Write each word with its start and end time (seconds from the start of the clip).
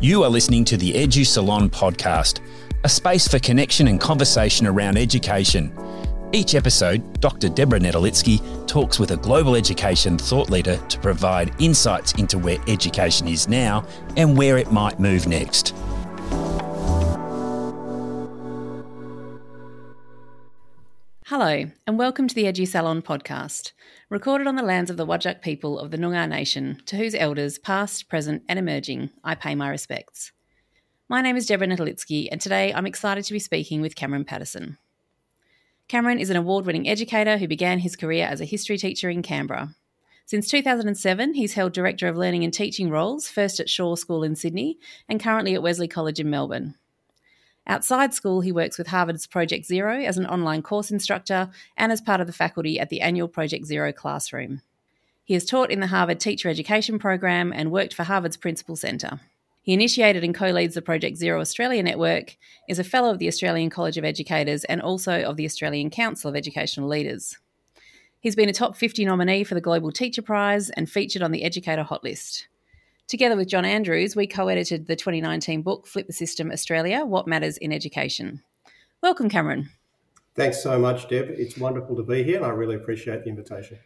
You 0.00 0.22
are 0.22 0.30
listening 0.30 0.64
to 0.66 0.76
the 0.76 0.92
Edu 0.92 1.26
Salon 1.26 1.68
podcast, 1.68 2.38
a 2.84 2.88
space 2.88 3.26
for 3.26 3.40
connection 3.40 3.88
and 3.88 4.00
conversation 4.00 4.64
around 4.64 4.96
education. 4.96 5.76
Each 6.32 6.54
episode, 6.54 7.20
Dr. 7.20 7.48
Deborah 7.48 7.80
Netolicky 7.80 8.40
talks 8.68 9.00
with 9.00 9.10
a 9.10 9.16
global 9.16 9.56
education 9.56 10.16
thought 10.16 10.50
leader 10.50 10.76
to 10.76 11.00
provide 11.00 11.52
insights 11.60 12.12
into 12.12 12.38
where 12.38 12.58
education 12.68 13.26
is 13.26 13.48
now 13.48 13.84
and 14.16 14.38
where 14.38 14.56
it 14.56 14.70
might 14.70 15.00
move 15.00 15.26
next. 15.26 15.74
Hello, 21.40 21.70
and 21.86 21.96
welcome 21.96 22.26
to 22.26 22.34
the 22.34 22.46
Edu 22.46 22.66
Salon 22.66 23.00
podcast, 23.00 23.70
recorded 24.08 24.48
on 24.48 24.56
the 24.56 24.62
lands 24.64 24.90
of 24.90 24.96
the 24.96 25.06
Whadjuk 25.06 25.40
people 25.40 25.78
of 25.78 25.92
the 25.92 25.96
Noongar 25.96 26.28
Nation, 26.28 26.82
to 26.86 26.96
whose 26.96 27.14
elders, 27.14 27.60
past, 27.60 28.08
present, 28.08 28.42
and 28.48 28.58
emerging, 28.58 29.10
I 29.22 29.36
pay 29.36 29.54
my 29.54 29.68
respects. 29.68 30.32
My 31.08 31.22
name 31.22 31.36
is 31.36 31.46
Deborah 31.46 31.68
Netolicky, 31.68 32.26
and 32.32 32.40
today 32.40 32.74
I'm 32.74 32.86
excited 32.86 33.22
to 33.22 33.32
be 33.32 33.38
speaking 33.38 33.80
with 33.80 33.94
Cameron 33.94 34.24
Paterson. 34.24 34.78
Cameron 35.86 36.18
is 36.18 36.28
an 36.28 36.36
award 36.36 36.66
winning 36.66 36.88
educator 36.88 37.38
who 37.38 37.46
began 37.46 37.78
his 37.78 37.94
career 37.94 38.26
as 38.26 38.40
a 38.40 38.44
history 38.44 38.76
teacher 38.76 39.08
in 39.08 39.22
Canberra. 39.22 39.76
Since 40.26 40.48
2007, 40.48 41.34
he's 41.34 41.54
held 41.54 41.72
Director 41.72 42.08
of 42.08 42.16
Learning 42.16 42.42
and 42.42 42.52
Teaching 42.52 42.90
roles, 42.90 43.28
first 43.28 43.60
at 43.60 43.70
Shore 43.70 43.96
School 43.96 44.24
in 44.24 44.34
Sydney 44.34 44.80
and 45.08 45.22
currently 45.22 45.54
at 45.54 45.62
Wesley 45.62 45.86
College 45.86 46.18
in 46.18 46.30
Melbourne. 46.30 46.74
Outside 47.68 48.14
school, 48.14 48.40
he 48.40 48.50
works 48.50 48.78
with 48.78 48.86
Harvard's 48.86 49.26
Project 49.26 49.66
Zero 49.66 50.00
as 50.00 50.16
an 50.16 50.26
online 50.26 50.62
course 50.62 50.90
instructor 50.90 51.50
and 51.76 51.92
as 51.92 52.00
part 52.00 52.20
of 52.20 52.26
the 52.26 52.32
faculty 52.32 52.80
at 52.80 52.88
the 52.88 53.02
annual 53.02 53.28
Project 53.28 53.66
Zero 53.66 53.92
classroom. 53.92 54.62
He 55.22 55.34
has 55.34 55.44
taught 55.44 55.70
in 55.70 55.80
the 55.80 55.88
Harvard 55.88 56.18
Teacher 56.18 56.48
Education 56.48 56.98
Program 56.98 57.52
and 57.52 57.70
worked 57.70 57.92
for 57.92 58.04
Harvard's 58.04 58.38
Principal 58.38 58.76
Centre. 58.76 59.20
He 59.60 59.74
initiated 59.74 60.24
and 60.24 60.34
co 60.34 60.48
leads 60.48 60.74
the 60.74 60.80
Project 60.80 61.18
Zero 61.18 61.42
Australia 61.42 61.82
Network, 61.82 62.38
is 62.70 62.78
a 62.78 62.84
Fellow 62.84 63.10
of 63.10 63.18
the 63.18 63.28
Australian 63.28 63.68
College 63.68 63.98
of 63.98 64.04
Educators, 64.06 64.64
and 64.64 64.80
also 64.80 65.20
of 65.24 65.36
the 65.36 65.44
Australian 65.44 65.90
Council 65.90 66.30
of 66.30 66.36
Educational 66.36 66.88
Leaders. 66.88 67.36
He's 68.18 68.34
been 68.34 68.48
a 68.48 68.54
top 68.54 68.76
50 68.76 69.04
nominee 69.04 69.44
for 69.44 69.54
the 69.54 69.60
Global 69.60 69.92
Teacher 69.92 70.22
Prize 70.22 70.70
and 70.70 70.90
featured 70.90 71.20
on 71.20 71.32
the 71.32 71.44
Educator 71.44 71.82
Hot 71.82 72.02
List. 72.02 72.48
Together 73.08 73.36
with 73.36 73.48
Jon 73.48 73.64
Andrews, 73.64 74.14
we 74.14 74.26
co 74.26 74.48
edited 74.48 74.86
the 74.86 74.94
2019 74.94 75.62
book 75.62 75.86
Flip 75.86 76.06
the 76.06 76.12
System 76.12 76.52
Australia 76.52 77.06
What 77.06 77.26
Matters 77.26 77.56
in 77.56 77.72
Education. 77.72 78.42
Welcome, 79.02 79.30
Cameron. 79.30 79.70
Thanks 80.34 80.62
so 80.62 80.78
much, 80.78 81.08
Deb. 81.08 81.30
It's 81.30 81.56
wonderful 81.56 81.96
to 81.96 82.02
be 82.02 82.22
here, 82.22 82.36
and 82.36 82.44
I 82.44 82.50
really 82.50 82.74
appreciate 82.74 83.24
the 83.24 83.30
invitation. 83.30 83.78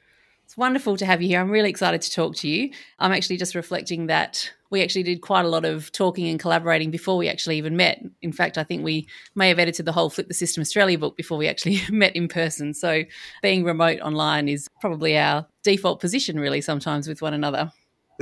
It's 0.44 0.56
wonderful 0.56 0.96
to 0.96 1.06
have 1.06 1.22
you 1.22 1.28
here. 1.28 1.40
I'm 1.40 1.52
really 1.52 1.70
excited 1.70 2.02
to 2.02 2.10
talk 2.10 2.34
to 2.38 2.48
you. 2.48 2.70
I'm 2.98 3.12
actually 3.12 3.36
just 3.36 3.54
reflecting 3.54 4.06
that 4.06 4.52
we 4.70 4.82
actually 4.82 5.04
did 5.04 5.20
quite 5.20 5.44
a 5.44 5.48
lot 5.48 5.64
of 5.64 5.92
talking 5.92 6.26
and 6.26 6.40
collaborating 6.40 6.90
before 6.90 7.16
we 7.16 7.28
actually 7.28 7.58
even 7.58 7.76
met. 7.76 8.02
In 8.22 8.32
fact, 8.32 8.58
I 8.58 8.64
think 8.64 8.82
we 8.82 9.06
may 9.36 9.48
have 9.50 9.60
edited 9.60 9.86
the 9.86 9.92
whole 9.92 10.10
Flip 10.10 10.26
the 10.26 10.34
System 10.34 10.62
Australia 10.62 10.98
book 10.98 11.16
before 11.16 11.38
we 11.38 11.46
actually 11.46 11.80
met 11.90 12.16
in 12.16 12.26
person. 12.26 12.74
So 12.74 13.04
being 13.40 13.62
remote 13.62 14.00
online 14.00 14.48
is 14.48 14.68
probably 14.80 15.16
our 15.16 15.46
default 15.62 16.00
position, 16.00 16.40
really, 16.40 16.60
sometimes 16.60 17.06
with 17.06 17.22
one 17.22 17.34
another 17.34 17.70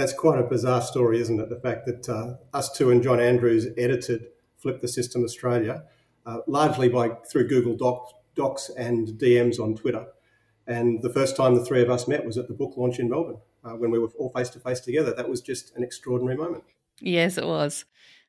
that's 0.00 0.14
quite 0.14 0.38
a 0.38 0.42
bizarre 0.42 0.80
story, 0.80 1.20
isn't 1.20 1.38
it? 1.38 1.50
The 1.50 1.60
fact 1.60 1.84
that 1.84 2.08
uh, 2.08 2.36
us 2.56 2.72
two 2.72 2.90
and 2.90 3.02
Jon 3.02 3.20
Andrews 3.20 3.66
edited 3.76 4.28
Flip 4.56 4.80
the 4.80 4.88
System 4.88 5.22
Australia, 5.24 5.84
uh, 6.24 6.38
largely 6.46 6.88
by 6.88 7.10
through 7.30 7.48
Google 7.48 7.76
Doc, 7.76 8.10
Docs 8.34 8.70
and 8.78 9.08
DMs 9.08 9.60
on 9.60 9.76
Twitter. 9.76 10.06
And 10.66 11.02
the 11.02 11.10
first 11.10 11.36
time 11.36 11.54
the 11.54 11.64
three 11.64 11.82
of 11.82 11.90
us 11.90 12.08
met 12.08 12.24
was 12.24 12.38
at 12.38 12.48
the 12.48 12.54
book 12.54 12.78
launch 12.78 12.98
in 12.98 13.10
Melbourne 13.10 13.40
uh, 13.62 13.72
when 13.72 13.90
we 13.90 13.98
were 13.98 14.08
all 14.18 14.30
face 14.30 14.48
to 14.50 14.58
face 14.58 14.80
together. 14.80 15.12
That 15.12 15.28
was 15.28 15.42
just 15.42 15.76
an 15.76 15.82
extraordinary 15.82 16.36
moment. 16.36 16.64
Yes, 17.00 17.36
it 17.36 17.46
was. 17.46 17.84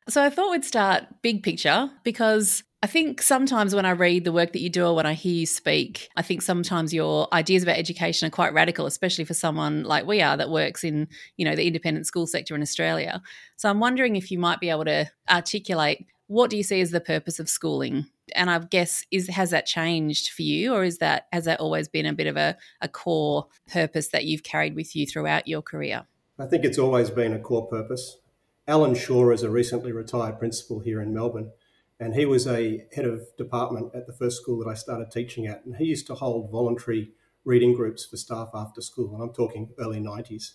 So 0.10 0.22
I 0.22 0.30
thought 0.30 0.52
we'd 0.52 0.66
start 0.66 1.06
big 1.22 1.42
picture 1.42 1.90
because 2.04 2.64
I 2.84 2.88
think 2.88 3.22
sometimes 3.22 3.76
when 3.76 3.86
I 3.86 3.92
read 3.92 4.24
the 4.24 4.32
work 4.32 4.54
that 4.54 4.62
you 4.62 4.70
do 4.70 4.88
or 4.88 4.96
when 4.96 5.06
I 5.06 5.14
hear 5.14 5.34
you 5.34 5.46
speak, 5.46 6.10
I 6.16 6.24
think 6.24 6.42
sometimes 6.42 6.92
your 6.92 7.32
ideas 7.32 7.62
about 7.62 7.78
education 7.78 8.28
are 8.28 8.32
quite 8.32 8.54
radical, 8.54 8.88
especially 8.88 9.24
for 9.24 9.36
someone 9.36 9.84
like 9.84 10.08
we 10.08 10.20
are 10.20 10.36
that 10.36 10.50
works 10.50 10.84
in, 10.84 11.08
you 11.38 11.46
know, 11.46 11.56
the 11.56 11.68
independent 11.68 12.08
school 12.08 12.26
sector 12.26 12.56
in 12.56 12.62
Australia. 12.64 13.22
So 13.56 13.70
I'm 13.70 13.80
wondering 13.80 14.16
if 14.16 14.32
you 14.32 14.40
might 14.40 14.60
be 14.60 14.72
able 14.72 14.86
to 14.86 15.12
articulate 15.30 16.08
what 16.26 16.50
do 16.50 16.56
you 16.56 16.64
see 16.64 16.80
as 16.80 16.92
the 16.92 17.02
purpose 17.02 17.40
of 17.40 17.50
schooling? 17.50 18.08
And 18.34 18.50
I 18.50 18.58
guess 18.60 19.06
is 19.12 19.28
has 19.28 19.50
that 19.50 19.66
changed 19.66 20.30
for 20.30 20.42
you 20.42 20.74
or 20.74 20.86
is 20.86 21.00
that 21.00 21.28
has 21.34 21.44
that 21.46 21.60
always 21.60 21.90
been 21.90 22.06
a 22.06 22.14
bit 22.14 22.26
of 22.26 22.38
a, 22.38 22.58
a 22.80 22.88
core 22.88 23.48
purpose 23.70 24.08
that 24.08 24.24
you've 24.24 24.42
carried 24.42 24.74
with 24.74 24.96
you 24.96 25.06
throughout 25.06 25.48
your 25.48 25.62
career? 25.62 26.06
I 26.40 26.46
think 26.46 26.64
it's 26.64 26.80
always 26.80 27.10
been 27.10 27.34
a 27.34 27.40
core 27.40 27.68
purpose. 27.68 28.18
Alan 28.68 28.96
Shaw 28.96 29.32
is 29.32 29.44
a 29.44 29.50
recently 29.50 29.92
retired 29.92 30.40
principal 30.40 30.80
here 30.80 31.02
in 31.02 31.14
Melbourne 31.14 31.52
and 32.02 32.16
he 32.16 32.26
was 32.26 32.48
a 32.48 32.84
head 32.96 33.06
of 33.06 33.28
department 33.38 33.94
at 33.94 34.08
the 34.08 34.14
first 34.14 34.42
school 34.42 34.58
that 34.58 34.68
I 34.68 34.74
started 34.74 35.12
teaching 35.12 35.46
at. 35.46 35.64
And 35.64 35.76
he 35.76 35.86
used 35.86 36.08
to 36.08 36.16
hold 36.16 36.50
voluntary 36.50 37.12
reading 37.46 37.76
groups 37.76 38.06
for 38.06 38.18
staff 38.18 38.50
after 38.56 38.82
school. 38.82 39.14
And 39.14 39.22
I'm 39.22 39.34
talking 39.34 39.70
early 39.78 40.00
90s. 40.00 40.54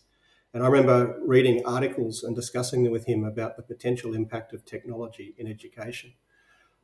And 0.52 0.64
I 0.64 0.66
remember 0.66 1.16
reading 1.24 1.64
articles 1.64 2.24
and 2.24 2.34
discussing 2.34 2.82
them 2.82 2.92
with 2.92 3.06
him 3.06 3.24
about 3.24 3.56
the 3.56 3.62
potential 3.62 4.12
impact 4.12 4.54
of 4.54 4.64
technology 4.64 5.36
in 5.38 5.46
education. 5.46 6.14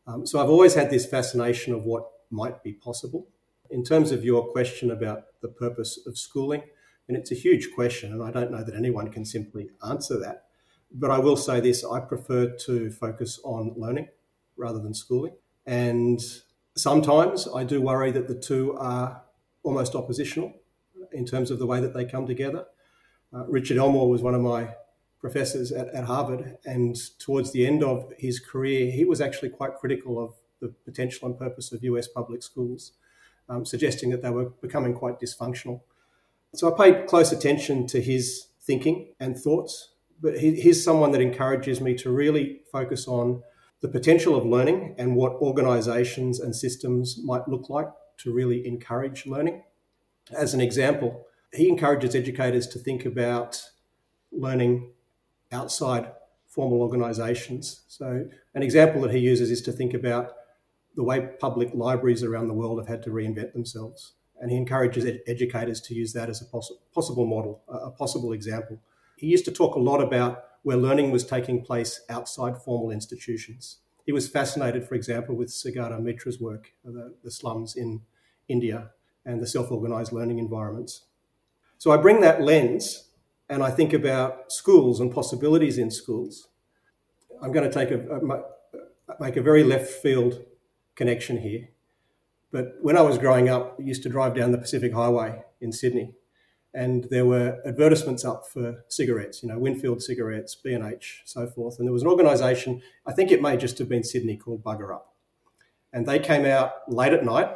Um, 0.07 0.27
so 0.27 0.41
I've 0.41 0.49
always 0.49 0.75
had 0.75 0.91
this 0.91 1.07
fascination 1.07 1.75
of 1.75 1.83
what 1.83 2.09
might 2.31 2.63
be 2.63 2.73
possible. 2.73 3.27
In 3.69 3.83
terms 3.83 4.13
of 4.13 4.25
your 4.25 4.47
question 4.53 4.93
about 4.93 5.25
the 5.41 5.49
purpose 5.49 5.99
of 6.07 6.17
schooling, 6.17 6.63
and 7.09 7.17
it's 7.17 7.33
a 7.33 7.37
huge 7.37 7.75
question, 7.75 8.13
and 8.13 8.23
I 8.23 8.31
don't 8.31 8.53
know 8.53 8.63
that 8.63 8.77
anyone 8.77 9.11
can 9.11 9.25
simply 9.25 9.71
answer 9.85 10.21
that. 10.21 10.45
But 10.93 11.11
I 11.11 11.19
will 11.19 11.37
say 11.37 11.59
this 11.59 11.85
I 11.85 11.99
prefer 11.99 12.55
to 12.67 12.91
focus 12.93 13.41
on 13.43 13.75
learning 13.77 14.07
rather 14.57 14.79
than 14.79 14.95
schooling. 14.95 15.35
And 15.67 16.21
sometimes 16.77 17.49
I 17.55 17.65
do 17.65 17.81
worry 17.81 18.11
that 18.13 18.29
the 18.29 18.35
two 18.35 18.77
are 18.79 19.23
almost 19.63 19.95
oppositional 19.95 20.53
in 21.13 21.25
terms 21.25 21.51
of 21.51 21.59
the 21.59 21.67
way 21.67 21.81
that 21.81 21.95
they 21.95 22.05
come 22.05 22.27
together. 22.27 22.67
Uh, 23.33 23.45
Richard 23.47 23.77
Elmore 23.77 24.09
was 24.09 24.23
one 24.23 24.35
of 24.35 24.43
my 24.43 24.75
professors 25.21 25.71
at, 25.71 25.89
at, 25.89 26.05
Harvard, 26.05 26.59
and 26.65 26.97
towards 27.19 27.53
the 27.53 27.65
end 27.67 27.83
of 27.83 28.13
his 28.19 28.41
career, 28.41 28.91
he 28.91 29.05
was 29.05 29.21
actually 29.21 29.49
quite 29.49 29.75
critical 29.77 30.23
of 30.23 30.35
the 30.61 30.69
potential 30.85 31.29
and 31.29 31.39
purpose 31.39 31.73
of 31.73 31.83
US 31.85 32.09
public 32.09 32.43
schools, 32.43 32.93
um, 33.49 33.65
suggesting 33.65 34.11
that 34.11 34.23
they 34.23 34.31
were 34.31 34.51
becoming 34.61 34.95
quite 34.95 35.21
dysfunctional. 35.21 35.81
So 36.55 36.73
I 36.73 36.77
paid 36.77 37.07
close 37.07 37.33
attention 37.33 37.87
to 37.89 38.01
his 38.01 38.49
thinking 38.61 39.15
and 39.21 39.39
thoughts, 39.39 39.91
but 40.21 40.39
he, 40.39 40.61
he's 40.61 40.85
someone 40.85 41.13
that 41.13 41.21
encourages 41.21 41.81
me 41.81 41.95
to 41.95 42.11
really 42.11 42.61
focus 42.71 43.07
on 43.07 43.43
the 43.83 43.89
potential 43.89 44.37
of 44.37 44.47
learning 44.47 44.95
and 44.97 45.17
what 45.17 45.33
organizations 45.35 46.39
and 46.41 46.55
systems 46.55 47.19
might 47.23 47.47
look 47.49 47.69
like 47.69 47.89
to 48.19 48.33
really 48.33 48.67
encourage 48.67 49.27
learning. 49.27 49.63
As 50.33 50.55
an 50.55 50.61
example, 50.61 51.27
he 51.53 51.69
encourages 51.69 52.15
educators 52.15 52.69
to 52.69 52.79
think 52.79 53.05
about 53.05 53.61
learning 54.31 54.93
outside 55.51 56.13
formal 56.47 56.81
organizations. 56.81 57.83
So, 57.89 58.29
an 58.55 58.63
example 58.63 59.03
that 59.03 59.13
he 59.13 59.19
uses 59.19 59.51
is 59.51 59.61
to 59.63 59.73
think 59.73 59.95
about 59.95 60.33
the 60.95 61.03
way 61.03 61.31
public 61.41 61.71
libraries 61.75 62.23
around 62.23 62.49
the 62.49 62.55
world 62.55 62.79
have 62.79 62.89
had 62.89 63.03
to 63.03 63.11
reinvent 63.11 63.53
themselves. 63.53 64.15
And 64.41 64.51
he 64.51 64.57
encourages 64.57 65.05
ed- 65.05 65.21
educators 65.27 65.81
to 65.83 65.95
use 65.95 66.13
that 66.13 66.29
as 66.29 66.41
a 66.41 66.45
poss- 66.45 66.73
possible 66.95 67.27
model, 67.27 67.63
a 67.69 67.91
possible 67.91 68.33
example. 68.33 68.79
He 69.17 69.27
used 69.27 69.45
to 69.47 69.53
talk 69.53 69.75
a 69.75 69.81
lot 69.81 70.01
about 70.01 70.45
where 70.63 70.77
learning 70.77 71.11
was 71.11 71.25
taking 71.25 71.65
place 71.65 72.01
outside 72.09 72.63
formal 72.63 72.91
institutions. 72.91 73.79
He 74.05 74.13
was 74.13 74.29
fascinated, 74.29 74.87
for 74.87 74.95
example, 74.95 75.37
with 75.37 75.49
Sugata 75.49 76.01
Mitra's 76.01 76.41
work, 76.41 76.73
uh, 76.87 76.91
the, 76.91 77.15
the 77.23 77.31
slums 77.31 77.77
in 77.77 78.03
India 78.49 78.91
and 79.25 79.41
the 79.41 79.47
self 79.47 79.71
organized 79.71 80.13
learning 80.13 80.39
environments. 80.39 81.05
So 81.79 81.91
I 81.91 81.97
bring 81.97 82.21
that 82.21 82.43
lens 82.43 83.09
and 83.49 83.63
I 83.63 83.71
think 83.71 83.93
about 83.93 84.53
schools 84.53 85.01
and 85.01 85.13
possibilities 85.13 85.79
in 85.79 85.91
schools. 85.91 86.49
I'm 87.43 87.53
going 87.53 87.69
to 87.69 87.73
take 87.73 87.91
a, 87.91 88.01
a, 88.09 88.19
uh, 88.19 88.43
make 89.21 89.37
a 89.37 89.43
very 89.43 89.65
left 89.65 89.91
field 89.91 90.45
connection 90.95 91.39
here. 91.39 91.69
But 92.53 92.77
when 92.83 92.97
I 92.97 93.03
was 93.03 93.19
growing 93.19 93.49
up, 93.49 93.77
I 93.79 93.83
used 93.83 94.03
to 94.05 94.09
drive 94.09 94.35
down 94.35 94.53
the 94.53 94.59
Pacific 94.59 94.93
Highway 94.93 95.43
in 95.61 95.73
Sydney 95.73 96.15
and 96.75 97.05
there 97.11 97.27
were 97.27 97.61
advertisements 97.67 98.25
up 98.25 98.47
for 98.47 98.85
cigarettes, 98.89 99.43
you 99.43 99.49
know, 99.49 99.59
Winfield 99.59 100.03
cigarettes, 100.03 100.55
B&H, 100.55 101.23
so 101.25 101.47
forth. 101.47 101.79
And 101.79 101.87
there 101.87 101.93
was 101.93 102.03
an 102.03 102.09
organisation, 102.09 102.81
I 103.07 103.13
think 103.13 103.31
it 103.31 103.43
may 103.43 103.57
just 103.57 103.79
have 103.79 103.89
been 103.89 104.05
Sydney, 104.05 104.37
called 104.37 104.65
BUGA 104.65 104.95
UP. 104.95 105.15
And 105.93 106.07
they 106.07 106.19
came 106.19 106.47
out 106.47 106.91
late 106.91 107.13
at 107.13 107.25
night 107.25 107.49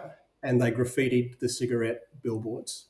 and 0.42 0.60
they 0.60 0.70
graffitied 0.70 1.38
the 1.38 1.48
cigarette 1.48 2.02
billboards. 2.22 2.86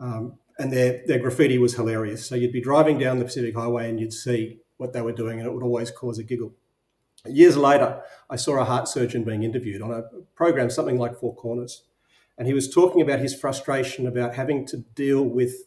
Um, 0.00 0.38
and 0.58 0.72
their, 0.72 1.02
their 1.06 1.20
graffiti 1.20 1.58
was 1.58 1.74
hilarious. 1.74 2.26
So 2.26 2.34
you'd 2.34 2.52
be 2.52 2.60
driving 2.60 2.98
down 2.98 3.18
the 3.18 3.24
Pacific 3.24 3.54
Highway 3.54 3.88
and 3.88 4.00
you'd 4.00 4.12
see 4.12 4.58
what 4.78 4.92
they 4.92 5.00
were 5.00 5.12
doing 5.12 5.38
and 5.38 5.46
it 5.46 5.52
would 5.52 5.62
always 5.62 5.92
cause 5.92 6.18
a 6.18 6.24
giggle. 6.24 6.52
Years 7.24 7.56
later, 7.56 8.02
I 8.28 8.36
saw 8.36 8.58
a 8.58 8.64
heart 8.64 8.88
surgeon 8.88 9.22
being 9.24 9.44
interviewed 9.44 9.82
on 9.82 9.92
a 9.92 10.02
program, 10.34 10.70
something 10.70 10.98
like 10.98 11.18
Four 11.18 11.36
Corners 11.36 11.84
and 12.40 12.46
he 12.46 12.54
was 12.54 12.72
talking 12.72 13.02
about 13.02 13.18
his 13.18 13.38
frustration 13.38 14.06
about 14.06 14.34
having 14.34 14.64
to 14.68 14.78
deal 14.78 15.22
with 15.22 15.66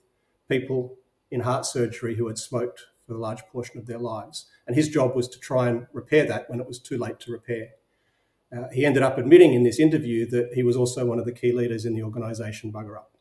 people 0.49 0.95
in 1.29 1.41
heart 1.41 1.67
surgery 1.67 2.15
who 2.15 2.27
had 2.27 2.39
smoked 2.39 2.87
for 3.05 3.13
a 3.13 3.19
large 3.19 3.45
portion 3.51 3.77
of 3.77 3.85
their 3.85 3.99
lives. 3.99 4.47
And 4.65 4.75
his 4.75 4.89
job 4.89 5.15
was 5.15 5.27
to 5.27 5.39
try 5.39 5.69
and 5.69 5.85
repair 5.93 6.25
that 6.25 6.49
when 6.49 6.59
it 6.59 6.67
was 6.67 6.79
too 6.79 6.97
late 6.97 7.19
to 7.19 7.31
repair. 7.31 7.73
Uh, 8.51 8.69
he 8.73 8.87
ended 8.87 9.03
up 9.03 9.19
admitting 9.19 9.53
in 9.53 9.61
this 9.61 9.79
interview 9.79 10.27
that 10.31 10.49
he 10.55 10.63
was 10.63 10.75
also 10.75 11.05
one 11.05 11.19
of 11.19 11.25
the 11.25 11.31
key 11.31 11.51
leaders 11.51 11.85
in 11.85 11.93
the 11.93 12.01
organisation 12.01 12.71
BUGA 12.71 12.97
UP. 12.97 13.17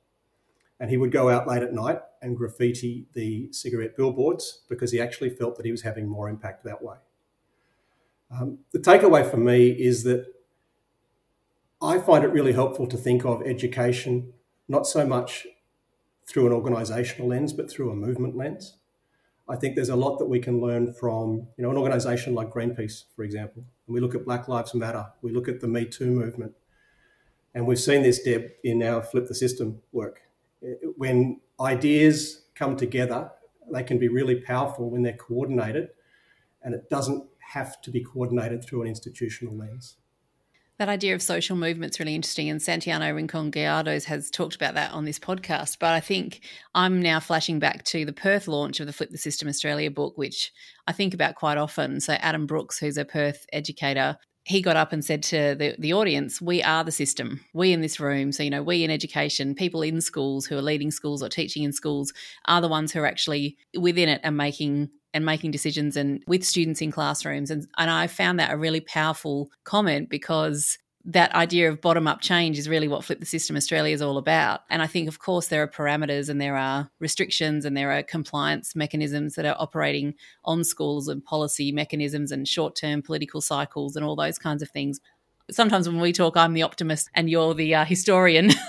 And 0.80 0.88
he 0.88 0.96
would 0.96 1.12
go 1.12 1.28
out 1.28 1.46
late 1.46 1.62
at 1.62 1.74
night 1.74 2.00
and 2.22 2.34
graffiti 2.34 3.06
the 3.12 3.52
cigarette 3.52 3.98
billboards 3.98 4.62
because 4.70 4.92
he 4.92 5.00
actually 5.00 5.28
felt 5.28 5.58
that 5.58 5.66
he 5.66 5.72
was 5.72 5.82
having 5.82 6.08
more 6.08 6.30
impact 6.30 6.64
that 6.64 6.82
way. 6.82 6.96
Um, 8.30 8.60
the 8.72 8.78
takeaway 8.78 9.30
for 9.30 9.36
me 9.36 9.68
is 9.68 10.04
that 10.04 10.24
I 11.82 11.98
find 11.98 12.24
it 12.24 12.28
really 12.28 12.52
helpful 12.52 12.86
to 12.86 12.96
think 12.96 13.24
of 13.24 13.42
education 13.42 14.32
not 14.68 14.86
so 14.86 15.04
much 15.04 15.48
through 16.28 16.46
an 16.46 16.52
organisational 16.52 17.26
lens, 17.26 17.52
but 17.52 17.68
through 17.68 17.90
a 17.90 17.96
movement 17.96 18.36
lens. 18.36 18.76
I 19.48 19.56
think 19.56 19.74
there's 19.74 19.88
a 19.88 19.96
lot 19.96 20.18
that 20.18 20.26
we 20.26 20.38
can 20.38 20.60
learn 20.60 20.94
from, 20.94 21.48
you 21.58 21.64
know, 21.64 21.70
an 21.70 21.76
organisation 21.76 22.34
like 22.34 22.50
Greenpeace, 22.50 23.04
for 23.16 23.24
example. 23.24 23.64
And 23.86 23.94
we 23.94 24.00
look 24.00 24.14
at 24.14 24.24
Black 24.24 24.46
Lives 24.46 24.74
Matter, 24.74 25.06
we 25.22 25.32
look 25.32 25.48
at 25.48 25.60
the 25.60 25.66
Me 25.66 25.84
Too 25.84 26.06
movement, 26.06 26.52
and 27.52 27.66
we've 27.66 27.80
seen 27.80 28.02
this, 28.02 28.22
Deb, 28.22 28.50
in 28.62 28.80
our 28.84 29.02
Flip 29.02 29.26
the 29.26 29.34
System 29.34 29.82
work. 29.90 30.22
When 30.96 31.40
ideas 31.60 32.44
come 32.54 32.76
together, 32.76 33.32
they 33.72 33.82
can 33.82 33.98
be 33.98 34.06
really 34.06 34.40
powerful 34.40 34.88
when 34.88 35.02
they're 35.02 35.14
coordinated, 35.14 35.88
and 36.62 36.74
it 36.74 36.88
doesn't 36.88 37.26
have 37.52 37.82
to 37.82 37.90
be 37.90 38.04
coordinated 38.04 38.64
through 38.64 38.82
an 38.82 38.88
institutional 38.88 39.56
lens. 39.56 39.96
That 40.82 40.88
idea 40.88 41.14
of 41.14 41.22
social 41.22 41.54
movement's 41.54 42.00
really 42.00 42.16
interesting, 42.16 42.50
and 42.50 42.60
Santiago 42.60 43.08
Rincon 43.12 43.52
Gallardos 43.52 44.02
has 44.06 44.32
talked 44.32 44.56
about 44.56 44.74
that 44.74 44.90
on 44.90 45.04
this 45.04 45.16
podcast. 45.16 45.78
But 45.78 45.92
I 45.92 46.00
think 46.00 46.40
I'm 46.74 47.00
now 47.00 47.20
flashing 47.20 47.60
back 47.60 47.84
to 47.84 48.04
the 48.04 48.12
Perth 48.12 48.48
launch 48.48 48.80
of 48.80 48.88
the 48.88 48.92
Flip 48.92 49.08
the 49.08 49.16
System 49.16 49.46
Australia 49.46 49.92
book, 49.92 50.18
which 50.18 50.50
I 50.88 50.92
think 50.92 51.14
about 51.14 51.36
quite 51.36 51.56
often. 51.56 52.00
So 52.00 52.14
Adam 52.14 52.46
Brooks, 52.46 52.80
who's 52.80 52.96
a 52.96 53.04
Perth 53.04 53.46
educator, 53.52 54.16
he 54.44 54.60
got 54.60 54.76
up 54.76 54.92
and 54.92 55.04
said 55.04 55.22
to 55.24 55.54
the, 55.54 55.76
the 55.78 55.92
audience, 55.92 56.40
We 56.40 56.62
are 56.62 56.82
the 56.82 56.92
system. 56.92 57.40
We 57.52 57.72
in 57.72 57.80
this 57.80 58.00
room, 58.00 58.32
so, 58.32 58.42
you 58.42 58.50
know, 58.50 58.62
we 58.62 58.84
in 58.84 58.90
education, 58.90 59.54
people 59.54 59.82
in 59.82 60.00
schools 60.00 60.46
who 60.46 60.56
are 60.56 60.62
leading 60.62 60.90
schools 60.90 61.22
or 61.22 61.28
teaching 61.28 61.62
in 61.62 61.72
schools 61.72 62.12
are 62.46 62.60
the 62.60 62.68
ones 62.68 62.92
who 62.92 63.00
are 63.00 63.06
actually 63.06 63.56
within 63.78 64.08
it 64.08 64.20
and 64.24 64.36
making 64.36 64.90
and 65.14 65.26
making 65.26 65.50
decisions 65.50 65.96
and 65.96 66.22
with 66.26 66.42
students 66.42 66.80
in 66.80 66.90
classrooms. 66.90 67.50
And, 67.50 67.66
and 67.76 67.90
I 67.90 68.06
found 68.06 68.40
that 68.40 68.52
a 68.52 68.56
really 68.56 68.80
powerful 68.80 69.50
comment 69.64 70.08
because 70.08 70.78
that 71.04 71.34
idea 71.34 71.68
of 71.68 71.80
bottom 71.80 72.06
up 72.06 72.20
change 72.20 72.58
is 72.58 72.68
really 72.68 72.88
what 72.88 73.04
Flip 73.04 73.18
the 73.18 73.26
System 73.26 73.56
Australia 73.56 73.92
is 73.92 74.02
all 74.02 74.18
about. 74.18 74.60
And 74.70 74.82
I 74.82 74.86
think, 74.86 75.08
of 75.08 75.18
course, 75.18 75.48
there 75.48 75.62
are 75.62 75.68
parameters 75.68 76.28
and 76.28 76.40
there 76.40 76.56
are 76.56 76.90
restrictions 77.00 77.64
and 77.64 77.76
there 77.76 77.90
are 77.90 78.02
compliance 78.02 78.76
mechanisms 78.76 79.34
that 79.34 79.44
are 79.44 79.56
operating 79.58 80.14
on 80.44 80.64
schools 80.64 81.08
and 81.08 81.24
policy 81.24 81.72
mechanisms 81.72 82.30
and 82.30 82.46
short 82.46 82.76
term 82.76 83.02
political 83.02 83.40
cycles 83.40 83.96
and 83.96 84.04
all 84.04 84.16
those 84.16 84.38
kinds 84.38 84.62
of 84.62 84.70
things. 84.70 85.00
Sometimes 85.50 85.88
when 85.88 86.00
we 86.00 86.12
talk, 86.12 86.36
I'm 86.36 86.54
the 86.54 86.62
optimist 86.62 87.10
and 87.14 87.28
you're 87.28 87.54
the 87.54 87.74
uh, 87.74 87.84
historian. 87.84 88.50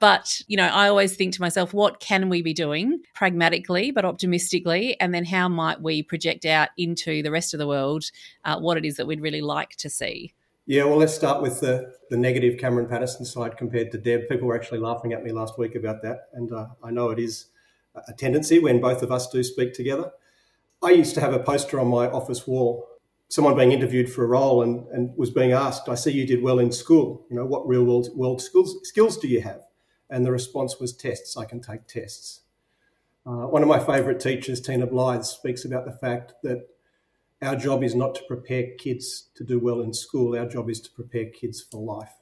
But, 0.00 0.40
you 0.48 0.56
know, 0.56 0.66
I 0.66 0.88
always 0.88 1.14
think 1.14 1.34
to 1.34 1.42
myself, 1.42 1.74
what 1.74 2.00
can 2.00 2.30
we 2.30 2.40
be 2.40 2.54
doing 2.54 3.02
pragmatically 3.14 3.90
but 3.90 4.06
optimistically? 4.06 4.98
And 4.98 5.14
then 5.14 5.26
how 5.26 5.46
might 5.46 5.82
we 5.82 6.02
project 6.02 6.46
out 6.46 6.70
into 6.78 7.22
the 7.22 7.30
rest 7.30 7.52
of 7.52 7.58
the 7.58 7.66
world 7.66 8.10
uh, 8.46 8.58
what 8.58 8.78
it 8.78 8.86
is 8.86 8.96
that 8.96 9.06
we'd 9.06 9.20
really 9.20 9.42
like 9.42 9.76
to 9.76 9.90
see? 9.90 10.32
Yeah, 10.66 10.84
well, 10.84 10.98
let's 10.98 11.14
start 11.14 11.42
with 11.42 11.60
the, 11.60 11.94
the 12.10 12.16
negative 12.16 12.58
Cameron 12.58 12.86
Paterson 12.86 13.24
side 13.24 13.56
compared 13.56 13.90
to 13.92 13.98
Deb. 13.98 14.28
People 14.28 14.46
were 14.46 14.56
actually 14.56 14.78
laughing 14.78 15.12
at 15.12 15.24
me 15.24 15.32
last 15.32 15.58
week 15.58 15.74
about 15.74 16.02
that. 16.02 16.28
And 16.34 16.52
uh, 16.52 16.68
I 16.82 16.90
know 16.90 17.10
it 17.10 17.18
is 17.18 17.46
a 18.08 18.12
tendency 18.12 18.58
when 18.58 18.80
both 18.80 19.02
of 19.02 19.10
us 19.10 19.28
do 19.28 19.42
speak 19.42 19.74
together. 19.74 20.12
I 20.82 20.90
used 20.90 21.14
to 21.14 21.20
have 21.20 21.32
a 21.32 21.40
poster 21.40 21.80
on 21.80 21.88
my 21.88 22.08
office 22.08 22.46
wall 22.46 22.86
someone 23.30 23.54
being 23.56 23.70
interviewed 23.70 24.12
for 24.12 24.24
a 24.24 24.26
role 24.26 24.62
and, 24.62 24.86
and 24.88 25.16
was 25.16 25.30
being 25.30 25.52
asked, 25.52 25.88
I 25.88 25.94
see 25.94 26.10
you 26.10 26.26
did 26.26 26.42
well 26.42 26.58
in 26.58 26.72
school. 26.72 27.24
You 27.30 27.36
know, 27.36 27.46
what 27.46 27.66
real 27.66 27.84
world, 27.84 28.08
world 28.14 28.42
skills, 28.42 28.76
skills 28.82 29.16
do 29.16 29.28
you 29.28 29.40
have? 29.40 29.62
And 30.10 30.26
the 30.26 30.32
response 30.32 30.80
was 30.80 30.92
tests. 30.92 31.36
I 31.36 31.44
can 31.44 31.60
take 31.60 31.86
tests. 31.86 32.40
Uh, 33.24 33.46
one 33.46 33.62
of 33.62 33.68
my 33.68 33.78
favourite 33.78 34.18
teachers, 34.18 34.60
Tina 34.60 34.86
Blythe, 34.86 35.22
speaks 35.22 35.64
about 35.64 35.84
the 35.84 35.92
fact 35.92 36.34
that 36.42 36.66
our 37.42 37.56
job 37.56 37.82
is 37.82 37.94
not 37.94 38.14
to 38.16 38.22
prepare 38.24 38.74
kids 38.78 39.28
to 39.34 39.44
do 39.44 39.58
well 39.58 39.80
in 39.80 39.92
school. 39.92 40.36
Our 40.38 40.46
job 40.46 40.68
is 40.68 40.80
to 40.82 40.90
prepare 40.90 41.26
kids 41.26 41.60
for 41.60 41.82
life. 41.82 42.12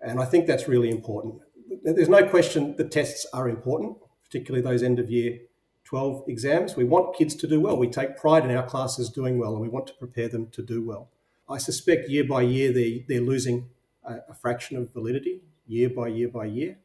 And 0.00 0.20
I 0.20 0.24
think 0.24 0.46
that's 0.46 0.68
really 0.68 0.90
important. 0.90 1.36
There's 1.82 2.08
no 2.08 2.26
question 2.26 2.76
the 2.76 2.84
tests 2.84 3.26
are 3.32 3.48
important, 3.48 3.96
particularly 4.24 4.62
those 4.62 4.82
end 4.82 4.98
of 4.98 5.10
year 5.10 5.38
12 5.84 6.24
exams. 6.28 6.76
We 6.76 6.84
want 6.84 7.16
kids 7.16 7.34
to 7.36 7.46
do 7.46 7.60
well. 7.60 7.76
We 7.76 7.88
take 7.88 8.16
pride 8.16 8.44
in 8.44 8.56
our 8.56 8.66
classes 8.66 9.08
doing 9.08 9.38
well 9.38 9.52
and 9.52 9.60
we 9.60 9.68
want 9.68 9.86
to 9.88 9.94
prepare 9.94 10.28
them 10.28 10.48
to 10.48 10.62
do 10.62 10.82
well. 10.82 11.10
I 11.48 11.58
suspect 11.58 12.08
year 12.08 12.24
by 12.24 12.42
year 12.42 12.72
they, 12.72 13.04
they're 13.08 13.20
losing 13.20 13.68
a, 14.02 14.16
a 14.30 14.34
fraction 14.34 14.76
of 14.76 14.92
validity, 14.92 15.42
year 15.66 15.90
by 15.90 16.08
year 16.08 16.28
by 16.28 16.46
year 16.46 16.78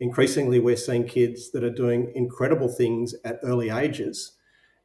increasingly 0.00 0.58
we're 0.58 0.76
seeing 0.76 1.06
kids 1.06 1.50
that 1.52 1.64
are 1.64 1.70
doing 1.70 2.12
incredible 2.14 2.68
things 2.68 3.14
at 3.24 3.38
early 3.42 3.70
ages 3.70 4.32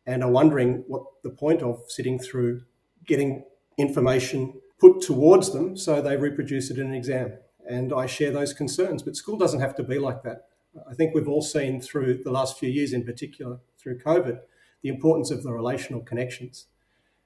and 0.10 0.24
are 0.24 0.32
wondering 0.32 0.84
what 0.88 1.04
the 1.22 1.30
point 1.30 1.62
of 1.62 1.84
sitting 1.88 2.18
through 2.18 2.62
getting 3.06 3.44
information 3.78 4.60
put 4.80 5.02
towards 5.02 5.54
them 5.54 5.78
so 5.78 6.02
they 6.02 6.18
reproduce 6.18 6.72
it 6.72 6.80
in 6.80 6.88
an 6.88 6.96
exam. 6.96 7.38
And 7.70 7.94
I 7.94 8.08
share 8.08 8.32
those 8.32 8.52
concerns, 8.52 9.04
but 9.04 9.16
school 9.16 9.38
doesn't 9.38 9.60
have 9.60 9.76
to 9.76 9.84
be 9.84 10.00
like 10.00 10.24
that. 10.24 10.48
I 10.90 10.96
think 10.96 11.14
we've 11.14 11.28
all 11.28 11.44
seen 11.44 11.80
through 11.80 12.22
the 12.24 12.32
last 12.32 12.58
few 12.58 12.70
years, 12.70 12.92
in 12.92 13.06
particular 13.06 13.60
through 13.78 14.00
COVID, 14.00 14.40
the 14.82 14.90
importance 14.90 15.30
of 15.30 15.44
the 15.44 15.54
relational 15.54 16.02
connections 16.02 16.66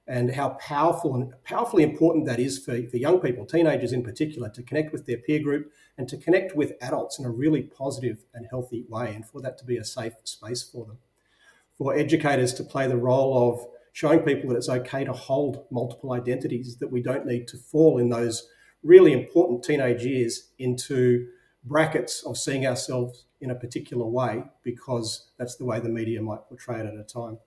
and 0.06 0.34
how 0.34 0.50
powerful 0.60 1.14
and 1.14 1.32
powerfully 1.42 1.84
important 1.84 2.26
that 2.26 2.38
is 2.38 2.58
for, 2.58 2.76
for 2.90 2.98
young 2.98 3.18
people, 3.18 3.46
teenagers 3.46 3.94
in 3.94 4.02
particular, 4.02 4.50
to 4.50 4.62
connect 4.62 4.92
with 4.92 5.06
their 5.06 5.16
peer 5.16 5.42
group 5.42 5.72
and 5.96 6.06
to 6.10 6.18
connect 6.18 6.54
with 6.54 6.74
adults 6.82 7.18
in 7.18 7.24
a 7.24 7.30
really 7.30 7.62
positive 7.62 8.18
and 8.34 8.46
healthy 8.50 8.84
way, 8.90 9.14
and 9.14 9.26
for 9.26 9.40
that 9.40 9.56
to 9.56 9.64
be 9.64 9.78
a 9.78 9.84
safe 9.84 10.12
space 10.24 10.62
for 10.62 10.84
them. 10.84 10.98
For 11.78 11.94
educators 11.94 12.54
to 12.54 12.64
play 12.64 12.86
the 12.86 12.96
role 12.96 13.52
of 13.52 13.66
showing 13.92 14.20
people 14.20 14.50
that 14.50 14.56
it's 14.56 14.68
okay 14.68 15.04
to 15.04 15.12
hold 15.12 15.66
multiple 15.70 16.12
identities, 16.12 16.76
that 16.78 16.90
we 16.90 17.02
don't 17.02 17.26
need 17.26 17.48
to 17.48 17.56
fall 17.56 17.98
in 17.98 18.08
those 18.08 18.48
really 18.82 19.12
important 19.12 19.64
teenage 19.64 20.04
years 20.04 20.50
into 20.58 21.26
brackets 21.64 22.22
of 22.24 22.36
seeing 22.36 22.66
ourselves 22.66 23.24
in 23.40 23.50
a 23.50 23.54
particular 23.54 24.04
way 24.04 24.44
because 24.62 25.30
that's 25.38 25.56
the 25.56 25.64
way 25.64 25.80
the 25.80 25.88
media 25.88 26.20
might 26.20 26.46
portray 26.48 26.80
it 26.80 26.86
at 26.86 26.94
a 26.94 27.02
time. 27.04 27.38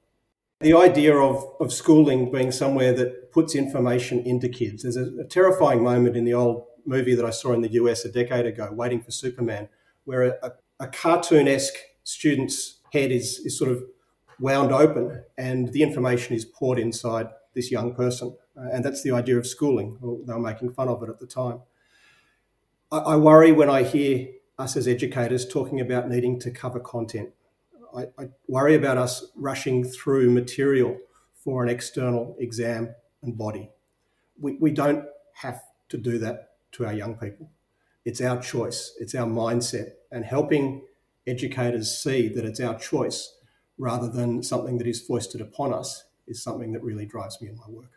The 0.60 0.74
idea 0.74 1.16
of, 1.16 1.46
of 1.60 1.72
schooling 1.72 2.32
being 2.32 2.52
somewhere 2.52 2.92
that 2.94 3.32
puts 3.32 3.54
information 3.54 4.20
into 4.22 4.50
kids. 4.50 4.84
There's 4.84 4.98
a, 4.98 5.12
a 5.20 5.26
terrifying 5.26 5.84
moment 5.84 6.18
in 6.18 6.26
the 6.26 6.34
old 6.34 6.66
movie 6.86 7.14
that 7.14 7.26
I 7.26 7.30
saw 7.30 7.54
in 7.54 7.62
the 7.62 7.74
US 7.74 8.06
a 8.06 8.12
decade 8.12 8.46
ago, 8.46 8.70
Waiting 8.72 9.02
for 9.02 9.12
Superman, 9.12 9.70
where 10.06 10.24
a, 10.24 10.34
a, 10.42 10.52
a 10.80 10.88
cartoon 10.88 11.48
esque 11.48 11.76
student's 12.04 12.80
head 12.94 13.12
is, 13.12 13.40
is 13.40 13.58
sort 13.58 13.72
of 13.72 13.84
wound 14.40 14.72
open 14.72 15.24
and 15.38 15.72
the 15.74 15.84
information 15.84 16.36
is 16.36 16.46
poured 16.46 16.80
inside 16.80 17.30
this 17.54 17.72
young 17.72 17.94
person. 17.94 18.36
Uh, 18.56 18.70
and 18.72 18.84
that's 18.84 19.04
the 19.04 19.12
idea 19.12 19.38
of 19.38 19.48
schooling. 19.48 19.98
They 20.26 20.34
were 20.34 20.40
making 20.40 20.74
fun 20.74 20.88
of 20.88 21.02
it 21.04 21.10
at 21.10 21.20
the 21.20 21.28
time. 21.28 21.62
I, 22.92 22.98
I 22.98 23.16
worry 23.16 23.52
when 23.52 23.70
I 23.70 23.84
hear 23.84 24.30
us 24.58 24.76
as 24.76 24.88
educators 24.88 25.48
talking 25.48 25.80
about 25.80 26.10
needing 26.10 26.40
to 26.40 26.52
cover 26.52 26.80
content. 26.80 27.30
I, 27.96 28.08
I 28.18 28.30
worry 28.48 28.76
about 28.76 28.98
us 28.98 29.26
rushing 29.36 29.84
through 29.84 30.32
material 30.32 30.98
for 31.44 31.64
an 31.64 31.70
external 31.70 32.36
exam 32.40 32.94
and 33.22 33.38
body. 33.38 33.72
We, 34.40 34.54
we 34.54 34.72
don't 34.72 35.06
have 35.34 35.62
to 35.90 35.98
do 35.98 36.18
that 36.20 36.52
to 36.74 36.86
our 36.86 36.94
young 36.94 37.16
people. 37.16 37.50
It's 38.06 38.22
our 38.22 38.42
choice, 38.42 38.96
it's 39.00 39.16
our 39.16 39.28
mindset, 39.28 39.92
and 40.12 40.24
helping 40.24 40.84
educators 41.26 41.98
see 42.02 42.30
that 42.30 42.46
it's 42.46 42.60
our 42.60 42.78
choice 42.78 43.37
rather 43.78 44.10
than 44.10 44.44
something 44.44 44.78
that 44.78 44.88
is 44.88 45.02
foisted 45.02 45.42
upon 45.42 45.74
us 45.74 46.06
is 46.28 46.42
something 46.42 46.72
that 46.74 46.84
really 46.84 47.06
drives 47.06 47.42
me 47.42 47.48
in 47.50 47.56
my 47.56 47.70
work. 47.70 47.92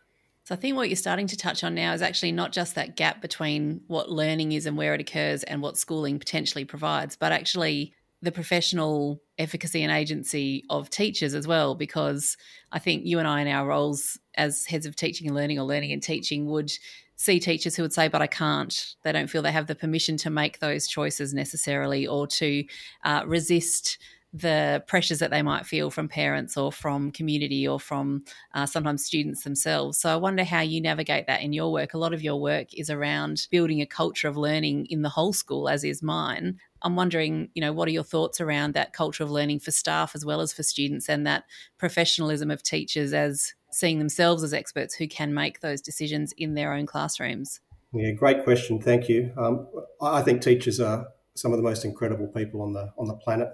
So 0.45 0.55
I 0.55 0.59
think 0.59 0.77
what 0.77 0.89
you're 0.89 0.97
starting 0.97 1.27
to 1.29 1.37
touch 1.37 1.63
on 1.63 1.75
now 1.75 1.93
is 1.93 2.03
actually 2.03 2.33
not 2.33 2.53
just 2.53 2.75
that 2.75 2.97
gap 2.97 3.21
between 3.21 3.83
what 3.87 4.11
learning 4.11 4.53
is 4.53 4.67
and 4.67 4.77
where 4.77 4.95
it 4.95 5.01
occurs 5.01 5.43
and 5.45 5.63
what 5.63 5.77
schooling 5.77 6.19
potentially 6.19 6.65
provides, 6.65 7.17
but 7.17 7.31
actually 7.33 7.95
the 8.23 8.33
professional 8.33 9.23
efficacy 9.39 9.83
and 9.83 9.93
agency 9.93 10.65
of 10.69 10.91
teachers 10.91 11.35
as 11.35 11.47
well, 11.47 11.75
because 11.75 12.37
I 12.73 12.79
think 12.79 13.07
you 13.07 13.19
and 13.19 13.29
I, 13.29 13.41
in 13.41 13.49
our 13.49 13.67
roles 13.67 14.19
as 14.35 14.67
heads 14.67 14.87
of 14.87 14.97
teaching 14.97 15.27
and 15.27 15.37
learning 15.37 15.59
or 15.59 15.65
learning 15.65 15.93
and 15.93 16.03
teaching, 16.03 16.47
would 16.47 16.73
see 17.17 17.39
teachers 17.39 17.77
who 17.77 17.83
would 17.83 17.93
say, 17.93 18.09
but 18.09 18.23
I 18.23 18.27
can't. 18.27 18.95
They 19.05 19.13
don't 19.13 19.29
feel 19.29 19.43
they 19.43 19.53
have 19.53 19.67
the 19.67 19.75
permission 19.75 20.17
to 20.19 20.31
make 20.31 20.59
those 20.59 20.89
choices 20.89 21.33
necessarily 21.33 22.07
or 22.07 22.27
to 22.27 22.65
uh, 23.05 23.23
resist 23.27 23.99
the 24.33 24.83
pressures 24.87 25.19
that 25.19 25.31
they 25.31 25.43
might 25.43 25.67
feel 25.67 25.91
from 25.91 26.09
parents 26.09 26.57
or 26.57 26.71
from 26.71 27.11
community 27.11 27.67
or 27.67 27.81
from 27.81 28.25
uh, 28.55 28.65
sometimes 28.65 29.05
students 29.05 29.43
themselves. 29.43 29.99
So 29.99 30.13
I 30.13 30.17
wonder 30.17 30.45
how 30.45 30.61
you 30.61 30.81
navigate 30.81 31.27
that 31.27 31.43
in 31.43 31.53
your 31.53 31.73
work. 31.73 31.95
A 31.95 31.99
lot 31.99 32.15
of 32.15 32.23
your 32.23 32.41
work 32.41 32.69
is 32.73 32.91
around 32.91 33.49
building 33.51 33.81
a 33.81 33.87
culture 33.87 34.29
of 34.29 34.37
learning 34.37 34.87
in 34.87 35.03
the 35.03 35.09
whole 35.09 35.33
school, 35.33 35.69
as 35.69 35.83
is 35.83 36.03
mine. 36.03 36.59
I'm 36.83 36.97
wondering, 36.97 37.51
you 37.55 37.61
know, 37.61 37.73
what 37.73 37.89
are 37.89 37.93
your 37.93 38.05
thoughts 38.05 38.41
around 38.41 38.75
that 38.75 38.93
culture 38.93 39.25
of 39.25 39.31
learning 39.31 39.61
for 39.61 39.73
staff 39.73 40.15
as 40.15 40.25
well 40.25 40.41
as 40.41 40.53
for 40.53 40.63
students 40.63 41.09
and 41.09 41.27
that 41.27 41.45
professionalism 41.77 42.51
of 42.51 42.63
teachers 42.63 43.13
as 43.13 43.55
seeing 43.73 43.99
themselves 43.99 44.43
as 44.43 44.55
experts 44.55 44.95
who 44.95 45.09
can 45.09 45.35
make 45.35 45.61
those 45.61 45.81
decisions 45.81 46.33
in 46.37 46.55
their 46.55 46.73
own 46.73 46.87
classrooms? 46.87 47.61
Yeah, 47.93 48.13
great 48.13 48.45
question. 48.45 48.81
Thank 48.81 49.09
you. 49.09 49.33
Um, 49.37 49.67
I 50.01 50.23
think 50.23 50.41
teachers 50.41 50.79
are 50.81 51.09
some 51.35 51.53
of 51.53 51.59
the 51.59 51.63
most 51.63 51.85
incredible 51.85 52.29
people 52.29 52.63
on 52.63 52.73
the 52.73 52.93
on 52.97 53.09
the 53.09 53.15
planet. 53.15 53.49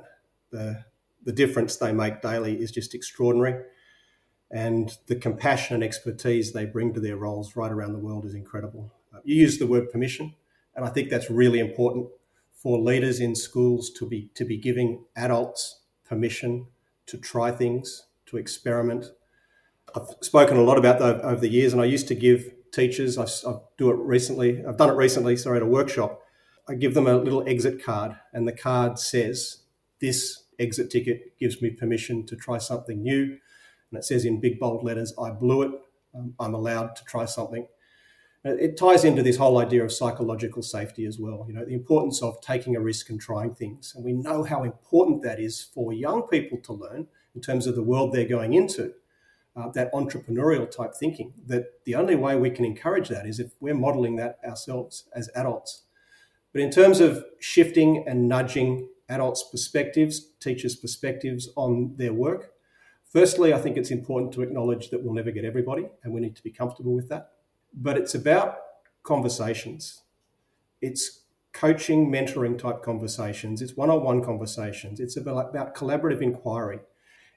The 0.56 0.84
the 1.22 1.32
difference 1.32 1.76
they 1.76 1.92
make 1.92 2.22
daily 2.22 2.54
is 2.62 2.70
just 2.70 2.94
extraordinary, 2.94 3.62
and 4.50 4.96
the 5.06 5.16
compassion 5.16 5.74
and 5.74 5.84
expertise 5.84 6.52
they 6.52 6.64
bring 6.64 6.94
to 6.94 7.00
their 7.00 7.16
roles 7.16 7.56
right 7.56 7.72
around 7.72 7.92
the 7.92 8.06
world 8.06 8.24
is 8.24 8.34
incredible. 8.34 8.92
Uh, 9.12 9.18
you 9.24 9.34
use 9.34 9.58
the 9.58 9.66
word 9.66 9.90
permission, 9.90 10.34
and 10.74 10.84
I 10.84 10.88
think 10.88 11.10
that's 11.10 11.30
really 11.30 11.58
important 11.58 12.06
for 12.62 12.78
leaders 12.78 13.20
in 13.20 13.34
schools 13.34 13.90
to 13.98 14.06
be 14.06 14.30
to 14.34 14.44
be 14.46 14.56
giving 14.56 15.04
adults 15.14 15.80
permission 16.08 16.68
to 17.04 17.18
try 17.18 17.50
things, 17.50 18.06
to 18.26 18.38
experiment. 18.38 19.06
I've 19.94 20.08
spoken 20.22 20.56
a 20.56 20.62
lot 20.62 20.78
about 20.78 20.98
that 21.00 21.20
over 21.20 21.40
the 21.40 21.50
years, 21.50 21.72
and 21.74 21.82
I 21.82 21.84
used 21.84 22.08
to 22.08 22.14
give 22.14 22.50
teachers. 22.72 23.18
I, 23.18 23.24
I 23.24 23.58
do 23.76 23.90
it 23.90 23.98
recently. 23.98 24.64
I've 24.64 24.78
done 24.78 24.90
it 24.90 24.96
recently. 24.96 25.36
Sorry, 25.36 25.58
at 25.58 25.62
a 25.62 25.66
workshop. 25.66 26.22
I 26.66 26.74
give 26.74 26.94
them 26.94 27.06
a 27.06 27.16
little 27.16 27.46
exit 27.46 27.84
card, 27.84 28.16
and 28.32 28.48
the 28.48 28.52
card 28.52 28.98
says, 28.98 29.58
"This 30.00 30.45
exit 30.58 30.90
ticket 30.90 31.38
gives 31.38 31.60
me 31.62 31.70
permission 31.70 32.26
to 32.26 32.36
try 32.36 32.58
something 32.58 33.02
new." 33.02 33.38
And 33.90 33.98
it 33.98 34.04
says 34.04 34.24
in 34.24 34.40
big 34.40 34.58
bold 34.58 34.84
letters, 34.84 35.14
"I 35.18 35.30
blew 35.30 35.62
it. 35.62 35.72
Um, 36.14 36.34
I'm 36.38 36.54
allowed 36.54 36.96
to 36.96 37.04
try 37.04 37.24
something." 37.24 37.66
It 38.44 38.76
ties 38.76 39.04
into 39.04 39.24
this 39.24 39.38
whole 39.38 39.58
idea 39.58 39.82
of 39.82 39.92
psychological 39.92 40.62
safety 40.62 41.04
as 41.04 41.18
well. 41.18 41.44
You 41.48 41.54
know, 41.54 41.64
the 41.64 41.74
importance 41.74 42.22
of 42.22 42.40
taking 42.40 42.76
a 42.76 42.80
risk 42.80 43.10
and 43.10 43.20
trying 43.20 43.54
things, 43.56 43.92
and 43.96 44.04
we 44.04 44.12
know 44.12 44.44
how 44.44 44.62
important 44.62 45.22
that 45.22 45.40
is 45.40 45.62
for 45.62 45.92
young 45.92 46.22
people 46.28 46.58
to 46.58 46.72
learn 46.72 47.08
in 47.34 47.40
terms 47.40 47.66
of 47.66 47.74
the 47.74 47.82
world 47.82 48.12
they're 48.12 48.24
going 48.24 48.52
into 48.52 48.94
uh, 49.56 49.68
that 49.70 49.92
entrepreneurial 49.92 50.70
type 50.70 50.94
thinking. 50.94 51.34
That 51.46 51.84
the 51.84 51.96
only 51.96 52.14
way 52.14 52.36
we 52.36 52.50
can 52.50 52.64
encourage 52.64 53.08
that 53.08 53.26
is 53.26 53.40
if 53.40 53.50
we're 53.58 53.74
modeling 53.74 54.14
that 54.16 54.38
ourselves 54.46 55.08
as 55.12 55.28
adults. 55.34 55.82
But 56.52 56.60
in 56.60 56.70
terms 56.70 57.00
of 57.00 57.24
shifting 57.40 58.04
and 58.06 58.28
nudging 58.28 58.88
adults' 59.08 59.44
perspectives, 59.50 60.32
teachers' 60.40 60.76
perspectives 60.76 61.48
on 61.56 61.94
their 61.96 62.12
work, 62.12 62.52
firstly, 63.04 63.52
I 63.52 63.58
think 63.58 63.76
it's 63.76 63.90
important 63.90 64.32
to 64.32 64.42
acknowledge 64.42 64.90
that 64.90 65.02
we'll 65.02 65.14
never 65.14 65.30
get 65.30 65.44
everybody, 65.44 65.88
and 66.02 66.12
we 66.12 66.20
need 66.20 66.36
to 66.36 66.42
be 66.42 66.50
comfortable 66.50 66.94
with 66.94 67.08
that. 67.08 67.32
But 67.74 67.96
it's 67.96 68.14
about 68.14 68.58
conversations. 69.02 70.02
It's 70.80 71.22
coaching, 71.52 72.10
mentoring 72.10 72.58
type 72.58 72.82
conversations. 72.82 73.62
It's 73.62 73.76
one 73.76 73.90
on 73.90 74.02
one 74.02 74.22
conversations. 74.24 75.00
It's 75.00 75.16
about, 75.16 75.50
about 75.50 75.74
collaborative 75.74 76.22
inquiry 76.22 76.80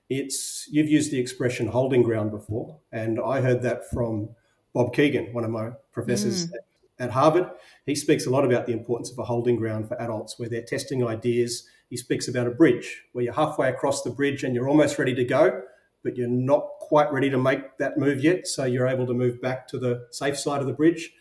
it's 0.10 0.68
you've 0.72 0.90
used 0.90 1.12
the 1.12 1.20
expression 1.20 1.68
holding 1.68 2.02
ground 2.04 2.32
before, 2.32 2.80
and 2.92 3.20
I 3.20 3.42
heard 3.42 3.62
that 3.62 3.90
from 3.92 4.30
Bob 4.74 4.94
Kegan, 4.94 5.32
one 5.34 5.44
of 5.44 5.52
my 5.52 5.70
professors 5.92 6.48
mm. 6.48 6.56
at, 6.56 6.62
at 7.00 7.12
Harvard. 7.12 7.50
He 7.86 7.96
speaks 7.96 8.26
a 8.26 8.30
lot 8.30 8.46
about 8.46 8.66
the 8.66 8.74
importance 8.74 9.12
of 9.12 9.18
a 9.18 9.24
holding 9.24 9.56
ground 9.56 9.88
for 9.88 10.00
adults 10.02 10.38
where 10.38 10.50
they're 10.50 10.62
testing 10.62 11.06
ideas. 11.06 11.68
He 11.90 11.98
speaks 11.98 12.28
about 12.28 12.48
a 12.48 12.52
bridge 12.52 13.04
where 13.14 13.24
you're 13.24 13.34
halfway 13.34 13.70
across 13.70 14.04
the 14.04 14.10
bridge 14.10 14.44
and 14.44 14.54
you're 14.54 14.70
almost 14.70 15.00
ready 15.00 15.16
to 15.16 15.24
go, 15.24 15.62
but 16.04 16.18
you're 16.18 16.28
not 16.28 16.68
quite 16.80 17.12
ready 17.12 17.30
to 17.30 17.38
make 17.38 17.78
that 17.78 17.98
move 17.98 18.24
yet. 18.24 18.48
So 18.48 18.66
you're 18.66 18.88
able 18.88 19.08
to 19.08 19.14
move 19.14 19.42
back 19.42 19.68
to 19.70 19.80
the 19.80 20.08
safe 20.12 20.38
side 20.38 20.62
of 20.62 20.68
the 20.68 20.74
bridge, 20.74 21.12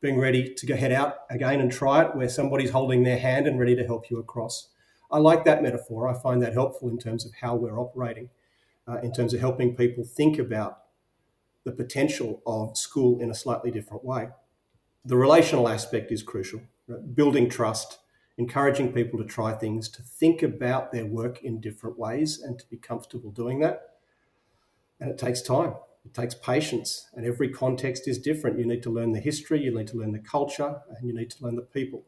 being 0.00 0.18
ready 0.18 0.54
to 0.54 0.66
go 0.66 0.76
head 0.76 0.92
out 0.92 1.18
again 1.30 1.60
and 1.60 1.70
try 1.70 2.04
it 2.04 2.16
where 2.16 2.28
somebody's 2.28 2.70
holding 2.70 3.04
their 3.04 3.18
hand 3.18 3.46
and 3.46 3.58
ready 3.58 3.76
to 3.76 3.84
help 3.84 4.10
you 4.10 4.18
across. 4.18 4.68
I 5.10 5.18
like 5.18 5.44
that 5.44 5.62
metaphor. 5.62 6.08
I 6.08 6.20
find 6.20 6.40
that 6.42 6.52
helpful 6.52 6.88
in 6.88 6.98
terms 6.98 7.24
of 7.24 7.32
how 7.40 7.56
we're 7.56 7.78
operating, 7.78 8.30
uh, 8.86 8.98
in 8.98 9.12
terms 9.12 9.34
of 9.34 9.40
helping 9.40 9.76
people 9.76 10.04
think 10.04 10.38
about 10.38 10.78
the 11.64 11.72
potential 11.72 12.42
of 12.46 12.76
school 12.76 13.20
in 13.20 13.30
a 13.30 13.34
slightly 13.34 13.70
different 13.70 14.04
way. 14.04 14.28
The 15.04 15.16
relational 15.16 15.68
aspect 15.68 16.12
is 16.12 16.22
crucial. 16.22 16.62
Right? 16.86 17.14
Building 17.14 17.48
trust, 17.48 17.98
encouraging 18.38 18.92
people 18.92 19.18
to 19.18 19.24
try 19.24 19.52
things, 19.52 19.88
to 19.90 20.02
think 20.02 20.42
about 20.42 20.92
their 20.92 21.06
work 21.06 21.42
in 21.42 21.60
different 21.60 21.98
ways, 21.98 22.40
and 22.40 22.58
to 22.58 22.66
be 22.68 22.76
comfortable 22.76 23.30
doing 23.30 23.60
that. 23.60 23.82
And 25.00 25.10
it 25.10 25.18
takes 25.18 25.42
time. 25.42 25.74
It 26.04 26.14
takes 26.14 26.34
patience, 26.34 27.08
and 27.14 27.26
every 27.26 27.50
context 27.50 28.08
is 28.08 28.18
different. 28.18 28.58
You 28.58 28.66
need 28.66 28.82
to 28.84 28.90
learn 28.90 29.12
the 29.12 29.20
history, 29.20 29.62
you 29.62 29.76
need 29.76 29.88
to 29.88 29.98
learn 29.98 30.12
the 30.12 30.18
culture, 30.18 30.80
and 30.88 31.06
you 31.06 31.14
need 31.14 31.30
to 31.30 31.44
learn 31.44 31.56
the 31.56 31.62
people 31.62 32.04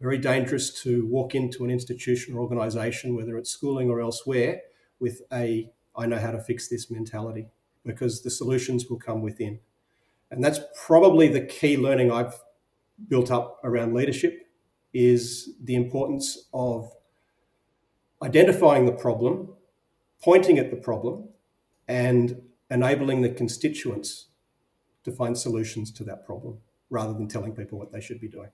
very 0.00 0.18
dangerous 0.18 0.82
to 0.82 1.06
walk 1.06 1.34
into 1.34 1.64
an 1.64 1.70
institution 1.70 2.34
or 2.34 2.40
organization, 2.40 3.16
whether 3.16 3.36
it's 3.36 3.50
schooling 3.50 3.88
or 3.88 4.00
elsewhere, 4.00 4.60
with 5.00 5.22
a 5.32 5.70
I 5.98 6.06
know 6.06 6.18
how 6.18 6.30
to 6.30 6.40
fix 6.40 6.68
this 6.68 6.90
mentality 6.90 7.46
because 7.84 8.22
the 8.22 8.30
solutions 8.30 8.86
will 8.90 8.98
come 8.98 9.22
within. 9.22 9.60
And 10.30 10.42
that's 10.42 10.60
probably 10.86 11.28
the 11.28 11.40
key 11.40 11.76
learning 11.76 12.10
I've 12.10 12.34
built 13.08 13.30
up 13.30 13.60
around 13.64 13.94
leadership 13.94 14.46
is 14.92 15.50
the 15.62 15.74
importance 15.74 16.48
of 16.54 16.90
identifying 18.22 18.86
the 18.86 18.92
problem, 18.92 19.50
pointing 20.22 20.58
at 20.58 20.70
the 20.70 20.76
problem, 20.76 21.28
and 21.86 22.42
enabling 22.70 23.20
the 23.22 23.28
constituents 23.28 24.26
to 25.04 25.12
find 25.12 25.36
solutions 25.38 25.92
to 25.92 26.04
that 26.04 26.24
problem 26.26 26.58
rather 26.90 27.12
than 27.12 27.28
telling 27.28 27.54
people 27.54 27.78
what 27.78 27.92
they 27.92 28.00
should 28.00 28.20
be 28.20 28.28
doing. 28.28 28.48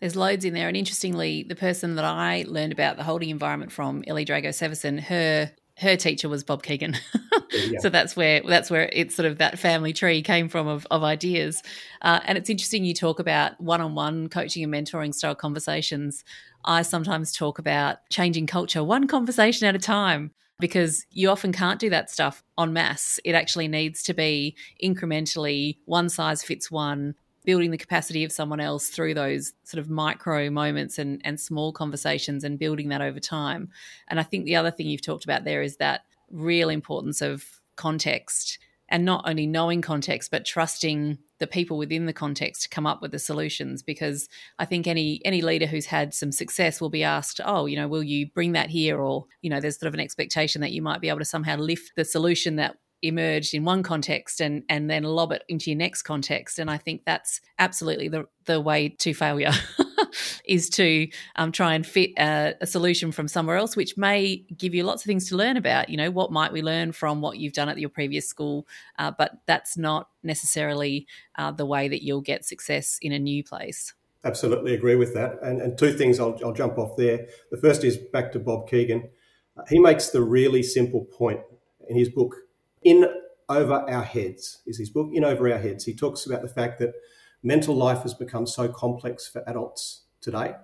There's 0.00 0.16
loads 0.16 0.46
in 0.46 0.54
there. 0.54 0.68
And 0.68 0.76
interestingly, 0.76 1.42
the 1.42 1.54
person 1.54 1.96
that 1.96 2.04
I 2.04 2.44
learned 2.48 2.72
about 2.72 2.96
the 2.96 3.02
holding 3.04 3.28
environment 3.28 3.70
from, 3.70 4.02
Ellie 4.06 4.24
Drago 4.24 4.48
Severson, 4.48 4.98
her 4.98 5.52
her 5.80 5.96
teacher 5.96 6.28
was 6.28 6.44
Bob 6.44 6.62
Kegan. 6.62 6.96
yeah. 7.50 7.78
So 7.80 7.88
that's 7.88 8.14
where 8.14 8.42
that's 8.46 8.70
where 8.70 8.90
it's 8.92 9.14
sort 9.14 9.26
of 9.26 9.38
that 9.38 9.58
family 9.58 9.92
tree 9.92 10.22
came 10.22 10.48
from 10.48 10.68
of, 10.68 10.86
of 10.90 11.02
ideas. 11.02 11.62
Uh, 12.02 12.20
and 12.24 12.36
it's 12.36 12.50
interesting 12.50 12.84
you 12.84 12.94
talk 12.94 13.18
about 13.18 13.60
one-on-one 13.60 14.28
coaching 14.28 14.62
and 14.62 14.72
mentoring 14.72 15.14
style 15.14 15.34
conversations. 15.34 16.24
I 16.64 16.82
sometimes 16.82 17.32
talk 17.32 17.58
about 17.58 17.98
changing 18.10 18.46
culture 18.46 18.84
one 18.84 19.06
conversation 19.06 19.66
at 19.66 19.74
a 19.74 19.78
time 19.78 20.32
because 20.58 21.06
you 21.10 21.30
often 21.30 21.52
can't 21.52 21.80
do 21.80 21.88
that 21.90 22.10
stuff 22.10 22.44
en 22.58 22.72
masse. 22.72 23.18
It 23.24 23.34
actually 23.34 23.68
needs 23.68 24.02
to 24.04 24.14
be 24.14 24.56
incrementally 24.82 25.78
one 25.86 26.10
size 26.10 26.42
fits 26.42 26.70
one 26.70 27.14
building 27.50 27.72
the 27.72 27.76
capacity 27.76 28.22
of 28.22 28.30
someone 28.30 28.60
else 28.60 28.90
through 28.90 29.12
those 29.12 29.54
sort 29.64 29.80
of 29.80 29.90
micro 29.90 30.48
moments 30.50 31.00
and, 31.00 31.20
and 31.24 31.40
small 31.40 31.72
conversations 31.72 32.44
and 32.44 32.60
building 32.60 32.90
that 32.90 33.00
over 33.00 33.18
time. 33.18 33.68
And 34.06 34.20
I 34.20 34.22
think 34.22 34.44
the 34.44 34.54
other 34.54 34.70
thing 34.70 34.86
you've 34.86 35.02
talked 35.02 35.24
about 35.24 35.42
there 35.42 35.60
is 35.60 35.78
that 35.78 36.02
real 36.30 36.68
importance 36.68 37.20
of 37.20 37.44
context 37.74 38.60
and 38.88 39.04
not 39.04 39.28
only 39.28 39.48
knowing 39.48 39.82
context 39.82 40.30
but 40.30 40.44
trusting 40.44 41.18
the 41.40 41.46
people 41.48 41.76
within 41.76 42.06
the 42.06 42.12
context 42.12 42.62
to 42.62 42.68
come 42.68 42.86
up 42.86 43.02
with 43.02 43.10
the 43.10 43.18
solutions 43.18 43.82
because 43.82 44.28
i 44.58 44.64
think 44.64 44.86
any 44.86 45.20
any 45.24 45.40
leader 45.40 45.66
who's 45.66 45.86
had 45.86 46.12
some 46.12 46.30
success 46.30 46.80
will 46.80 46.90
be 46.90 47.02
asked 47.02 47.40
oh 47.44 47.66
you 47.66 47.76
know 47.76 47.88
will 47.88 48.02
you 48.02 48.26
bring 48.34 48.52
that 48.52 48.68
here 48.68 49.00
or 49.00 49.24
you 49.40 49.48
know 49.48 49.60
there's 49.60 49.78
sort 49.78 49.88
of 49.88 49.94
an 49.94 50.00
expectation 50.00 50.60
that 50.60 50.72
you 50.72 50.82
might 50.82 51.00
be 51.00 51.08
able 51.08 51.18
to 51.18 51.24
somehow 51.24 51.56
lift 51.56 51.92
the 51.96 52.04
solution 52.04 52.56
that 52.56 52.76
emerged 53.02 53.54
in 53.54 53.64
one 53.64 53.82
context 53.82 54.40
and 54.40 54.62
and 54.68 54.90
then 54.90 55.02
lob 55.02 55.32
it 55.32 55.44
into 55.48 55.70
your 55.70 55.78
next 55.78 56.02
context. 56.02 56.58
And 56.58 56.70
i 56.70 56.76
think 56.76 57.04
that's 57.04 57.40
absolutely 57.58 58.08
the 58.08 58.26
the 58.46 58.60
way 58.60 58.88
to 58.88 59.14
failure 59.14 59.52
is 60.44 60.68
to 60.70 61.08
um, 61.36 61.52
try 61.52 61.74
and 61.74 61.86
fit 61.86 62.10
a, 62.18 62.54
a, 62.60 62.66
solution 62.66 63.12
from 63.12 63.28
somewhere 63.28 63.56
else 63.56 63.76
which 63.76 63.96
may 63.96 64.44
give 64.56 64.74
you 64.74 64.82
lots 64.82 65.02
of 65.02 65.06
things 65.06 65.28
to 65.28 65.36
learn 65.36 65.56
about. 65.56 65.88
You 65.88 65.96
know 65.96 66.10
what 66.10 66.32
might 66.32 66.52
we 66.52 66.62
learn 66.62 66.92
from 66.92 67.20
what 67.20 67.38
you've 67.38 67.52
done 67.52 67.68
at 67.68 67.78
your 67.78 67.90
previous 67.90 68.26
school? 68.26 68.66
Uh, 68.98 69.12
but 69.16 69.32
that's 69.46 69.76
not 69.76 70.08
necessarily 70.22 71.06
uh, 71.36 71.52
the 71.52 71.66
way 71.66 71.88
that 71.88 72.02
you'll 72.02 72.22
get 72.22 72.44
success 72.44 72.98
in 73.00 73.12
a 73.12 73.18
new 73.18 73.44
place. 73.44 73.94
Absolutely 74.24 74.74
agree 74.74 74.96
with 74.96 75.14
that. 75.14 75.40
And, 75.42 75.62
and 75.62 75.78
two 75.78 75.92
things 75.92 76.18
I'll, 76.18 76.38
I'll 76.44 76.52
jump 76.52 76.76
off 76.76 76.96
there. 76.96 77.28
The 77.50 77.56
first 77.56 77.84
is 77.84 77.96
back 77.96 78.32
to 78.32 78.38
bob 78.38 78.68
kegan 78.68 79.08
uh, 79.56 79.62
he 79.68 79.78
makes 79.78 80.10
the 80.10 80.22
really 80.22 80.62
simple 80.62 81.04
point 81.04 81.40
in 81.88 81.96
his 81.96 82.08
book 82.08 82.36
in 82.82 83.06
Over 83.48 83.84
Our 83.88 84.02
Heads 84.02 84.62
is 84.66 84.78
his 84.78 84.90
book, 84.90 85.10
In 85.12 85.24
Over 85.24 85.52
Our 85.52 85.58
Heads. 85.58 85.84
He 85.84 85.94
talks 85.94 86.26
about 86.26 86.42
the 86.42 86.48
fact 86.48 86.78
that 86.78 86.94
mental 87.42 87.74
life 87.74 88.02
has 88.02 88.14
become 88.14 88.46
so 88.46 88.68
complex 88.68 89.26
for 89.26 89.42
adults 89.48 90.02
today 90.20 90.54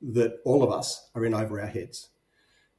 that 0.00 0.38
all 0.44 0.62
of 0.62 0.72
us 0.72 1.10
are 1.14 1.24
in 1.24 1.34
over 1.34 1.60
our 1.60 1.66
heads. 1.66 2.08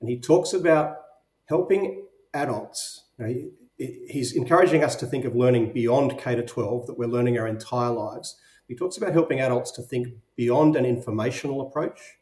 And 0.01 0.09
he 0.09 0.19
talks 0.19 0.53
about 0.53 0.97
helping 1.45 2.05
adults. 2.33 3.05
He, 3.17 3.51
he's 3.77 4.33
encouraging 4.33 4.83
us 4.83 4.95
to 4.97 5.05
think 5.05 5.23
of 5.23 5.35
learning 5.35 5.71
beyond 5.71 6.17
K 6.17 6.35
to 6.35 6.43
12, 6.43 6.87
that 6.87 6.97
we're 6.97 7.07
learning 7.07 7.37
our 7.39 7.47
entire 7.47 7.91
lives. 7.91 8.35
He 8.67 8.75
talks 8.75 8.97
about 8.97 9.13
helping 9.13 9.39
adults 9.39 9.71
to 9.71 9.81
think 9.81 10.09
beyond 10.35 10.75
an 10.75 10.85
informational 10.85 11.61
approach 11.61 12.17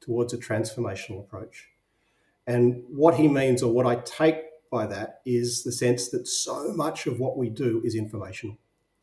towards 0.00 0.34
a 0.34 0.38
transformational 0.38 1.20
approach. 1.20 1.68
And 2.46 2.82
what 2.88 3.14
he 3.14 3.28
means, 3.28 3.62
or 3.62 3.72
what 3.72 3.86
I 3.86 3.96
take 3.96 4.42
by 4.72 4.86
that 4.86 5.20
is 5.24 5.62
the 5.62 5.70
sense 5.70 6.08
that 6.08 6.26
so 6.26 6.72
much 6.72 7.06
of 7.06 7.20
what 7.20 7.36
we 7.36 7.50
do 7.50 7.82
is 7.84 7.94
informational. 7.94 8.56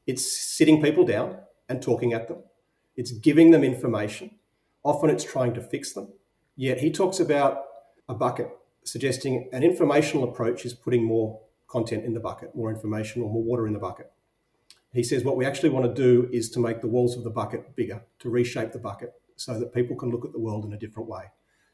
It's 0.07 0.29
sitting 0.29 0.81
people 0.81 1.05
down 1.05 1.37
and 1.69 1.81
talking 1.81 2.11
at 2.11 2.27
them, 2.27 2.39
it's 2.97 3.11
giving 3.11 3.51
them 3.51 3.63
information. 3.63 4.31
Often 4.83 5.11
it's 5.11 5.23
trying 5.23 5.53
to 5.53 5.61
fix 5.61 5.93
them. 5.93 6.09
Yet 6.55 6.79
he 6.79 6.91
talks 6.91 7.19
about 7.19 7.63
a 8.09 8.15
bucket, 8.15 8.49
suggesting 8.83 9.49
an 9.53 9.63
informational 9.63 10.23
approach 10.27 10.65
is 10.65 10.73
putting 10.73 11.03
more 11.03 11.39
content 11.67 12.03
in 12.03 12.13
the 12.13 12.19
bucket, 12.19 12.55
more 12.55 12.71
information 12.71 13.21
or 13.21 13.29
more 13.29 13.43
water 13.43 13.67
in 13.67 13.73
the 13.73 13.79
bucket. 13.79 14.11
He 14.91 15.03
says 15.03 15.23
what 15.23 15.37
we 15.37 15.45
actually 15.45 15.69
want 15.69 15.85
to 15.85 15.93
do 15.93 16.27
is 16.33 16.49
to 16.51 16.59
make 16.59 16.81
the 16.81 16.87
walls 16.87 17.15
of 17.15 17.23
the 17.23 17.29
bucket 17.29 17.75
bigger, 17.75 18.01
to 18.19 18.29
reshape 18.29 18.71
the 18.71 18.79
bucket 18.79 19.13
so 19.35 19.59
that 19.59 19.73
people 19.73 19.95
can 19.95 20.09
look 20.09 20.25
at 20.25 20.31
the 20.31 20.39
world 20.39 20.65
in 20.65 20.73
a 20.73 20.77
different 20.77 21.07
way. 21.07 21.25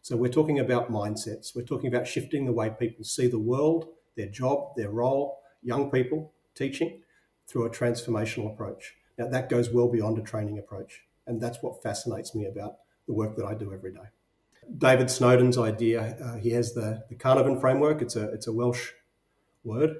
So 0.05 0.15
we're 0.15 0.29
talking 0.29 0.59
about 0.59 0.91
mindsets. 0.91 1.55
We're 1.55 1.63
talking 1.63 1.87
about 1.87 2.07
shifting 2.07 2.45
the 2.45 2.51
way 2.51 2.69
people 2.69 3.03
see 3.03 3.25
the 3.25 3.39
world, 3.39 3.87
their 4.15 4.27
job, 4.27 4.75
their 4.77 4.91
role, 4.91 5.39
young 5.63 5.89
people, 5.89 6.31
teaching 6.53 7.01
through 7.47 7.65
a 7.65 7.71
transformational 7.71 8.53
approach. 8.53 8.93
Now 9.17 9.29
that 9.29 9.49
goes 9.49 9.71
well 9.71 9.87
beyond 9.87 10.19
a 10.19 10.21
training 10.21 10.59
approach. 10.59 11.01
And 11.25 11.41
that's 11.41 11.57
what 11.63 11.81
fascinates 11.81 12.35
me 12.35 12.45
about 12.45 12.75
the 13.07 13.15
work 13.15 13.35
that 13.35 13.45
I 13.45 13.55
do 13.55 13.73
every 13.73 13.91
day. 13.93 14.07
David 14.77 15.09
Snowden's 15.09 15.57
idea, 15.57 16.15
uh, 16.23 16.35
he 16.35 16.51
has 16.51 16.75
the, 16.75 17.03
the 17.09 17.57
framework. 17.59 18.03
It's 18.03 18.15
a, 18.15 18.29
it's 18.29 18.45
a 18.45 18.53
Welsh 18.53 18.91
word. 19.63 19.95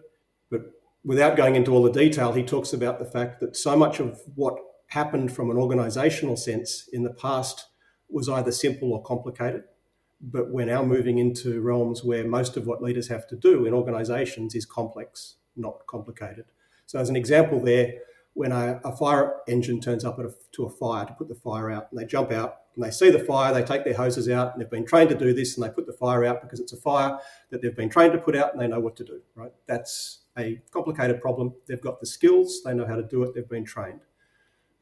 But 0.51 0.71
without 1.03 1.35
going 1.35 1.55
into 1.55 1.71
all 1.71 1.81
the 1.81 1.91
detail, 1.91 2.31
he 2.31 2.43
talks 2.43 2.73
about 2.73 2.99
the 2.99 3.05
fact 3.05 3.39
that 3.39 3.57
so 3.57 3.75
much 3.75 3.99
of 3.99 4.21
what 4.35 4.55
happened 4.85 5.35
from 5.35 5.49
an 5.49 5.57
organizational 5.57 6.37
sense 6.37 6.87
in 6.93 7.01
the 7.01 7.13
past 7.13 7.69
was 8.07 8.29
either 8.29 8.51
simple 8.51 8.93
or 8.93 9.01
complicated. 9.01 9.63
But 10.21 10.49
we're 10.49 10.65
now 10.65 10.83
moving 10.83 11.17
into 11.17 11.61
realms 11.61 12.03
where 12.03 12.25
most 12.25 12.57
of 12.57 12.65
what 12.65 12.81
leaders 12.81 13.07
have 13.09 13.27
to 13.27 13.35
do 13.35 13.65
in 13.65 13.73
organizations 13.73 14.55
is 14.55 14.65
complex, 14.65 15.35
not 15.55 15.85
complicated. 15.87 16.45
So, 16.85 16.99
as 16.99 17.09
an 17.09 17.15
example, 17.15 17.59
there, 17.59 17.93
when 18.33 18.51
a, 18.51 18.79
a 18.83 18.95
fire 18.95 19.37
engine 19.47 19.79
turns 19.79 20.05
up 20.05 20.19
a, 20.19 20.29
to 20.53 20.65
a 20.65 20.69
fire 20.69 21.05
to 21.05 21.13
put 21.13 21.27
the 21.27 21.35
fire 21.35 21.71
out, 21.71 21.87
and 21.91 21.99
they 21.99 22.05
jump 22.05 22.31
out 22.31 22.57
and 22.75 22.83
they 22.83 22.91
see 22.91 23.09
the 23.09 23.19
fire, 23.19 23.53
they 23.53 23.63
take 23.63 23.85
their 23.85 23.93
hoses 23.93 24.29
out, 24.29 24.53
and 24.53 24.61
they've 24.61 24.69
been 24.69 24.85
trained 24.85 25.09
to 25.09 25.17
do 25.17 25.33
this, 25.33 25.55
and 25.55 25.65
they 25.65 25.71
put 25.71 25.85
the 25.85 25.93
fire 25.93 26.25
out 26.25 26.41
because 26.41 26.59
it's 26.59 26.73
a 26.73 26.77
fire 26.77 27.17
that 27.49 27.61
they've 27.61 27.75
been 27.75 27.89
trained 27.89 28.11
to 28.13 28.19
put 28.19 28.35
out, 28.35 28.51
and 28.51 28.61
they 28.61 28.67
know 28.67 28.79
what 28.79 28.95
to 28.97 29.03
do. 29.03 29.21
Right? 29.35 29.53
That's 29.67 30.19
a 30.37 30.61
complicated 30.71 31.21
problem. 31.21 31.53
They've 31.67 31.81
got 31.81 31.99
the 31.99 32.05
skills, 32.05 32.61
they 32.63 32.73
know 32.73 32.85
how 32.85 32.95
to 32.95 33.03
do 33.03 33.23
it, 33.23 33.33
they've 33.33 33.47
been 33.47 33.65
trained. 33.65 34.01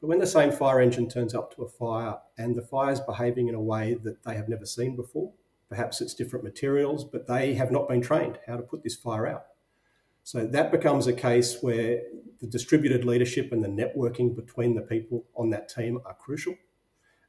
But 0.04 0.08
when 0.08 0.18
the 0.18 0.26
same 0.26 0.52
fire 0.52 0.82
engine 0.82 1.08
turns 1.08 1.34
up 1.34 1.56
to 1.56 1.62
a 1.62 1.66
fire 1.66 2.18
and 2.36 2.54
the 2.54 2.60
fire 2.60 2.92
is 2.92 3.00
behaving 3.00 3.48
in 3.48 3.54
a 3.54 3.60
way 3.62 3.94
that 4.02 4.22
they 4.22 4.34
have 4.34 4.50
never 4.50 4.66
seen 4.66 4.96
before, 4.96 5.32
perhaps 5.70 6.02
it's 6.02 6.12
different 6.12 6.44
materials, 6.44 7.04
but 7.04 7.26
they 7.26 7.54
have 7.54 7.72
not 7.72 7.88
been 7.88 8.02
trained 8.02 8.38
how 8.46 8.58
to 8.58 8.62
put 8.62 8.82
this 8.82 8.96
fire 8.96 9.26
out. 9.26 9.46
So 10.22 10.46
that 10.46 10.70
becomes 10.70 11.06
a 11.06 11.14
case 11.14 11.62
where 11.62 12.02
the 12.38 12.46
distributed 12.46 13.06
leadership 13.06 13.50
and 13.50 13.64
the 13.64 13.68
networking 13.68 14.36
between 14.36 14.74
the 14.74 14.82
people 14.82 15.24
on 15.36 15.48
that 15.50 15.70
team 15.70 15.98
are 16.04 16.12
crucial. 16.12 16.54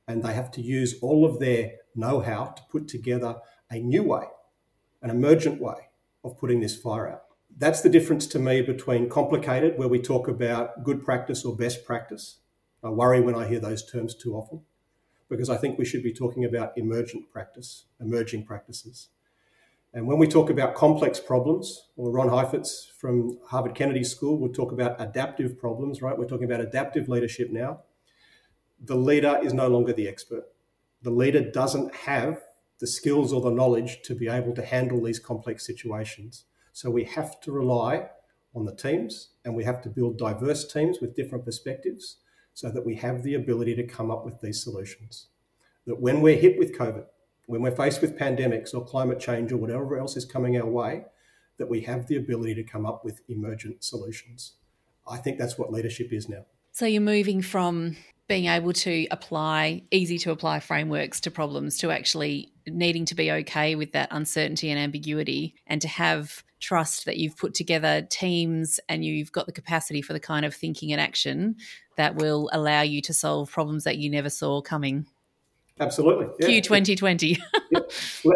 And 0.06 0.22
they 0.22 0.34
have 0.34 0.52
to 0.52 0.62
use 0.62 0.96
all 1.02 1.24
of 1.24 1.40
their 1.40 1.76
know 1.96 2.20
how 2.20 2.48
to 2.58 2.64
put 2.70 2.90
together 2.90 3.38
a 3.72 3.80
new 3.80 4.04
way, 4.04 4.26
an 5.02 5.12
emergent 5.12 5.62
way 5.62 5.92
of 6.26 6.38
putting 6.38 6.60
this 6.60 6.76
fire 6.76 7.08
out. 7.08 7.22
That's 7.56 7.80
the 7.80 7.90
difference 7.90 8.28
to 8.28 8.38
me 8.38 8.62
between 8.62 9.08
complicated, 9.08 9.78
where 9.78 9.88
we 9.88 10.02
talk 10.02 10.28
about 10.28 10.84
good 10.84 11.06
practice 11.06 11.46
or 11.46 11.56
best 11.56 11.86
practice. 11.86 12.42
I 12.86 12.90
worry 12.90 13.20
when 13.20 13.36
I 13.36 13.48
hear 13.48 13.60
those 13.60 13.84
terms 13.84 14.14
too 14.14 14.36
often 14.36 14.62
because 15.28 15.50
I 15.50 15.58
think 15.58 15.80
we 15.80 15.86
should 15.86 16.04
be 16.04 16.14
talking 16.14 16.46
about 16.46 16.78
emergent 16.78 17.32
practice, 17.32 17.86
emerging 18.00 18.46
practices. 18.46 19.10
And 19.92 20.06
when 20.06 20.20
we 20.20 20.28
talk 20.28 20.52
about 20.52 20.76
complex 20.76 21.20
problems, 21.20 21.88
or 21.96 22.12
Ron 22.12 22.30
Heifetz 22.30 22.92
from 22.96 23.40
Harvard 23.48 23.74
Kennedy 23.74 24.04
School 24.04 24.38
would 24.40 24.54
talk 24.54 24.72
about 24.72 25.02
adaptive 25.02 25.58
problems, 25.58 26.02
right? 26.02 26.16
We're 26.16 26.28
talking 26.28 26.46
about 26.46 26.60
adaptive 26.60 27.10
leadership 27.10 27.50
now. 27.50 27.82
The 28.80 28.98
leader 28.98 29.40
is 29.42 29.54
no 29.54 29.68
longer 29.68 29.94
the 29.94 30.08
expert. 30.08 30.44
The 31.02 31.12
leader 31.12 31.50
doesn't 31.50 31.96
have 31.96 32.42
the 32.80 32.88
skills 32.88 33.34
or 33.34 33.42
the 33.42 33.50
knowledge 33.50 34.02
to 34.04 34.14
be 34.14 34.28
able 34.28 34.54
to 34.54 34.66
handle 34.66 35.02
these 35.02 35.18
complex 35.18 35.66
situations. 35.66 36.44
So 36.72 36.92
we 36.92 37.06
have 37.06 37.40
to 37.42 37.52
rely 37.52 38.10
on 38.54 38.66
the 38.66 38.76
teams 38.76 39.30
and 39.44 39.56
we 39.56 39.64
have 39.64 39.82
to 39.84 39.90
build 39.90 40.20
diverse 40.20 40.72
teams 40.72 41.00
with 41.00 41.16
different 41.16 41.46
perspectives 41.46 42.18
so 42.56 42.72
that 42.72 42.86
we 42.86 42.96
have 42.96 43.22
the 43.22 43.36
ability 43.36 43.76
to 43.76 43.84
come 43.84 44.10
up 44.10 44.26
with 44.26 44.42
these 44.42 44.64
solutions. 44.64 45.28
That 45.86 46.02
when 46.02 46.22
we're 46.22 46.38
hit 46.38 46.58
with 46.58 46.76
COVID, 46.76 47.06
when 47.46 47.62
we're 47.62 47.76
faced 47.76 48.02
with 48.02 48.18
pandemics 48.18 48.74
or 48.74 48.84
climate 48.84 49.20
change 49.20 49.52
or 49.52 49.58
whatever 49.58 50.00
else 50.00 50.18
is 50.18 50.26
coming 50.26 50.58
our 50.58 50.66
way, 50.66 51.04
that 51.58 51.70
we 51.70 51.82
have 51.82 52.08
the 52.08 52.16
ability 52.16 52.56
to 52.56 52.64
come 52.64 52.86
up 52.86 53.04
with 53.06 53.22
emergent 53.28 53.84
solutions. 53.84 54.54
I 55.08 55.18
think 55.18 55.38
that's 55.38 55.58
what 55.58 55.72
leadership 55.72 56.12
is 56.12 56.28
now. 56.28 56.46
So 56.72 56.86
you're 56.86 57.02
moving 57.02 57.42
from 57.42 57.98
being 58.28 58.46
able 58.46 58.74
to 58.74 59.06
apply 59.12 59.84
easy 59.92 60.18
to 60.20 60.32
apply 60.32 60.60
frameworks 60.62 61.20
to 61.22 61.32
problems 61.32 61.78
to 61.80 61.92
actually 61.92 62.52
needing 62.66 63.06
to 63.06 63.16
be 63.16 63.32
okay 63.32 63.76
with 63.76 63.92
that 63.92 64.08
uncertainty 64.12 64.72
and 64.72 64.80
ambiguity 64.80 65.56
and 65.68 65.82
to 65.82 65.88
have 65.88 66.44
trust 66.66 67.06
that 67.06 67.18
you've 67.18 67.38
put 67.38 67.54
together 67.54 68.02
teams 68.10 68.80
and 68.90 69.06
you've 69.06 69.32
got 69.32 69.46
the 69.46 69.52
capacity 69.52 70.02
for 70.02 70.14
the 70.14 70.20
kind 70.20 70.46
of 70.46 70.54
thinking 70.54 70.92
and 70.92 71.00
action 71.00 71.56
that 71.96 72.16
will 72.16 72.50
allow 72.52 72.82
you 72.82 73.02
to 73.02 73.14
solve 73.14 73.52
problems 73.52 73.84
that 73.84 73.98
you 73.98 74.10
never 74.10 74.30
saw 74.30 74.62
coming. 74.62 75.06
Absolutely. 75.80 76.28
Yeah. 76.40 76.48
Q 76.48 76.62
2020. 76.62 77.38
yeah. 77.72 77.80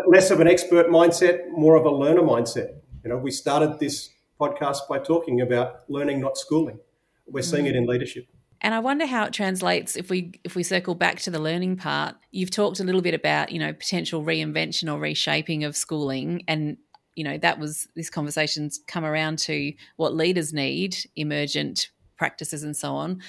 Less 0.08 0.30
of 0.30 0.39
an 0.42 0.48
expert 0.48 0.88
mindset, 0.89 1.50
more 1.50 1.76
of 1.76 1.86
a 1.86 1.89
learner 1.89 2.22
mindset. 2.22 2.76
You 3.04 3.10
know, 3.10 3.18
we 3.18 3.32
started 3.32 3.80
this 3.80 4.10
podcast 4.39 4.88
by 4.88 5.00
talking 5.00 5.42
about 5.42 5.89
learning, 5.89 6.20
not 6.20 6.38
schooling. 6.38 6.80
We're 7.26 7.42
seeing 7.42 7.65
mm. 7.65 7.70
it 7.70 7.76
in 7.76 7.88
leadership. 7.88 8.28
And 8.62 8.76
I 8.76 8.80
wonder 8.80 9.06
how 9.06 9.24
it 9.24 9.34
translates 9.34 9.96
if 9.96 10.10
we 10.10 10.34
if 10.44 10.54
we 10.54 10.63
circle 10.63 10.94
back 10.94 11.20
to 11.22 11.32
the 11.32 11.39
learning 11.39 11.78
part. 11.78 12.15
You've 12.32 12.52
talked 12.52 12.82
a 12.82 12.84
little 12.84 13.02
bit 13.02 13.13
about, 13.13 13.52
you 13.52 13.60
know, 13.60 13.72
potential 13.72 14.22
reinvention 14.24 14.94
or 14.94 15.00
reshaping 15.00 15.63
of 15.63 15.78
schooling 15.78 16.44
and 16.48 16.78
you 17.19 17.25
know, 17.25 17.38
that 17.38 17.60
was 17.60 17.86
this 17.97 18.10
conversation's 18.10 18.79
come 18.88 19.03
around 19.03 19.39
to 19.39 19.73
what 19.97 20.15
leaders 20.15 20.53
need, 20.53 20.95
emergent 21.17 21.89
practices 22.15 22.63
and 22.63 22.77
so 22.77 22.95
on. 22.95 23.21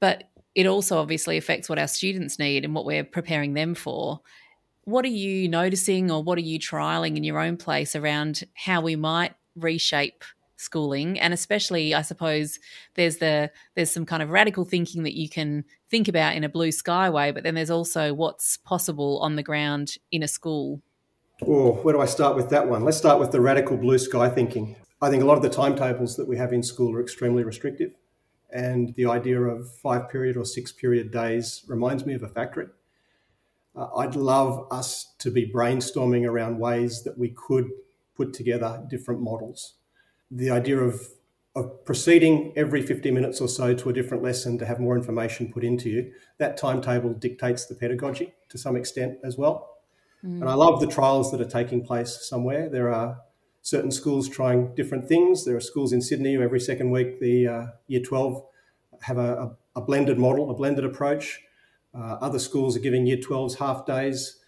But 0.00 0.24
it 0.54 0.64
also 0.64 0.96
obviously 0.96 1.36
affects 1.36 1.68
what 1.68 1.78
our 1.78 1.86
students 1.86 2.38
need 2.38 2.64
and 2.64 2.74
what 2.74 2.86
we're 2.86 3.04
preparing 3.04 3.52
them 3.52 3.74
for. 3.74 4.22
What 4.84 5.04
are 5.04 5.08
you 5.08 5.50
noticing 5.50 6.10
or 6.10 6.22
what 6.22 6.38
are 6.38 6.40
you 6.40 6.58
trialing 6.58 7.18
in 7.18 7.22
your 7.22 7.38
own 7.38 7.58
place 7.58 7.94
around 7.94 8.42
how 8.54 8.80
we 8.80 8.96
might 8.96 9.34
reshape 9.54 10.24
schooling 10.56 11.18
and 11.18 11.32
especially 11.32 11.94
i 11.94 12.02
suppose 12.02 12.58
there's 12.94 13.16
the 13.16 13.50
there's 13.74 13.90
some 13.90 14.04
kind 14.04 14.22
of 14.22 14.28
radical 14.28 14.62
thinking 14.62 15.04
that 15.04 15.16
you 15.16 15.26
can 15.26 15.64
think 15.90 16.06
about 16.06 16.36
in 16.36 16.44
a 16.44 16.50
blue 16.50 16.70
sky 16.70 17.08
way 17.08 17.30
but 17.30 17.42
then 17.42 17.54
there's 17.54 17.70
also 17.70 18.12
what's 18.12 18.58
possible 18.58 19.18
on 19.20 19.36
the 19.36 19.42
ground 19.42 19.96
in 20.12 20.22
a 20.22 20.28
school 20.28 20.82
oh 21.46 21.72
where 21.82 21.94
do 21.94 22.00
i 22.00 22.06
start 22.06 22.36
with 22.36 22.50
that 22.50 22.68
one 22.68 22.84
let's 22.84 22.96
start 22.96 23.18
with 23.18 23.30
the 23.32 23.40
radical 23.40 23.76
blue 23.76 23.98
sky 23.98 24.28
thinking 24.28 24.76
i 25.00 25.08
think 25.08 25.22
a 25.22 25.26
lot 25.26 25.36
of 25.36 25.42
the 25.42 25.48
timetables 25.48 26.16
that 26.16 26.28
we 26.28 26.36
have 26.36 26.52
in 26.52 26.62
school 26.62 26.94
are 26.94 27.00
extremely 27.00 27.42
restrictive 27.44 27.92
and 28.52 28.94
the 28.94 29.06
idea 29.06 29.40
of 29.40 29.70
five 29.76 30.08
period 30.08 30.36
or 30.36 30.44
six 30.44 30.72
period 30.72 31.10
days 31.10 31.64
reminds 31.68 32.04
me 32.04 32.14
of 32.14 32.22
a 32.22 32.28
factory. 32.28 32.66
Uh, 33.76 33.86
I'd 33.96 34.16
love 34.16 34.66
us 34.70 35.14
to 35.18 35.30
be 35.30 35.50
brainstorming 35.50 36.28
around 36.28 36.58
ways 36.58 37.04
that 37.04 37.16
we 37.16 37.30
could 37.30 37.70
put 38.16 38.34
together 38.34 38.84
different 38.88 39.20
models. 39.20 39.74
The 40.30 40.50
idea 40.50 40.78
of, 40.78 41.08
of 41.54 41.84
proceeding 41.84 42.52
every 42.56 42.82
50 42.82 43.10
minutes 43.10 43.40
or 43.40 43.48
so 43.48 43.74
to 43.74 43.88
a 43.88 43.92
different 43.92 44.22
lesson 44.22 44.58
to 44.58 44.66
have 44.66 44.80
more 44.80 44.96
information 44.96 45.52
put 45.52 45.64
into 45.64 45.88
you, 45.88 46.12
that 46.38 46.56
timetable 46.56 47.14
dictates 47.14 47.66
the 47.66 47.74
pedagogy 47.74 48.34
to 48.48 48.58
some 48.58 48.76
extent 48.76 49.18
as 49.22 49.36
well. 49.38 49.79
Mm. 50.24 50.40
And 50.40 50.48
I 50.48 50.54
love 50.54 50.80
the 50.80 50.86
trials 50.86 51.30
that 51.30 51.40
are 51.40 51.48
taking 51.48 51.84
place 51.84 52.28
somewhere. 52.28 52.68
There 52.68 52.92
are 52.92 53.18
certain 53.62 53.90
schools 53.90 54.28
trying 54.28 54.74
different 54.74 55.08
things. 55.08 55.44
There 55.44 55.56
are 55.56 55.60
schools 55.60 55.92
in 55.92 56.00
Sydney 56.00 56.34
who 56.34 56.42
every 56.42 56.60
second 56.60 56.90
week 56.90 57.20
the 57.20 57.46
uh, 57.46 57.66
year 57.86 58.00
12 58.00 58.42
have 59.02 59.18
a, 59.18 59.56
a, 59.76 59.80
blended 59.80 60.18
model, 60.18 60.50
a 60.50 60.54
blended 60.54 60.84
approach. 60.84 61.40
Uh, 61.94 62.18
other 62.20 62.38
schools 62.38 62.76
are 62.76 62.80
giving 62.80 63.06
year 63.06 63.16
12s 63.16 63.58
half 63.58 63.86
days. 63.86 64.38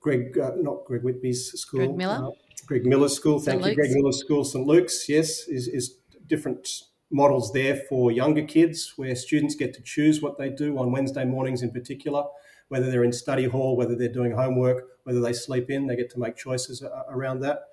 Greg, 0.00 0.38
uh, 0.38 0.52
not 0.56 0.84
Greg 0.84 1.02
Whitby's 1.02 1.52
school. 1.52 1.78
Greg 1.78 1.96
Miller. 1.96 2.26
Uh, 2.26 2.30
Greg 2.66 2.86
Miller's 2.86 3.14
school. 3.14 3.40
Thank 3.40 3.60
St. 3.60 3.60
you. 3.60 3.66
Luke's. 3.66 3.76
Greg 3.76 3.90
Miller's 3.92 4.20
school, 4.20 4.44
St. 4.44 4.66
Luke's, 4.66 5.08
yes, 5.08 5.48
is, 5.48 5.68
is 5.68 5.96
different 6.26 6.68
models 7.10 7.52
there 7.52 7.76
for 7.88 8.10
younger 8.10 8.42
kids 8.42 8.94
where 8.96 9.14
students 9.14 9.54
get 9.54 9.72
to 9.74 9.82
choose 9.82 10.20
what 10.20 10.38
they 10.38 10.50
do 10.50 10.78
on 10.78 10.92
Wednesday 10.92 11.24
mornings 11.24 11.62
in 11.62 11.70
particular, 11.70 12.24
whether 12.68 12.90
they're 12.90 13.04
in 13.04 13.12
study 13.12 13.44
hall, 13.44 13.76
whether 13.76 13.94
they're 13.94 14.12
doing 14.12 14.32
homework, 14.32 14.84
whether 15.04 15.20
they 15.20 15.32
sleep 15.32 15.70
in, 15.70 15.86
they 15.86 15.96
get 15.96 16.10
to 16.10 16.18
make 16.18 16.36
choices 16.36 16.82
uh, 16.82 16.88
uh, 16.88 17.04
around 17.08 17.40
that. 17.40 17.64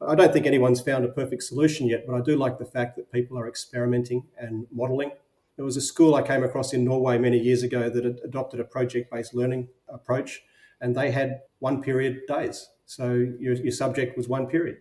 I 0.00 0.14
don't 0.14 0.32
think 0.32 0.46
anyone's 0.46 0.80
found 0.80 1.04
a 1.04 1.08
perfect 1.08 1.42
solution 1.42 1.86
yet, 1.86 2.06
but 2.06 2.14
I 2.14 2.20
do 2.20 2.36
like 2.36 2.58
the 2.58 2.64
fact 2.64 2.96
that 2.96 3.12
people 3.12 3.38
are 3.38 3.48
experimenting 3.48 4.24
and 4.38 4.66
modeling. 4.70 5.12
There 5.56 5.64
was 5.64 5.76
a 5.76 5.80
school 5.80 6.14
I 6.14 6.22
came 6.22 6.44
across 6.44 6.74
in 6.74 6.84
Norway 6.84 7.18
many 7.18 7.38
years 7.38 7.62
ago 7.62 7.88
that 7.88 8.04
adopted 8.22 8.60
a 8.60 8.64
project 8.64 9.10
based 9.10 9.34
learning 9.34 9.68
approach, 9.88 10.42
and 10.80 10.94
they 10.94 11.10
had 11.10 11.40
one 11.60 11.82
period 11.82 12.20
days. 12.28 12.68
So 12.84 13.14
your, 13.38 13.54
your 13.54 13.72
subject 13.72 14.16
was 14.16 14.28
one 14.28 14.46
period, 14.48 14.78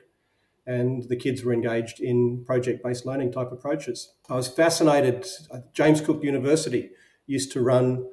and 0.68 1.04
the 1.04 1.16
kids 1.16 1.44
were 1.44 1.54
engaged 1.54 2.02
in 2.02 2.44
project 2.44 2.84
based 2.84 3.06
learning 3.06 3.32
type 3.32 3.54
approaches. 3.54 4.12
I 4.30 4.36
was 4.36 4.50
fascinated. 4.50 5.26
Uh, 5.50 5.60
James 5.74 6.02
Cook 6.02 6.24
University 6.24 6.92
used 7.26 7.54
to 7.54 7.62
run 7.62 8.06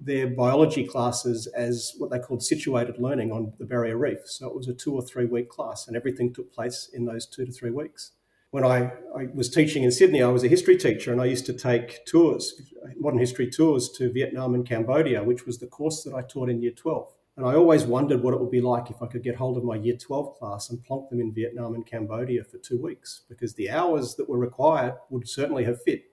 their 0.00 0.26
biology 0.26 0.84
classes 0.86 1.46
as 1.48 1.92
what 1.98 2.10
they 2.10 2.18
called 2.18 2.42
situated 2.42 2.98
learning 2.98 3.32
on 3.32 3.52
the 3.58 3.66
Barrier 3.66 3.98
Reef. 3.98 4.20
So 4.24 4.48
it 4.48 4.56
was 4.56 4.68
a 4.68 4.74
two 4.74 4.94
or 4.94 5.02
three 5.02 5.26
week 5.26 5.48
class, 5.48 5.86
and 5.86 5.96
everything 5.96 6.32
took 6.32 6.52
place 6.52 6.88
in 6.92 7.04
those 7.04 7.26
two 7.26 7.44
to 7.44 7.52
three 7.52 7.70
weeks. 7.70 8.12
When 8.50 8.64
I, 8.64 8.92
I 9.16 9.28
was 9.32 9.48
teaching 9.48 9.84
in 9.84 9.92
Sydney, 9.92 10.22
I 10.22 10.28
was 10.28 10.42
a 10.42 10.48
history 10.48 10.76
teacher, 10.76 11.12
and 11.12 11.20
I 11.20 11.26
used 11.26 11.46
to 11.46 11.52
take 11.52 12.04
tours, 12.06 12.60
modern 12.98 13.20
history 13.20 13.48
tours 13.48 13.90
to 13.90 14.12
Vietnam 14.12 14.54
and 14.54 14.66
Cambodia, 14.66 15.22
which 15.22 15.46
was 15.46 15.58
the 15.58 15.68
course 15.68 16.02
that 16.02 16.14
I 16.14 16.22
taught 16.22 16.48
in 16.48 16.60
year 16.60 16.72
12. 16.72 17.08
And 17.36 17.46
I 17.46 17.54
always 17.54 17.84
wondered 17.84 18.22
what 18.22 18.34
it 18.34 18.40
would 18.40 18.50
be 18.50 18.60
like 18.60 18.90
if 18.90 19.00
I 19.00 19.06
could 19.06 19.22
get 19.22 19.36
hold 19.36 19.56
of 19.56 19.64
my 19.64 19.76
year 19.76 19.96
12 19.96 20.36
class 20.36 20.68
and 20.68 20.82
plonk 20.82 21.10
them 21.10 21.20
in 21.20 21.32
Vietnam 21.32 21.74
and 21.74 21.86
Cambodia 21.86 22.42
for 22.42 22.58
two 22.58 22.82
weeks, 22.82 23.22
because 23.28 23.54
the 23.54 23.70
hours 23.70 24.16
that 24.16 24.28
were 24.28 24.38
required 24.38 24.94
would 25.10 25.28
certainly 25.28 25.64
have 25.64 25.80
fit 25.82 26.09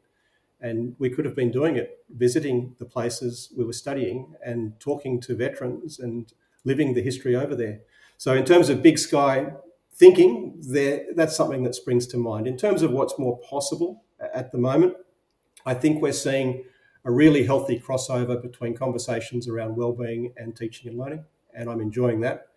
and 0.62 0.96
we 0.98 1.10
could 1.10 1.26
have 1.26 1.36
been 1.36 1.52
doing 1.52 1.76
it, 1.76 2.00
visiting 2.10 2.76
the 2.80 2.86
places 2.86 3.54
we 3.56 3.64
were 3.64 3.74
studying 3.74 4.34
and 4.44 4.80
talking 4.80 5.20
to 5.22 5.36
veterans 5.36 6.00
and 6.00 6.34
living 6.64 6.94
the 6.94 7.02
history 7.02 7.36
over 7.36 7.56
there. 7.56 7.82
So, 8.18 8.34
in 8.34 8.46
terms 8.46 8.70
of 8.70 8.82
big 8.82 8.98
sky 8.98 9.48
thinking, 9.94 10.56
there, 10.70 11.06
that's 11.16 11.36
something 11.36 11.64
that 11.64 11.76
springs 11.76 12.08
to 12.08 12.18
mind. 12.18 12.48
In 12.48 12.58
terms 12.58 12.82
of 12.82 12.92
what's 12.92 13.18
more 13.18 13.40
possible 13.40 14.04
at 14.34 14.52
the 14.52 14.58
moment, 14.58 14.96
I 15.66 15.74
think 15.74 16.02
we're 16.02 16.14
seeing 16.14 16.64
a 17.06 17.12
really 17.12 17.44
healthy 17.44 17.80
crossover 17.80 18.42
between 18.42 18.76
conversations 18.76 19.48
around 19.48 19.76
well-being 19.76 20.34
and 20.38 20.56
teaching 20.56 20.90
and 20.90 21.00
learning, 21.00 21.24
and 21.54 21.70
I'm 21.70 21.82
enjoying 21.82 22.22
that. 22.22 22.48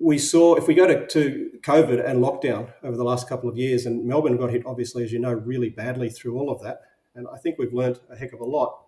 We 0.00 0.16
saw, 0.18 0.54
if 0.54 0.68
we 0.68 0.74
go 0.74 0.86
to, 0.86 1.06
to 1.08 1.50
COVID 1.62 2.08
and 2.08 2.20
lockdown 2.22 2.72
over 2.84 2.96
the 2.96 3.04
last 3.04 3.28
couple 3.28 3.48
of 3.48 3.56
years, 3.56 3.86
and 3.86 4.04
Melbourne 4.04 4.36
got 4.36 4.50
hit, 4.50 4.64
obviously, 4.64 5.02
as 5.02 5.12
you 5.12 5.18
know, 5.18 5.32
really 5.32 5.70
badly 5.70 6.08
through 6.08 6.38
all 6.38 6.50
of 6.50 6.62
that 6.62 6.82
and 7.14 7.26
I 7.32 7.38
think 7.38 7.58
we've 7.58 7.72
learned 7.72 8.00
a 8.10 8.16
heck 8.16 8.32
of 8.32 8.40
a 8.40 8.44
lot. 8.44 8.84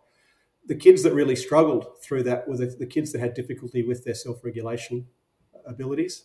The 0.66 0.74
kids 0.74 1.02
that 1.02 1.14
really 1.14 1.36
struggled 1.36 2.00
through 2.02 2.22
that 2.24 2.46
were 2.46 2.56
the, 2.56 2.66
the 2.66 2.86
kids 2.86 3.12
that 3.12 3.20
had 3.20 3.34
difficulty 3.34 3.82
with 3.82 4.04
their 4.04 4.14
self 4.14 4.44
regulation 4.44 5.06
abilities. 5.66 6.24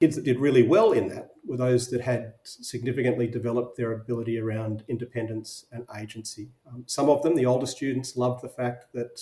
Kids 0.00 0.16
that 0.16 0.24
did 0.24 0.38
really 0.38 0.62
well 0.62 0.92
in 0.92 1.08
that 1.08 1.32
were 1.44 1.58
those 1.58 1.90
that 1.90 2.00
had 2.00 2.34
significantly 2.44 3.26
developed 3.26 3.76
their 3.76 3.92
ability 3.92 4.38
around 4.38 4.82
independence 4.88 5.66
and 5.72 5.84
agency. 5.98 6.48
Um, 6.66 6.84
some 6.86 7.10
of 7.10 7.22
them, 7.22 7.34
the 7.34 7.44
older 7.44 7.66
students, 7.66 8.16
loved 8.16 8.42
the 8.42 8.48
fact 8.48 8.86
that 8.94 9.20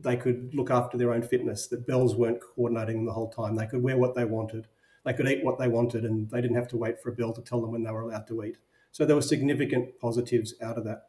they 0.00 0.16
could 0.16 0.54
look 0.54 0.70
after 0.70 0.96
their 0.96 1.12
own 1.12 1.22
fitness, 1.22 1.66
that 1.68 1.86
bells 1.86 2.14
weren't 2.14 2.40
coordinating 2.40 2.96
them 2.96 3.06
the 3.06 3.12
whole 3.12 3.30
time. 3.30 3.56
They 3.56 3.66
could 3.66 3.82
wear 3.82 3.98
what 3.98 4.14
they 4.14 4.24
wanted, 4.24 4.68
they 5.04 5.12
could 5.12 5.28
eat 5.28 5.44
what 5.44 5.58
they 5.58 5.68
wanted, 5.68 6.04
and 6.04 6.30
they 6.30 6.40
didn't 6.40 6.56
have 6.56 6.68
to 6.68 6.76
wait 6.76 7.00
for 7.00 7.10
a 7.10 7.14
bell 7.14 7.32
to 7.32 7.42
tell 7.42 7.60
them 7.60 7.72
when 7.72 7.82
they 7.82 7.90
were 7.90 8.02
allowed 8.02 8.28
to 8.28 8.44
eat. 8.44 8.58
So 8.98 9.06
there 9.06 9.14
were 9.14 9.22
significant 9.22 10.00
positives 10.00 10.54
out 10.60 10.76
of 10.76 10.82
that. 10.82 11.04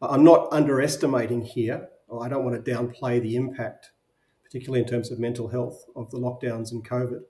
I'm 0.00 0.24
not 0.24 0.48
underestimating 0.50 1.42
here, 1.42 1.90
I 2.10 2.30
don't 2.30 2.46
want 2.46 2.64
to 2.64 2.70
downplay 2.70 3.20
the 3.20 3.36
impact, 3.36 3.90
particularly 4.42 4.80
in 4.80 4.88
terms 4.88 5.10
of 5.10 5.18
mental 5.18 5.48
health, 5.48 5.84
of 5.94 6.10
the 6.10 6.16
lockdowns 6.16 6.72
and 6.72 6.82
COVID. 6.82 7.24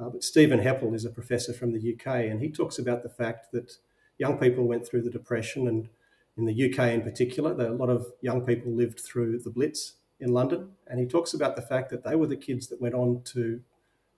Uh, 0.00 0.08
but 0.08 0.24
Stephen 0.24 0.58
Heppell 0.58 0.94
is 0.94 1.04
a 1.04 1.10
professor 1.10 1.52
from 1.52 1.74
the 1.74 1.92
UK, 1.92 2.30
and 2.30 2.40
he 2.40 2.50
talks 2.50 2.78
about 2.78 3.02
the 3.02 3.10
fact 3.10 3.52
that 3.52 3.76
young 4.16 4.38
people 4.38 4.66
went 4.66 4.88
through 4.88 5.02
the 5.02 5.10
Depression, 5.10 5.68
and 5.68 5.90
in 6.38 6.46
the 6.46 6.72
UK 6.72 6.94
in 6.94 7.02
particular, 7.02 7.50
a 7.50 7.74
lot 7.74 7.90
of 7.90 8.06
young 8.22 8.40
people 8.40 8.72
lived 8.72 9.00
through 9.00 9.38
the 9.40 9.50
Blitz 9.50 9.96
in 10.18 10.32
London. 10.32 10.70
And 10.86 10.98
he 10.98 11.04
talks 11.04 11.34
about 11.34 11.56
the 11.56 11.62
fact 11.62 11.90
that 11.90 12.04
they 12.04 12.16
were 12.16 12.26
the 12.26 12.36
kids 12.36 12.68
that 12.68 12.80
went 12.80 12.94
on 12.94 13.20
to 13.34 13.60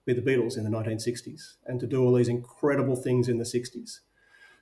be 0.05 0.13
the 0.13 0.21
Beatles 0.21 0.57
in 0.57 0.63
the 0.63 0.69
1960s 0.69 1.55
and 1.65 1.77
to 1.81 1.87
do 1.87 2.01
all 2.01 2.13
these 2.13 2.29
incredible 2.29 2.95
things 2.95 3.27
in 3.27 3.37
the 3.37 3.43
60s. 3.43 3.99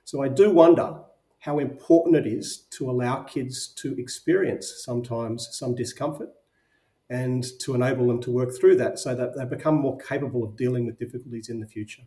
So 0.04 0.22
I 0.22 0.28
do 0.28 0.50
wonder 0.50 1.00
how 1.40 1.58
important 1.58 2.16
it 2.16 2.26
is 2.26 2.66
to 2.70 2.90
allow 2.90 3.22
kids 3.22 3.68
to 3.68 3.98
experience 3.98 4.82
sometimes 4.84 5.48
some 5.52 5.74
discomfort 5.74 6.30
and 7.10 7.44
to 7.60 7.74
enable 7.74 8.06
them 8.06 8.20
to 8.22 8.30
work 8.30 8.50
through 8.58 8.76
that 8.76 8.98
so 8.98 9.14
that 9.14 9.36
they 9.36 9.44
become 9.44 9.74
more 9.74 9.98
capable 9.98 10.42
of 10.42 10.56
dealing 10.56 10.86
with 10.86 10.98
difficulties 10.98 11.48
in 11.48 11.60
the 11.60 11.66
future. 11.66 12.04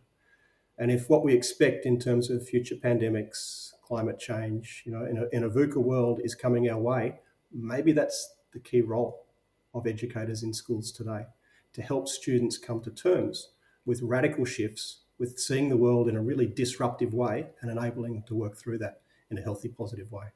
And 0.76 0.90
if 0.90 1.08
what 1.08 1.24
we 1.24 1.34
expect 1.34 1.86
in 1.86 1.98
terms 1.98 2.30
of 2.30 2.46
future 2.46 2.76
pandemics, 2.76 3.72
climate 3.82 4.18
change, 4.18 4.82
you 4.86 4.92
know, 4.92 5.04
in 5.04 5.18
a, 5.18 5.36
in 5.36 5.44
a 5.44 5.50
VUCA 5.50 5.76
world 5.76 6.20
is 6.22 6.34
coming 6.34 6.68
our 6.68 6.78
way, 6.78 7.20
maybe 7.52 7.92
that's 7.92 8.34
the 8.52 8.60
key 8.60 8.80
role 8.80 9.26
of 9.74 9.86
educators 9.86 10.42
in 10.42 10.52
schools 10.52 10.92
today 10.92 11.26
to 11.72 11.82
help 11.82 12.08
students 12.08 12.58
come 12.58 12.80
to 12.82 12.90
terms 12.90 13.52
with 13.84 14.02
radical 14.02 14.44
shifts 14.44 15.02
with 15.18 15.38
seeing 15.38 15.68
the 15.68 15.76
world 15.76 16.08
in 16.08 16.16
a 16.16 16.20
really 16.20 16.46
disruptive 16.46 17.14
way 17.14 17.46
and 17.60 17.70
enabling 17.70 18.14
them 18.14 18.22
to 18.28 18.34
work 18.34 18.56
through 18.56 18.78
that 18.78 19.00
in 19.30 19.38
a 19.38 19.42
healthy, 19.42 19.68
positive 19.68 20.10
way. 20.12 20.26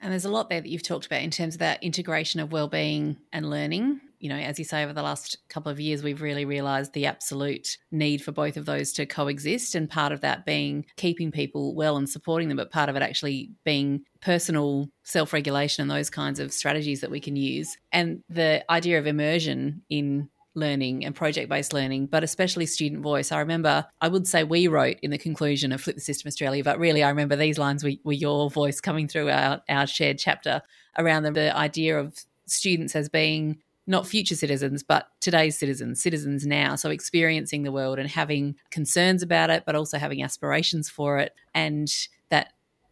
And 0.00 0.12
there's 0.12 0.24
a 0.24 0.30
lot 0.30 0.50
there 0.50 0.60
that 0.60 0.68
you've 0.68 0.82
talked 0.82 1.06
about 1.06 1.22
in 1.22 1.30
terms 1.30 1.54
of 1.54 1.60
that 1.60 1.82
integration 1.82 2.40
of 2.40 2.52
well-being 2.52 3.16
and 3.32 3.48
learning. 3.48 4.00
You 4.18 4.28
know, 4.28 4.36
as 4.36 4.58
you 4.58 4.64
say, 4.64 4.82
over 4.82 4.92
the 4.92 5.02
last 5.02 5.38
couple 5.48 5.72
of 5.72 5.80
years, 5.80 6.02
we've 6.02 6.20
really 6.20 6.44
realised 6.44 6.92
the 6.92 7.06
absolute 7.06 7.78
need 7.90 8.22
for 8.22 8.32
both 8.32 8.56
of 8.56 8.66
those 8.66 8.92
to 8.94 9.06
coexist, 9.06 9.74
and 9.74 9.88
part 9.88 10.12
of 10.12 10.20
that 10.20 10.44
being 10.44 10.84
keeping 10.96 11.30
people 11.30 11.74
well 11.74 11.96
and 11.96 12.08
supporting 12.08 12.48
them, 12.48 12.56
but 12.56 12.70
part 12.70 12.88
of 12.88 12.96
it 12.96 13.02
actually 13.02 13.50
being 13.64 14.02
personal 14.20 14.90
self-regulation 15.04 15.82
and 15.82 15.90
those 15.90 16.10
kinds 16.10 16.38
of 16.38 16.52
strategies 16.52 17.00
that 17.00 17.10
we 17.10 17.20
can 17.20 17.36
use. 17.36 17.76
And 17.92 18.22
the 18.28 18.64
idea 18.70 18.98
of 18.98 19.06
immersion 19.06 19.82
in 19.88 20.28
learning 20.54 21.04
and 21.04 21.14
project 21.14 21.48
based 21.48 21.72
learning, 21.72 22.06
but 22.06 22.24
especially 22.24 22.66
student 22.66 23.02
voice. 23.02 23.32
I 23.32 23.40
remember, 23.40 23.86
I 24.00 24.08
would 24.08 24.26
say 24.26 24.44
we 24.44 24.68
wrote 24.68 24.98
in 25.02 25.10
the 25.10 25.18
conclusion 25.18 25.72
of 25.72 25.80
Flip 25.80 25.96
the 25.96 26.00
System 26.00 26.28
Australia, 26.28 26.64
but 26.64 26.78
really 26.78 27.02
I 27.02 27.08
remember 27.08 27.36
these 27.36 27.58
lines 27.58 27.82
were, 27.82 27.92
were 28.04 28.12
your 28.12 28.50
voice 28.50 28.80
coming 28.80 29.08
through 29.08 29.30
our, 29.30 29.62
our 29.68 29.86
shared 29.86 30.18
chapter 30.18 30.62
around 30.98 31.24
the, 31.24 31.32
the 31.32 31.56
idea 31.56 31.98
of 31.98 32.16
students 32.46 32.94
as 32.94 33.08
being 33.08 33.58
not 33.86 34.06
future 34.06 34.34
citizens, 34.34 34.82
but 34.82 35.08
today's 35.20 35.58
citizens, 35.58 36.00
citizens 36.00 36.46
now. 36.46 36.74
So 36.74 36.90
experiencing 36.90 37.64
the 37.64 37.72
world 37.72 37.98
and 37.98 38.08
having 38.08 38.56
concerns 38.70 39.22
about 39.22 39.50
it, 39.50 39.64
but 39.66 39.74
also 39.74 39.98
having 39.98 40.22
aspirations 40.22 40.88
for 40.88 41.18
it. 41.18 41.34
And 41.54 41.92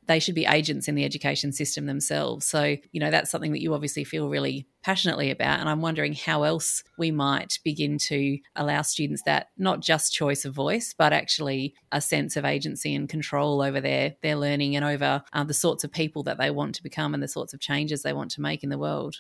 they 0.07 0.19
should 0.19 0.35
be 0.35 0.47
agents 0.47 0.89
in 0.89 0.95
the 0.95 1.05
education 1.05 1.53
system 1.53 1.87
themselves. 1.87 2.47
So, 2.47 2.77
you 2.91 3.01
know, 3.01 3.11
that's 3.11 3.31
something 3.31 3.53
that 3.53 3.61
you 3.61 3.75
obviously 3.75 4.05
feel 4.05 4.29
really 4.29 4.67
passionately 4.83 5.31
about. 5.31 5.61
And 5.61 5.69
I'm 5.69 5.81
wondering 5.81 6.13
how 6.13 6.43
else 6.43 6.83
we 6.99 7.11
might 7.11 7.59
begin 7.65 7.99
to 7.99 8.39
allow 8.57 8.83
students 8.83 9.23
that 9.27 9.49
not 9.57 9.81
just 9.81 10.13
choice 10.13 10.45
of 10.45 10.55
voice, 10.55 10.95
but 10.97 11.13
actually 11.13 11.75
a 11.93 12.01
sense 12.01 12.37
of 12.37 12.45
agency 12.45 12.95
and 12.95 13.09
control 13.09 13.63
over 13.63 13.81
their, 13.81 14.17
their 14.23 14.37
learning 14.37 14.75
and 14.75 14.85
over 14.85 15.23
uh, 15.33 15.45
the 15.45 15.55
sorts 15.55 15.85
of 15.85 15.93
people 15.93 16.23
that 16.25 16.39
they 16.39 16.51
want 16.51 16.75
to 16.75 16.83
become 16.83 17.15
and 17.15 17.23
the 17.23 17.29
sorts 17.29 17.55
of 17.55 17.61
changes 17.61 18.03
they 18.03 18.13
want 18.13 18.31
to 18.33 18.41
make 18.41 18.65
in 18.65 18.71
the 18.71 18.79
world. 18.79 19.17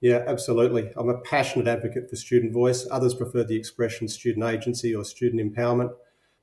Yeah, 0.00 0.22
absolutely. 0.26 0.92
I'm 0.96 1.08
a 1.08 1.20
passionate 1.20 1.66
advocate 1.66 2.08
for 2.08 2.16
student 2.16 2.52
voice. 2.52 2.86
Others 2.90 3.14
prefer 3.14 3.42
the 3.44 3.56
expression 3.56 4.08
student 4.08 4.44
agency 4.44 4.94
or 4.94 5.04
student 5.04 5.42
empowerment. 5.42 5.90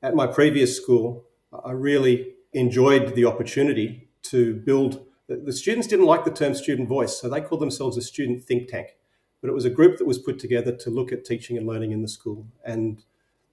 At 0.02 0.16
my 0.16 0.28
previous 0.28 0.76
school, 0.76 1.26
I 1.64 1.72
really 1.72 2.35
enjoyed 2.56 3.16
the 3.16 3.26
opportunity 3.26 4.10
to 4.24 4.56
build. 4.56 5.06
The 5.28 5.54
students 5.54 5.88
didn't 5.88 6.06
like 6.06 6.26
the 6.26 6.32
term 6.32 6.56
student 6.56 6.88
voice, 6.88 7.20
so 7.20 7.30
they 7.30 7.42
called 7.42 7.62
themselves 7.62 7.98
a 7.98 8.02
student 8.02 8.44
think 8.44 8.70
tank. 8.70 8.98
But 9.42 9.50
it 9.50 9.54
was 9.54 9.66
a 9.66 9.70
group 9.70 9.98
that 10.00 10.06
was 10.06 10.18
put 10.18 10.40
together 10.40 10.76
to 10.76 10.90
look 10.90 11.12
at 11.12 11.26
teaching 11.26 11.58
and 11.58 11.68
learning 11.68 11.92
in 11.92 12.02
the 12.02 12.08
school 12.08 12.48
and 12.64 13.04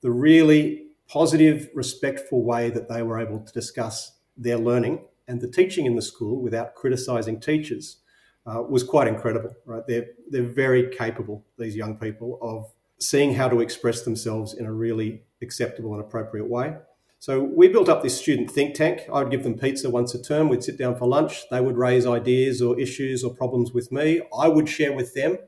the 0.01 0.11
really 0.11 0.87
positive, 1.09 1.69
respectful 1.75 2.43
way 2.43 2.71
that 2.71 2.89
they 2.89 3.03
were 3.03 3.21
able 3.21 3.41
to 3.41 3.53
discuss 3.53 4.13
their 4.37 4.57
learning 4.57 5.05
and 5.29 5.41
the 5.41 5.49
teaching 5.49 5.87
in 5.87 5.97
the 5.97 6.03
school 6.03 6.41
without 6.41 6.75
criticizing 6.75 7.41
teachers 7.41 7.99
uh, 8.47 8.63
was 8.63 8.83
quite 8.83 9.09
incredible. 9.09 9.55
Right? 9.65 9.83
They're 9.87 10.07
they're 10.31 10.43
very 10.43 10.91
capable. 10.91 11.45
These 11.59 11.77
young 11.77 11.97
people 11.97 12.39
of 12.43 12.73
seeing 12.99 13.35
how 13.35 13.49
to 13.49 13.61
express 13.61 14.03
themselves 14.03 14.55
in 14.55 14.67
a 14.67 14.73
really 14.73 15.23
acceptable 15.41 15.93
and 15.93 16.01
appropriate 16.01 16.49
way. 16.49 16.77
So 17.23 17.41
we 17.41 17.69
built 17.69 17.89
up 17.89 18.03
this 18.03 18.19
student 18.19 18.51
think 18.51 18.75
tank. 18.75 19.03
I 19.03 19.23
would 19.23 19.31
give 19.31 19.45
them 19.45 19.57
pizza 19.57 19.89
once 19.89 20.13
a 20.13 20.21
term. 20.21 20.49
We'd 20.49 20.65
sit 20.65 20.77
down 20.77 20.97
for 20.97 21.07
lunch. 21.07 21.49
They 21.53 21.61
would 21.61 21.77
raise 21.77 22.05
ideas 22.05 22.61
or 22.61 22.77
issues 22.81 23.23
or 23.23 23.33
problems 23.33 23.73
with 23.73 23.93
me. 23.93 24.23
I 24.37 24.49
would 24.49 24.69
share 24.69 24.93
with 24.93 25.15
them 25.15 25.39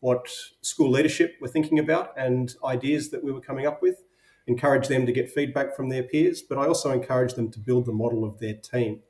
what 0.00 0.28
school 0.60 0.90
leadership 0.90 1.36
were 1.40 1.48
thinking 1.48 1.78
about 1.78 2.12
and 2.18 2.54
ideas 2.62 3.08
that 3.12 3.24
we 3.24 3.32
were 3.32 3.40
coming 3.40 3.66
up 3.66 3.80
with, 3.80 4.02
encourage 4.46 4.88
them 4.88 5.06
to 5.06 5.12
get 5.12 5.30
feedback 5.30 5.74
from 5.74 5.88
their 5.88 6.02
peers, 6.02 6.42
but 6.42 6.58
I 6.58 6.66
also 6.66 6.90
encourage 6.90 7.32
them 7.32 7.50
to 7.52 7.58
build 7.58 7.86
the 7.86 7.92
model 7.92 8.26
of 8.26 8.38
their 8.38 8.52
team 8.52 9.00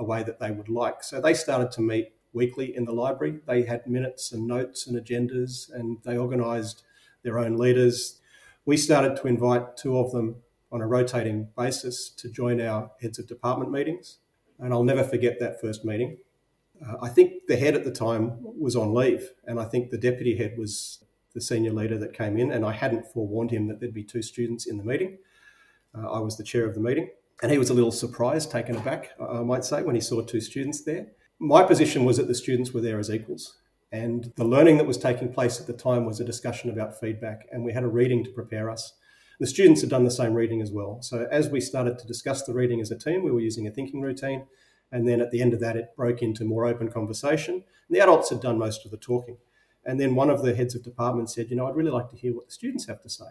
a 0.00 0.02
way 0.02 0.24
that 0.24 0.40
they 0.40 0.50
would 0.50 0.68
like. 0.68 1.04
So 1.04 1.20
they 1.20 1.32
started 1.32 1.70
to 1.70 1.80
meet 1.80 2.08
weekly 2.32 2.76
in 2.76 2.86
the 2.86 2.92
library. 2.92 3.38
They 3.46 3.62
had 3.62 3.86
minutes 3.86 4.32
and 4.32 4.48
notes 4.48 4.88
and 4.88 4.96
agendas, 4.96 5.72
and 5.72 5.98
they 6.02 6.18
organised 6.18 6.82
their 7.22 7.38
own 7.38 7.56
leaders. 7.56 8.18
We 8.66 8.76
started 8.76 9.16
to 9.18 9.28
invite 9.28 9.76
two 9.76 9.96
of 9.96 10.10
them 10.10 10.42
on 10.70 10.80
a 10.80 10.86
rotating 10.86 11.48
basis 11.56 12.10
to 12.10 12.28
join 12.28 12.60
our 12.60 12.90
heads 13.00 13.18
of 13.18 13.26
department 13.26 13.70
meetings. 13.70 14.18
And 14.58 14.72
I'll 14.72 14.84
never 14.84 15.04
forget 15.04 15.38
that 15.40 15.60
first 15.60 15.84
meeting. 15.84 16.18
Uh, 16.86 16.94
I 17.02 17.08
think 17.08 17.46
the 17.46 17.56
head 17.56 17.74
at 17.74 17.84
the 17.84 17.90
time 17.90 18.38
was 18.40 18.76
on 18.76 18.94
leave, 18.94 19.30
and 19.46 19.58
I 19.58 19.64
think 19.64 19.90
the 19.90 19.98
deputy 19.98 20.36
head 20.36 20.56
was 20.56 21.04
the 21.34 21.40
senior 21.40 21.72
leader 21.72 21.98
that 21.98 22.12
came 22.12 22.36
in, 22.36 22.52
and 22.52 22.64
I 22.64 22.72
hadn't 22.72 23.06
forewarned 23.06 23.50
him 23.50 23.68
that 23.68 23.80
there'd 23.80 23.94
be 23.94 24.04
two 24.04 24.22
students 24.22 24.66
in 24.66 24.78
the 24.78 24.84
meeting. 24.84 25.18
Uh, 25.94 26.10
I 26.10 26.20
was 26.20 26.36
the 26.36 26.44
chair 26.44 26.64
of 26.66 26.74
the 26.74 26.80
meeting, 26.80 27.10
and 27.42 27.50
he 27.50 27.58
was 27.58 27.70
a 27.70 27.74
little 27.74 27.92
surprised, 27.92 28.50
taken 28.50 28.76
aback, 28.76 29.10
I 29.20 29.42
might 29.42 29.64
say, 29.64 29.82
when 29.82 29.94
he 29.94 30.00
saw 30.00 30.22
two 30.22 30.40
students 30.40 30.84
there. 30.84 31.06
My 31.38 31.62
position 31.62 32.04
was 32.04 32.16
that 32.16 32.28
the 32.28 32.34
students 32.34 32.72
were 32.72 32.80
there 32.80 32.98
as 32.98 33.10
equals, 33.10 33.56
And 33.90 34.32
the 34.36 34.44
learning 34.44 34.76
that 34.78 34.86
was 34.86 34.98
taking 34.98 35.32
place 35.32 35.60
at 35.60 35.66
the 35.66 35.72
time 35.72 36.04
was 36.04 36.20
a 36.20 36.24
discussion 36.24 36.70
about 36.70 36.98
feedback, 37.00 37.48
and 37.52 37.64
we 37.64 37.72
had 37.72 37.84
a 37.84 37.88
reading 37.88 38.22
to 38.24 38.30
prepare 38.30 38.70
us. 38.70 38.92
The 39.38 39.46
students 39.46 39.80
had 39.80 39.90
done 39.90 40.04
the 40.04 40.10
same 40.10 40.34
reading 40.34 40.60
as 40.60 40.72
well. 40.72 40.98
So 41.00 41.28
as 41.30 41.48
we 41.48 41.60
started 41.60 41.98
to 41.98 42.06
discuss 42.06 42.42
the 42.42 42.54
reading 42.54 42.80
as 42.80 42.90
a 42.90 42.98
team, 42.98 43.22
we 43.22 43.30
were 43.30 43.40
using 43.40 43.66
a 43.66 43.70
thinking 43.70 44.00
routine. 44.00 44.46
And 44.90 45.06
then 45.06 45.20
at 45.20 45.30
the 45.30 45.40
end 45.40 45.54
of 45.54 45.60
that, 45.60 45.76
it 45.76 45.94
broke 45.96 46.22
into 46.22 46.44
more 46.44 46.66
open 46.66 46.90
conversation. 46.90 47.54
And 47.54 47.64
the 47.90 48.00
adults 48.00 48.30
had 48.30 48.40
done 48.40 48.58
most 48.58 48.84
of 48.84 48.90
the 48.90 48.96
talking. 48.96 49.36
And 49.84 50.00
then 50.00 50.14
one 50.14 50.30
of 50.30 50.42
the 50.42 50.54
heads 50.54 50.74
of 50.74 50.82
department 50.82 51.30
said, 51.30 51.50
You 51.50 51.56
know, 51.56 51.66
I'd 51.66 51.76
really 51.76 51.90
like 51.90 52.10
to 52.10 52.16
hear 52.16 52.34
what 52.34 52.46
the 52.46 52.52
students 52.52 52.86
have 52.86 53.00
to 53.02 53.08
say. 53.08 53.26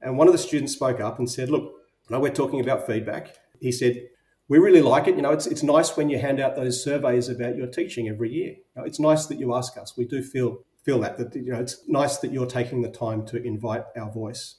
And 0.00 0.16
one 0.16 0.28
of 0.28 0.32
the 0.32 0.38
students 0.38 0.74
spoke 0.74 1.00
up 1.00 1.18
and 1.18 1.30
said, 1.30 1.50
Look, 1.50 1.72
I 2.08 2.14
know 2.14 2.20
we're 2.20 2.30
talking 2.30 2.60
about 2.60 2.86
feedback. 2.86 3.34
He 3.60 3.72
said, 3.72 4.08
we 4.48 4.58
really 4.58 4.80
like 4.80 5.06
it. 5.06 5.16
You 5.16 5.22
know, 5.22 5.30
it's, 5.30 5.46
it's 5.46 5.62
nice 5.62 5.96
when 5.96 6.08
you 6.08 6.18
hand 6.18 6.40
out 6.40 6.56
those 6.56 6.82
surveys 6.82 7.28
about 7.28 7.56
your 7.56 7.66
teaching 7.66 8.08
every 8.08 8.32
year. 8.32 8.52
You 8.52 8.64
know, 8.76 8.84
it's 8.84 8.98
nice 8.98 9.26
that 9.26 9.38
you 9.38 9.54
ask 9.54 9.76
us. 9.76 9.96
We 9.96 10.06
do 10.06 10.22
feel 10.22 10.64
feel 10.84 11.00
that 11.00 11.18
that 11.18 11.34
you 11.34 11.52
know 11.52 11.60
it's 11.60 11.86
nice 11.86 12.16
that 12.18 12.32
you're 12.32 12.46
taking 12.46 12.80
the 12.80 12.90
time 12.90 13.26
to 13.26 13.42
invite 13.42 13.84
our 13.96 14.10
voice. 14.10 14.56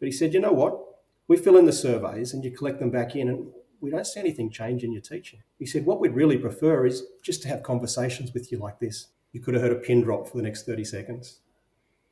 But 0.00 0.06
he 0.06 0.12
said, 0.12 0.34
you 0.34 0.40
know 0.40 0.52
what? 0.52 0.80
We 1.28 1.36
fill 1.36 1.58
in 1.58 1.66
the 1.66 1.72
surveys 1.72 2.32
and 2.32 2.42
you 2.42 2.50
collect 2.50 2.80
them 2.80 2.90
back 2.90 3.14
in, 3.14 3.28
and 3.28 3.52
we 3.80 3.90
don't 3.90 4.06
see 4.06 4.18
anything 4.18 4.50
change 4.50 4.82
in 4.82 4.92
your 4.92 5.02
teaching. 5.02 5.42
He 5.58 5.66
said, 5.66 5.86
what 5.86 6.00
we'd 6.00 6.14
really 6.14 6.38
prefer 6.38 6.86
is 6.86 7.04
just 7.22 7.42
to 7.42 7.48
have 7.48 7.62
conversations 7.62 8.32
with 8.32 8.50
you 8.50 8.58
like 8.58 8.80
this. 8.80 9.08
You 9.32 9.40
could 9.40 9.54
have 9.54 9.62
heard 9.62 9.72
a 9.72 9.76
pin 9.76 10.02
drop 10.02 10.26
for 10.26 10.36
the 10.38 10.42
next 10.42 10.66
30 10.66 10.84
seconds. 10.84 11.40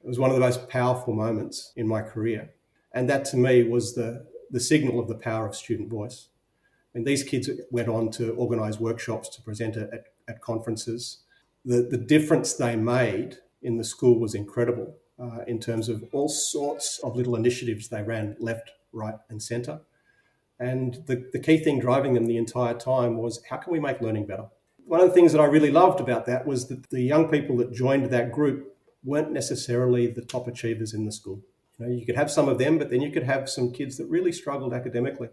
It 0.05 0.07
was 0.07 0.19
one 0.19 0.31
of 0.31 0.37
the 0.37 0.41
most 0.41 0.69
powerful 0.69 1.15
moments 1.15 1.73
in 1.75 1.89
my 1.89 2.03
career. 2.03 2.51
And 2.93 3.11
that 3.11 3.25
to 3.27 3.37
me 3.37 3.65
was 3.65 3.95
the, 3.95 4.27
the 4.51 4.61
signal 4.61 5.01
of 5.01 5.09
the 5.09 5.17
power 5.17 5.49
of 5.49 5.57
student 5.57 5.91
voice. 5.91 6.29
And 6.95 7.07
these 7.07 7.25
kids 7.25 7.51
went 7.71 7.89
on 7.89 8.11
to 8.13 8.31
organise 8.35 8.79
workshops 8.79 9.29
to 9.31 9.43
present 9.43 9.77
at, 9.77 10.05
at 10.29 10.41
conferences. 10.41 11.25
The, 11.65 11.83
the 11.83 11.99
difference 11.99 12.55
they 12.55 12.77
made 12.77 13.39
in 13.63 13.77
the 13.77 13.85
school 13.85 14.21
was 14.21 14.35
incredible 14.35 14.95
uh, 15.19 15.41
in 15.47 15.59
terms 15.59 15.89
of 15.89 16.05
all 16.13 16.29
sorts 16.29 17.01
of 17.03 17.17
little 17.17 17.37
initiatives 17.37 17.89
they 17.89 18.03
ran 18.03 18.37
left, 18.39 18.71
right, 18.93 19.17
and 19.29 19.43
centre. 19.43 19.81
And 20.61 21.03
the, 21.07 21.29
the 21.33 21.41
key 21.41 21.59
thing 21.59 21.79
driving 21.79 22.15
them 22.15 22.27
the 22.27 22.37
entire 22.37 22.75
time 22.75 23.17
was 23.17 23.43
how 23.49 23.57
can 23.57 23.73
we 23.73 23.81
make 23.81 24.01
learning 24.01 24.27
better? 24.27 24.47
One 24.85 25.01
of 25.01 25.09
the 25.09 25.15
things 25.15 25.33
that 25.33 25.41
I 25.41 25.45
really 25.45 25.71
loved 25.71 26.01
about 26.01 26.27
that 26.27 26.47
was 26.47 26.69
that 26.69 26.91
the 26.91 27.03
young 27.03 27.29
people 27.29 27.57
that 27.59 27.73
joined 27.73 28.11
that 28.11 28.33
group 28.33 28.77
weren't 29.05 29.33
necessarily 29.33 30.07
the 30.07 30.23
top 30.23 30.49
achievers 30.49 30.95
in 30.95 31.05
the 31.05 31.13
school. 31.13 31.43
You, 31.79 31.87
know, 31.87 31.93
you 31.93 32.07
could 32.07 32.17
have 32.17 32.31
some 32.31 32.49
of 32.49 32.59
them, 32.59 32.79
but 32.79 32.91
then 32.91 33.03
you 33.03 33.11
could 33.11 33.23
have 33.23 33.49
some 33.49 33.73
kids 33.73 33.97
that 33.99 34.07
really 34.07 34.33
struggled 34.33 34.73
academically. 34.73 35.29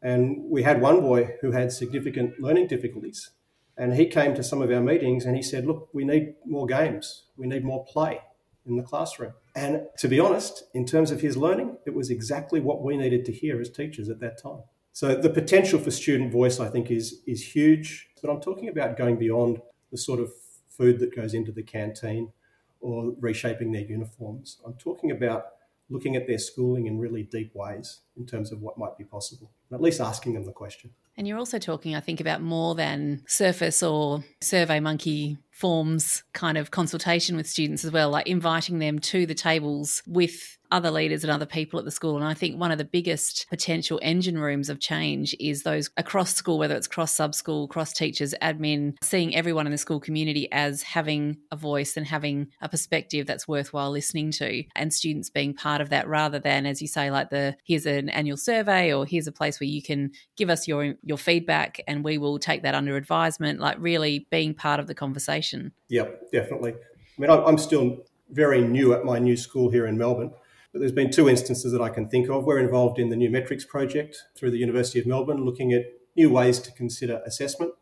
And 0.00 0.44
we 0.48 0.62
had 0.62 0.80
one 0.80 1.00
boy 1.00 1.36
who 1.42 1.50
had 1.50 1.72
significant 1.72 2.40
learning 2.40 2.68
difficulties. 2.68 3.30
And 3.76 3.94
he 3.94 4.06
came 4.06 4.34
to 4.34 4.42
some 4.42 4.62
of 4.62 4.70
our 4.70 4.80
meetings 4.80 5.24
and 5.24 5.36
he 5.36 5.42
said, 5.42 5.66
Look, 5.66 5.88
we 5.92 6.04
need 6.04 6.34
more 6.46 6.66
games, 6.66 7.24
we 7.36 7.46
need 7.46 7.64
more 7.64 7.84
play 7.84 8.20
in 8.66 8.76
the 8.76 8.82
classroom. 8.82 9.32
And 9.54 9.86
to 9.98 10.08
be 10.08 10.20
honest, 10.20 10.64
in 10.74 10.86
terms 10.86 11.10
of 11.10 11.20
his 11.20 11.36
learning, 11.36 11.76
it 11.86 11.94
was 11.94 12.10
exactly 12.10 12.60
what 12.60 12.82
we 12.82 12.96
needed 12.96 13.24
to 13.26 13.32
hear 13.32 13.60
as 13.60 13.70
teachers 13.70 14.08
at 14.08 14.20
that 14.20 14.40
time. 14.40 14.62
So 14.92 15.14
the 15.14 15.30
potential 15.30 15.78
for 15.78 15.90
student 15.90 16.32
voice, 16.32 16.60
I 16.60 16.68
think, 16.68 16.90
is, 16.90 17.22
is 17.26 17.54
huge. 17.54 18.08
But 18.20 18.30
I'm 18.30 18.40
talking 18.40 18.68
about 18.68 18.96
going 18.96 19.18
beyond 19.18 19.60
the 19.90 19.98
sort 19.98 20.20
of 20.20 20.32
food 20.68 20.98
that 21.00 21.14
goes 21.14 21.34
into 21.34 21.52
the 21.52 21.62
canteen 21.62 22.32
or 22.80 23.14
reshaping 23.20 23.72
their 23.72 23.82
uniforms. 23.82 24.58
I'm 24.64 24.74
talking 24.74 25.10
about 25.10 25.46
looking 25.88 26.16
at 26.16 26.26
their 26.26 26.38
schooling 26.38 26.86
in 26.86 26.98
really 26.98 27.22
deep 27.22 27.54
ways 27.54 28.00
in 28.16 28.26
terms 28.26 28.52
of 28.52 28.60
what 28.60 28.78
might 28.78 28.96
be 28.96 29.04
possible, 29.04 29.50
at 29.72 29.80
least 29.80 30.00
asking 30.00 30.34
them 30.34 30.44
the 30.44 30.52
question. 30.52 30.90
And 31.16 31.28
you're 31.28 31.38
also 31.38 31.58
talking, 31.58 31.94
I 31.94 32.00
think, 32.00 32.20
about 32.20 32.40
more 32.40 32.74
than 32.74 33.22
surface 33.26 33.82
or 33.82 34.24
survey 34.40 34.80
monkey 34.80 35.38
forms 35.50 36.22
kind 36.32 36.56
of 36.56 36.70
consultation 36.70 37.36
with 37.36 37.46
students 37.46 37.84
as 37.84 37.92
well, 37.92 38.10
like 38.10 38.26
inviting 38.26 38.78
them 38.78 38.98
to 39.00 39.26
the 39.26 39.34
tables 39.34 40.02
with 40.06 40.56
other 40.70 40.90
leaders 40.90 41.24
and 41.24 41.30
other 41.30 41.46
people 41.46 41.78
at 41.78 41.84
the 41.84 41.90
school. 41.90 42.16
And 42.16 42.24
I 42.24 42.34
think 42.34 42.58
one 42.58 42.70
of 42.70 42.78
the 42.78 42.84
biggest 42.84 43.46
potential 43.50 43.98
engine 44.02 44.38
rooms 44.38 44.68
of 44.68 44.80
change 44.80 45.34
is 45.40 45.62
those 45.62 45.90
across 45.96 46.34
school, 46.34 46.58
whether 46.58 46.76
it's 46.76 46.86
cross 46.86 47.12
sub 47.12 47.34
school, 47.34 47.68
cross 47.68 47.92
teachers, 47.92 48.34
admin, 48.42 48.96
seeing 49.02 49.34
everyone 49.34 49.66
in 49.66 49.72
the 49.72 49.78
school 49.78 50.00
community 50.00 50.50
as 50.52 50.82
having 50.82 51.36
a 51.50 51.56
voice 51.56 51.96
and 51.96 52.06
having 52.06 52.48
a 52.60 52.68
perspective 52.68 53.26
that's 53.26 53.48
worthwhile 53.48 53.90
listening 53.90 54.30
to, 54.32 54.64
and 54.76 54.92
students 54.92 55.30
being 55.30 55.54
part 55.54 55.80
of 55.80 55.90
that 55.90 56.08
rather 56.08 56.38
than, 56.38 56.66
as 56.66 56.80
you 56.80 56.88
say, 56.88 57.10
like 57.10 57.30
the 57.30 57.56
here's 57.64 57.86
an 57.86 58.08
annual 58.10 58.36
survey 58.36 58.92
or 58.92 59.06
here's 59.06 59.26
a 59.26 59.32
place 59.32 59.60
where 59.60 59.68
you 59.68 59.82
can 59.82 60.10
give 60.36 60.50
us 60.50 60.68
your 60.68 60.94
your 61.02 61.18
feedback 61.18 61.80
and 61.86 62.04
we 62.04 62.18
will 62.18 62.38
take 62.38 62.62
that 62.62 62.74
under 62.74 62.96
advisement. 62.96 63.60
Like 63.60 63.76
really 63.78 64.26
being 64.30 64.54
part 64.54 64.80
of 64.80 64.86
the 64.86 64.94
conversation. 64.94 65.72
Yep, 65.88 66.30
definitely. 66.32 66.72
I 66.72 67.20
mean, 67.20 67.30
I'm 67.30 67.58
still 67.58 67.98
very 68.30 68.62
new 68.62 68.94
at 68.94 69.04
my 69.04 69.18
new 69.18 69.36
school 69.36 69.70
here 69.70 69.86
in 69.86 69.98
Melbourne. 69.98 70.30
But 70.72 70.78
there's 70.78 70.92
been 70.92 71.10
two 71.10 71.28
instances 71.28 71.72
that 71.72 71.80
I 71.80 71.88
can 71.88 72.08
think 72.08 72.28
of. 72.28 72.44
We're 72.44 72.58
involved 72.58 72.98
in 72.98 73.08
the 73.08 73.16
New 73.16 73.30
Metrics 73.30 73.64
project 73.64 74.24
through 74.36 74.52
the 74.52 74.58
University 74.58 75.00
of 75.00 75.06
Melbourne, 75.06 75.44
looking 75.44 75.72
at 75.72 75.86
new 76.16 76.30
ways 76.30 76.60
to 76.60 76.72
consider 76.72 77.20
assessment. 77.26 77.72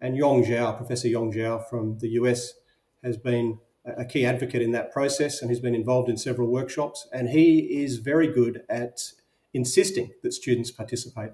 And 0.00 0.16
Yong 0.16 0.44
Zhao, 0.44 0.76
Professor 0.76 1.08
Yong 1.08 1.32
Zhao 1.32 1.68
from 1.68 1.98
the 1.98 2.10
US, 2.10 2.54
has 3.02 3.16
been 3.16 3.58
a 3.84 4.04
key 4.04 4.24
advocate 4.24 4.62
in 4.62 4.72
that 4.72 4.92
process 4.92 5.40
and 5.40 5.50
he's 5.50 5.60
been 5.60 5.74
involved 5.74 6.08
in 6.08 6.16
several 6.16 6.48
workshops. 6.48 7.08
And 7.12 7.30
he 7.30 7.82
is 7.82 7.98
very 7.98 8.32
good 8.32 8.62
at 8.68 9.12
insisting 9.52 10.12
that 10.22 10.32
students 10.32 10.70
participate. 10.70 11.32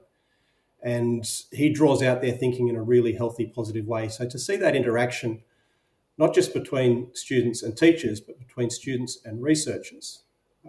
And 0.82 1.26
he 1.50 1.70
draws 1.70 2.02
out 2.02 2.22
their 2.22 2.36
thinking 2.36 2.68
in 2.68 2.76
a 2.76 2.82
really 2.82 3.14
healthy, 3.14 3.46
positive 3.46 3.86
way. 3.86 4.08
So 4.08 4.26
to 4.28 4.38
see 4.38 4.56
that 4.56 4.76
interaction, 4.76 5.42
not 6.18 6.34
just 6.34 6.52
between 6.52 7.10
students 7.14 7.62
and 7.62 7.76
teachers, 7.76 8.20
but 8.20 8.38
between 8.38 8.70
students 8.70 9.18
and 9.24 9.42
researchers, 9.42 10.23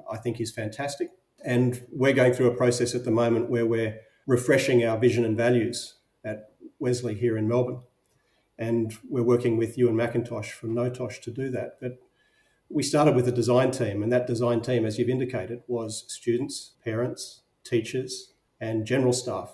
I 0.10 0.18
think 0.18 0.40
is 0.40 0.52
fantastic. 0.52 1.10
And 1.44 1.86
we're 1.92 2.14
going 2.14 2.34
through 2.34 2.48
a 2.48 2.56
process 2.56 2.96
at 2.96 3.06
the 3.06 3.12
moment 3.12 3.50
where 3.50 3.66
we're 3.66 4.00
refreshing 4.26 4.84
our 4.84 4.98
vision 4.98 5.24
and 5.24 5.38
values 5.38 5.96
at 6.24 6.52
Wesley 6.80 7.16
here 7.16 7.38
in 7.38 7.48
Melbourne. 7.48 7.82
And 8.58 8.98
we're 9.10 9.24
working 9.24 9.58
with 9.58 9.78
Ewan 9.78 9.96
McIntosh 9.96 10.52
from 10.52 10.74
NOTOSH 10.74 11.22
to 11.22 11.32
do 11.32 11.50
that. 11.52 11.78
But 11.80 12.00
we 12.70 12.84
started 12.84 13.16
with 13.16 13.28
a 13.28 13.32
design 13.32 13.72
team, 13.72 14.02
and 14.02 14.12
that 14.12 14.28
design 14.28 14.62
team, 14.62 14.86
as 14.86 14.98
you've 14.98 15.10
indicated, 15.10 15.62
was 15.68 16.06
students, 16.08 16.74
parents, 16.84 17.42
teachers, 17.64 18.34
and 18.60 18.86
general 18.86 19.14
staff. 19.14 19.54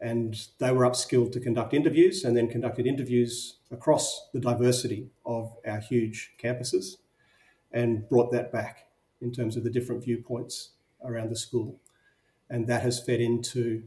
And 0.00 0.36
they 0.58 0.72
were 0.72 0.84
upskilled 0.84 1.32
to 1.32 1.40
conduct 1.40 1.74
interviews 1.74 2.24
and 2.24 2.36
then 2.36 2.48
conducted 2.48 2.86
interviews 2.86 3.58
across 3.70 4.28
the 4.32 4.40
diversity 4.40 5.10
of 5.26 5.54
our 5.66 5.78
huge 5.78 6.32
campuses 6.42 6.96
and 7.70 8.08
brought 8.08 8.32
that 8.32 8.50
back 8.52 8.86
in 9.22 9.32
terms 9.32 9.56
of 9.56 9.64
the 9.64 9.70
different 9.70 10.04
viewpoints 10.04 10.70
around 11.04 11.30
the 11.30 11.36
school. 11.36 11.80
And 12.50 12.66
that 12.66 12.82
has 12.82 13.00
fed 13.00 13.20
into 13.20 13.84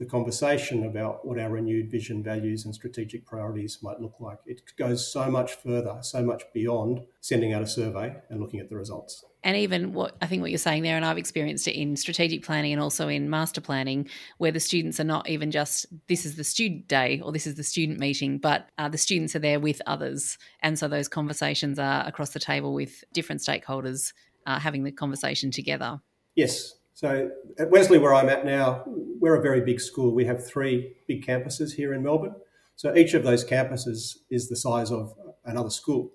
the 0.00 0.06
conversation 0.06 0.86
about 0.86 1.26
what 1.26 1.38
our 1.38 1.50
renewed 1.50 1.90
vision, 1.90 2.22
values, 2.22 2.64
and 2.64 2.74
strategic 2.74 3.26
priorities 3.26 3.78
might 3.82 4.00
look 4.00 4.14
like. 4.18 4.38
It 4.46 4.62
goes 4.78 5.06
so 5.06 5.30
much 5.30 5.56
further, 5.56 5.98
so 6.00 6.22
much 6.22 6.44
beyond 6.54 7.02
sending 7.20 7.52
out 7.52 7.62
a 7.62 7.66
survey 7.66 8.16
and 8.30 8.40
looking 8.40 8.60
at 8.60 8.70
the 8.70 8.76
results. 8.76 9.22
And 9.44 9.58
even 9.58 9.92
what 9.92 10.16
I 10.22 10.26
think 10.26 10.40
what 10.40 10.50
you're 10.50 10.58
saying 10.58 10.84
there, 10.84 10.96
and 10.96 11.04
I've 11.04 11.18
experienced 11.18 11.68
it 11.68 11.78
in 11.78 11.96
strategic 11.96 12.42
planning 12.42 12.72
and 12.72 12.80
also 12.80 13.08
in 13.08 13.28
master 13.28 13.60
planning, 13.60 14.08
where 14.38 14.50
the 14.52 14.60
students 14.60 14.98
are 15.00 15.04
not 15.04 15.28
even 15.28 15.50
just 15.50 15.86
this 16.08 16.24
is 16.24 16.36
the 16.36 16.44
student 16.44 16.88
day 16.88 17.20
or 17.20 17.30
this 17.30 17.46
is 17.46 17.56
the 17.56 17.62
student 17.62 18.00
meeting, 18.00 18.38
but 18.38 18.68
uh, 18.78 18.88
the 18.88 18.98
students 18.98 19.36
are 19.36 19.40
there 19.40 19.60
with 19.60 19.82
others. 19.86 20.38
And 20.62 20.78
so 20.78 20.88
those 20.88 21.08
conversations 21.08 21.78
are 21.78 22.06
across 22.06 22.30
the 22.30 22.40
table 22.40 22.72
with 22.72 23.04
different 23.12 23.42
stakeholders 23.42 24.14
uh, 24.50 24.58
having 24.58 24.84
the 24.84 24.92
conversation 24.92 25.50
together. 25.50 26.00
Yes. 26.34 26.74
So 26.94 27.30
at 27.58 27.70
Wesley, 27.70 27.98
where 27.98 28.14
I'm 28.14 28.28
at 28.28 28.44
now, 28.44 28.82
we're 28.86 29.36
a 29.36 29.42
very 29.42 29.60
big 29.60 29.80
school. 29.80 30.14
We 30.14 30.24
have 30.26 30.46
three 30.46 30.94
big 31.06 31.24
campuses 31.24 31.72
here 31.72 31.94
in 31.94 32.02
Melbourne. 32.02 32.34
So 32.76 32.94
each 32.94 33.14
of 33.14 33.22
those 33.22 33.44
campuses 33.44 34.16
is 34.30 34.48
the 34.48 34.56
size 34.56 34.90
of 34.90 35.14
another 35.44 35.70
school. 35.70 36.12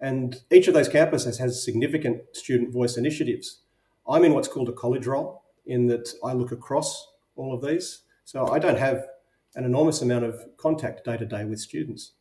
And 0.00 0.36
each 0.50 0.68
of 0.68 0.74
those 0.74 0.88
campuses 0.88 1.38
has 1.38 1.64
significant 1.64 2.22
student 2.32 2.72
voice 2.72 2.96
initiatives. 2.96 3.60
I'm 4.08 4.24
in 4.24 4.34
what's 4.34 4.48
called 4.48 4.68
a 4.68 4.72
college 4.72 5.06
role, 5.06 5.42
in 5.66 5.86
that 5.86 6.08
I 6.24 6.32
look 6.32 6.52
across 6.52 7.08
all 7.36 7.54
of 7.54 7.62
these. 7.62 8.02
So 8.24 8.48
I 8.48 8.58
don't 8.58 8.78
have 8.78 9.06
an 9.54 9.64
enormous 9.64 10.02
amount 10.02 10.24
of 10.24 10.44
contact 10.56 11.04
day 11.04 11.16
to 11.16 11.26
day 11.26 11.44
with 11.44 11.60
students. 11.60 12.12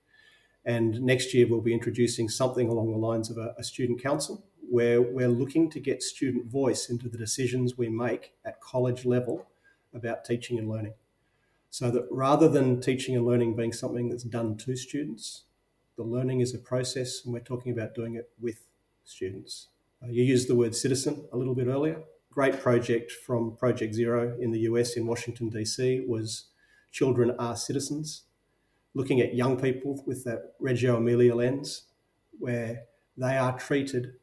And 0.65 1.01
next 1.01 1.33
year, 1.33 1.47
we'll 1.49 1.61
be 1.61 1.73
introducing 1.73 2.29
something 2.29 2.69
along 2.69 2.91
the 2.91 2.97
lines 2.97 3.29
of 3.29 3.37
a, 3.37 3.53
a 3.57 3.63
student 3.63 4.01
council 4.01 4.45
where 4.73 4.99
we're 4.99 5.27
looking 5.27 5.69
to 5.69 5.79
get 5.79 6.01
student 6.01 6.47
voice 6.47 6.89
into 6.89 7.07
the 7.07 7.15
decisions 7.15 7.77
we 7.77 7.87
make 7.87 8.33
at 8.43 8.59
college 8.59 9.05
level 9.05 9.45
about 9.93 10.25
teaching 10.25 10.57
and 10.57 10.67
learning. 10.67 10.95
So 11.69 11.91
that 11.91 12.07
rather 12.09 12.49
than 12.49 12.81
teaching 12.81 13.15
and 13.15 13.23
learning 13.23 13.55
being 13.55 13.71
something 13.71 14.09
that's 14.09 14.23
done 14.23 14.57
to 14.57 14.75
students, 14.75 15.43
the 15.95 16.01
learning 16.01 16.39
is 16.41 16.55
a 16.55 16.57
process 16.57 17.21
and 17.23 17.31
we're 17.31 17.41
talking 17.41 17.71
about 17.71 17.93
doing 17.93 18.15
it 18.15 18.31
with 18.41 18.65
students. 19.03 19.67
Uh, 20.01 20.07
you 20.07 20.23
used 20.23 20.49
the 20.49 20.55
word 20.55 20.73
citizen 20.73 21.27
a 21.31 21.37
little 21.37 21.53
bit 21.53 21.67
earlier. 21.67 22.01
Great 22.31 22.59
project 22.59 23.11
from 23.11 23.55
Project 23.55 23.93
Zero 23.93 24.35
in 24.39 24.49
the 24.49 24.61
US 24.61 24.97
in 24.97 25.05
Washington, 25.05 25.49
D.C. 25.49 26.03
was 26.07 26.45
Children 26.91 27.35
Are 27.37 27.55
Citizens, 27.55 28.23
looking 28.95 29.21
at 29.21 29.35
young 29.35 29.55
people 29.55 30.03
with 30.07 30.23
that 30.23 30.53
Reggio 30.59 30.97
Emilia 30.97 31.35
lens, 31.35 31.83
where 32.39 32.85
they 33.15 33.37
are 33.37 33.55
treated 33.59 34.13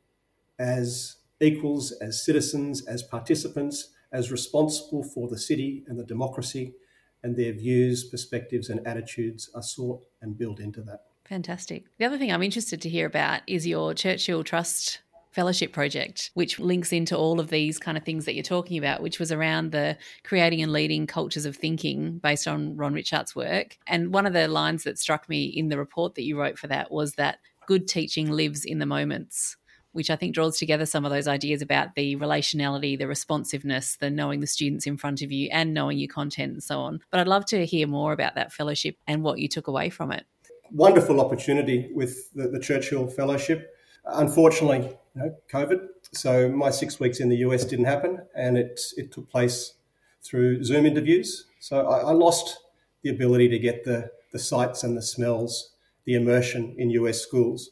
as 0.61 1.17
equals, 1.41 1.91
as 2.03 2.23
citizens, 2.25 2.87
as 2.87 3.03
participants, 3.03 3.93
as 4.13 4.31
responsible 4.31 5.03
for 5.03 5.27
the 5.27 5.39
city 5.39 5.83
and 5.89 5.99
the 5.99 6.05
democracy, 6.05 6.75
and 7.23 7.37
their 7.37 7.53
views, 7.53 8.05
perspectives, 8.05 8.69
and 8.69 8.87
attitudes 8.87 9.51
are 9.55 9.63
sought 9.63 10.03
and 10.21 10.39
built 10.39 10.61
into 10.61 10.83
that. 10.83 11.01
Fantastic. 11.25 11.85
The 11.99 12.05
other 12.05 12.19
thing 12.19 12.33
I'm 12.33 12.43
interested 12.43 12.81
to 12.83 12.89
hear 12.89 13.07
about 13.07 13.41
is 13.47 13.67
your 13.67 13.95
Churchill 13.95 14.45
Trust 14.45 15.01
fellowship 15.31 15.73
project, 15.73 16.31
which 16.35 16.59
links 16.59 16.93
into 16.93 17.17
all 17.17 17.39
of 17.39 17.51
these 17.51 17.79
kind 17.79 17.97
of 17.97 18.05
things 18.05 18.25
that 18.25 18.35
you're 18.35 18.43
talking 18.43 18.77
about, 18.77 19.01
which 19.01 19.21
was 19.21 19.31
around 19.31 19.71
the 19.71 19.97
creating 20.25 20.61
and 20.61 20.73
leading 20.73 21.07
cultures 21.07 21.45
of 21.45 21.57
thinking 21.57 22.19
based 22.19 22.49
on 22.49 22.77
Ron 22.77 22.95
Ritchhart's 22.95 23.37
work. 23.37 23.79
And 23.87 24.13
one 24.13 24.27
of 24.27 24.33
the 24.33 24.49
lines 24.49 24.83
that 24.85 24.99
struck 24.99 25.29
me 25.29 25.45
in 25.45 25.69
the 25.69 25.79
report 25.79 26.17
that 26.17 26.25
you 26.25 26.39
wrote 26.39 26.59
for 26.59 26.67
that 26.67 26.91
was 26.91 27.15
that 27.15 27.39
good 27.67 27.87
teaching 27.87 28.33
lives 28.33 28.65
in 28.65 28.81
the 28.81 28.87
moments 28.87 29.57
which 29.93 30.11
I 30.11 30.17
think 30.17 30.35
draws 30.35 30.59
together 30.59 30.87
some 30.87 31.05
of 31.05 31.11
those 31.11 31.27
ideas 31.27 31.63
about 31.63 31.95
the 31.95 32.17
relationality, 32.17 32.99
the 32.99 33.09
responsiveness, 33.09 33.97
the 33.97 34.11
knowing 34.11 34.41
the 34.41 34.47
students 34.47 34.87
in 34.87 34.97
front 34.97 35.23
of 35.23 35.33
you 35.33 35.49
and 35.51 35.75
knowing 35.75 35.99
your 35.99 36.09
content 36.09 36.53
and 36.53 36.63
so 36.63 36.81
on. 36.81 37.01
But 37.11 37.21
I'd 37.21 37.29
love 37.29 37.45
to 37.47 37.67
hear 37.67 37.87
more 37.87 38.13
about 38.13 38.35
that 38.37 38.53
fellowship 38.53 38.97
and 39.07 39.23
what 39.23 39.39
you 39.39 39.49
took 39.49 39.67
away 39.67 39.91
from 39.91 40.13
it. 40.13 40.25
Wonderful 40.73 41.21
opportunity 41.21 41.91
with 41.95 42.33
the, 42.33 42.49
the 42.49 42.61
Churchill 42.61 43.09
Fellowship. 43.09 43.75
Unfortunately, 44.05 44.97
you 45.15 45.23
know, 45.23 45.35
COVID. 45.53 45.87
So 46.13 46.49
my 46.49 46.71
six 46.71 47.01
weeks 47.01 47.21
in 47.21 47.29
the 47.29 47.37
US 47.39 47.65
didn't 47.65 47.85
happen, 47.87 48.21
and 48.35 48.57
it 48.57 48.81
it 48.97 49.13
took 49.13 49.29
place 49.29 49.75
through 50.23 50.63
Zoom 50.65 50.87
interviews. 50.87 51.47
So 51.59 51.87
I, 51.87 51.99
I 51.99 52.13
lost 52.13 52.59
the 53.03 53.11
ability 53.11 53.49
to 53.49 53.59
get 53.59 53.85
the 53.85 54.11
the 54.33 54.39
sights 54.39 54.85
and 54.85 54.97
the 54.97 55.03
smells, 55.03 55.73
the 56.05 56.15
immersion 56.15 56.75
in 56.79 56.91
US 56.91 57.21
schools. 57.21 57.71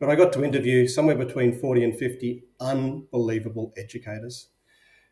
But 0.00 0.10
I 0.10 0.16
got 0.16 0.32
to 0.34 0.44
interview 0.44 0.86
somewhere 0.86 1.16
between 1.16 1.58
40 1.58 1.84
and 1.84 1.96
50 1.96 2.44
unbelievable 2.60 3.72
educators. 3.76 4.48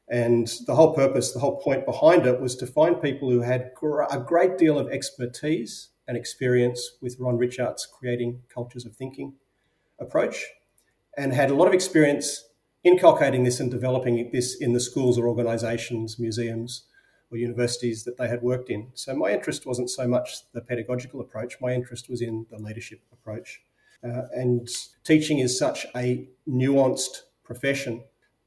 And 0.09 0.53
the 0.66 0.75
whole 0.75 0.95
purpose, 0.95 1.33
the 1.33 1.38
whole 1.38 1.61
point 1.61 1.87
behind 1.87 2.27
it 2.27 2.40
was 2.40 2.57
to 2.57 2.66
find 2.66 3.01
people 3.01 3.31
who 3.31 3.40
had 3.40 3.71
a 4.11 4.18
great 4.18 4.59
deal 4.59 4.79
of 4.79 4.90
expertise 4.90 5.90
and 6.09 6.16
experience 6.16 6.97
with 7.01 7.16
Ron 7.18 7.38
Ritchhart's 7.38 7.87
creating 7.87 8.42
cultures 8.53 8.85
of 8.85 8.95
thinking 8.95 9.35
approach 9.99 10.45
and 11.16 11.33
had 11.33 11.51
a 11.51 11.55
lot 11.55 11.68
of 11.68 11.75
experience 11.75 12.45
inculcating 12.85 13.45
this 13.45 13.61
and 13.61 13.71
developing 13.71 14.31
this 14.33 14.57
in 14.57 14.73
the 14.73 14.81
schools 14.81 15.16
or 15.16 15.29
organisations, 15.29 16.18
museums, 16.18 16.85
or 17.31 17.38
universities 17.38 18.05
that 18.05 18.18
they 18.18 18.29
had 18.29 18.42
worked 18.42 18.68
in. 18.68 18.90
So 18.95 19.14
my 19.14 19.31
interest 19.33 19.64
wasn't 19.64 19.88
so 19.88 20.07
much 20.07 20.51
the 20.53 20.61
pedagogical 20.61 21.21
approach, 21.21 21.57
my 21.61 21.73
interest 21.73 22.11
was 22.11 22.21
in 22.21 22.47
the 22.51 22.59
leadership 22.59 23.01
approach. 23.12 23.62
Uh, 24.05 24.23
and 24.33 24.69
teaching 25.05 25.38
is 25.38 25.59
such 25.59 25.87
a 25.97 26.29
nuanced 26.49 27.23
profession 27.45 28.03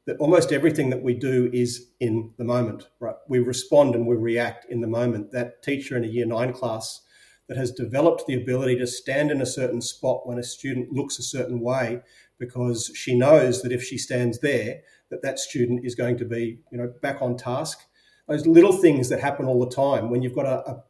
that 0.06 0.18
almost 0.18 0.52
everything 0.52 0.90
that 0.92 1.02
we 1.02 1.14
do 1.14 1.50
is 1.52 1.88
in 2.00 2.32
the 2.38 2.44
moment, 2.44 2.90
right? 3.00 3.16
We 3.28 3.40
respond 3.40 3.96
and 3.96 4.06
we 4.06 4.16
react 4.16 4.66
in 4.70 4.82
the 4.82 4.88
moment. 4.88 5.32
That 5.32 5.64
teacher 5.64 5.98
in 5.98 6.04
a 6.04 6.08
year 6.08 6.26
nine 6.26 6.54
class 6.54 7.02
that 7.48 7.58
has 7.58 7.72
developed 7.72 8.26
the 8.28 8.36
ability 8.36 8.78
to 8.78 8.88
stand 8.88 9.32
in 9.32 9.42
a 9.42 9.46
certain 9.46 9.82
spot 9.82 10.28
when 10.28 10.40
a 10.40 10.44
student 10.44 10.92
looks 10.92 11.20
a 11.20 11.24
certain 11.24 11.60
way 11.60 12.02
because 12.38 12.92
she 12.96 13.18
knows 13.18 13.62
that 13.62 13.72
if 13.72 13.84
she 13.84 13.98
stands 13.98 14.40
there 14.40 14.82
that 15.10 15.22
that 15.22 15.40
student 15.40 15.86
is 15.86 15.96
going 15.96 16.18
to 16.18 16.26
be 16.26 16.60
you 16.72 16.78
know 16.78 16.92
back 17.02 17.22
on 17.22 17.38
task 17.38 17.80
those 18.28 18.48
little 18.48 18.74
things 18.74 19.10
that 19.10 19.20
happen 19.20 19.46
all 19.46 19.64
the 19.64 19.76
time 19.76 20.10
when 20.10 20.22
you've 20.22 20.36
got 20.36 20.46
a, 20.46 20.70
a, 20.70 20.84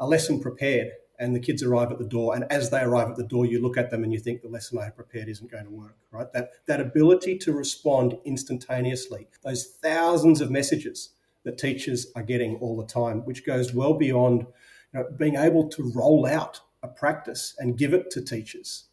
a 0.00 0.06
lesson 0.06 0.40
prepared 0.40 0.90
and 1.18 1.34
the 1.34 1.40
kids 1.40 1.62
arrive 1.62 1.90
at 1.90 1.98
the 1.98 2.04
door 2.04 2.34
and 2.34 2.44
as 2.50 2.70
they 2.70 2.80
arrive 2.80 3.08
at 3.08 3.16
the 3.16 3.26
door 3.26 3.46
you 3.46 3.60
look 3.60 3.76
at 3.76 3.90
them 3.90 4.02
and 4.02 4.12
you 4.12 4.18
think 4.18 4.42
the 4.42 4.48
lesson 4.48 4.78
i 4.78 4.84
have 4.84 4.96
prepared 4.96 5.28
isn't 5.28 5.50
going 5.50 5.64
to 5.64 5.70
work 5.70 5.96
right 6.10 6.32
that 6.32 6.50
that 6.66 6.80
ability 6.80 7.36
to 7.36 7.52
respond 7.52 8.16
instantaneously 8.24 9.28
those 9.44 9.66
thousands 9.82 10.40
of 10.40 10.50
messages 10.50 11.10
that 11.44 11.58
teachers 11.58 12.06
are 12.14 12.22
getting 12.22 12.56
all 12.56 12.76
the 12.76 12.86
time 12.86 13.24
which 13.24 13.44
goes 13.44 13.74
well 13.74 13.94
beyond 13.94 14.46
you 14.92 15.00
know, 15.00 15.06
being 15.16 15.36
able 15.36 15.68
to 15.68 15.90
roll 15.94 16.26
out 16.26 16.60
a 16.82 16.88
practice 16.88 17.54
and 17.58 17.78
give 17.78 17.94
it 17.94 18.10
to 18.10 18.20
teachers 18.20 18.84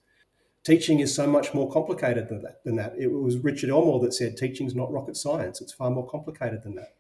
teaching 0.64 1.00
is 1.00 1.14
so 1.14 1.26
much 1.26 1.54
more 1.54 1.72
complicated 1.72 2.30
than 2.30 2.42
that. 2.42 2.64
Than 2.64 2.76
that. 2.76 2.94
It 2.98 3.08
was 3.08 3.38
Richard 3.38 3.70
Elmore 3.70 4.00
that 4.02 4.14
said 4.14 4.38
teaching 4.38 4.68
is 4.68 4.76
not 4.76 4.92
rocket 4.92 5.18
science. 5.18 5.62
It's 5.62 5.74
far 5.74 5.90
more 5.90 6.08
complicated 6.08 6.64
than 6.64 6.76
that. 6.76 6.96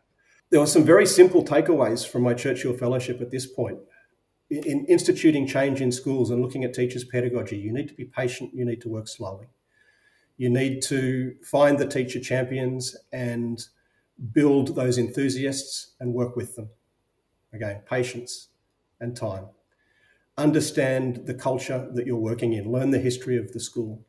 There 0.50 0.60
were 0.60 0.68
some 0.68 0.84
very 0.84 1.06
simple 1.06 1.44
takeaways 1.44 2.08
from 2.08 2.24
my 2.24 2.34
Churchill 2.34 2.74
Fellowship 2.74 3.22
at 3.22 3.30
this 3.30 3.46
point. 3.46 3.80
In, 4.50 4.64
in 4.64 4.86
instituting 4.86 5.48
change 5.48 5.82
in 5.82 5.92
schools 5.92 6.30
and 6.30 6.42
looking 6.42 6.64
at 6.64 6.74
teachers' 6.74 7.04
pedagogy, 7.04 7.58
you 7.58 7.72
need 7.72 7.88
to 7.88 7.94
be 7.94 8.06
patient, 8.06 8.54
you 8.54 8.66
need 8.66 8.82
to 8.82 8.90
work 8.90 9.08
slowly. 9.08 9.48
You 10.38 10.50
need 10.50 10.82
to 10.84 11.36
find 11.44 11.78
the 11.78 11.88
teacher 11.88 12.20
champions 12.20 12.96
and 13.12 13.62
build 14.32 14.76
those 14.76 14.98
enthusiasts 14.98 15.94
and 16.00 16.14
work 16.14 16.36
with 16.36 16.56
them. 16.56 16.70
Again, 17.54 17.82
patience 17.88 18.50
and 19.00 19.16
time 19.16 19.48
understand 20.40 21.26
the 21.26 21.34
culture 21.34 21.90
that 21.94 22.08
you're 22.08 22.16
working 22.16 22.54
in, 22.54 22.72
learn 22.72 22.92
the 22.92 23.00
history 23.00 23.38
of 23.38 23.52
the 23.52 23.60
school, 23.60 24.06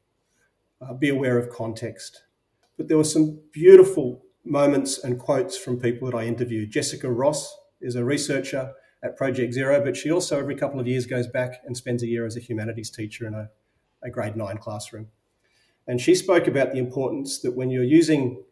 uh, 0.80 0.94
be 0.94 1.08
aware 1.08 1.36
of 1.36 1.50
context. 1.50 2.22
But 2.76 2.88
there 2.88 2.96
were 2.96 3.04
some 3.04 3.40
beautiful 3.52 4.22
moments 4.44 5.02
and 5.02 5.18
quotes 5.18 5.58
from 5.58 5.80
people 5.80 6.10
that 6.10 6.16
I 6.16 6.24
interviewed. 6.24 6.70
Jessica 6.70 7.10
Ross 7.10 7.54
is 7.80 7.96
a 7.96 8.04
researcher 8.04 8.72
at 9.02 9.16
Project 9.16 9.54
Zero, 9.54 9.82
but 9.82 9.96
she 9.96 10.10
also 10.10 10.38
every 10.38 10.54
couple 10.54 10.80
of 10.80 10.86
years 10.86 11.06
goes 11.06 11.26
back 11.26 11.62
and 11.64 11.76
spends 11.76 12.02
a 12.02 12.06
year 12.06 12.26
as 12.26 12.36
a 12.36 12.40
humanities 12.40 12.90
teacher 12.90 13.26
in 13.26 13.34
a, 13.34 13.48
a 14.02 14.10
grade 14.10 14.36
nine 14.36 14.58
classroom. 14.58 15.08
And 15.86 16.00
she 16.00 16.14
spoke 16.14 16.46
about 16.46 16.72
the 16.72 16.78
importance 16.78 17.40
that 17.40 17.56
when 17.56 17.70
you're 17.70 17.82
using 17.82 18.42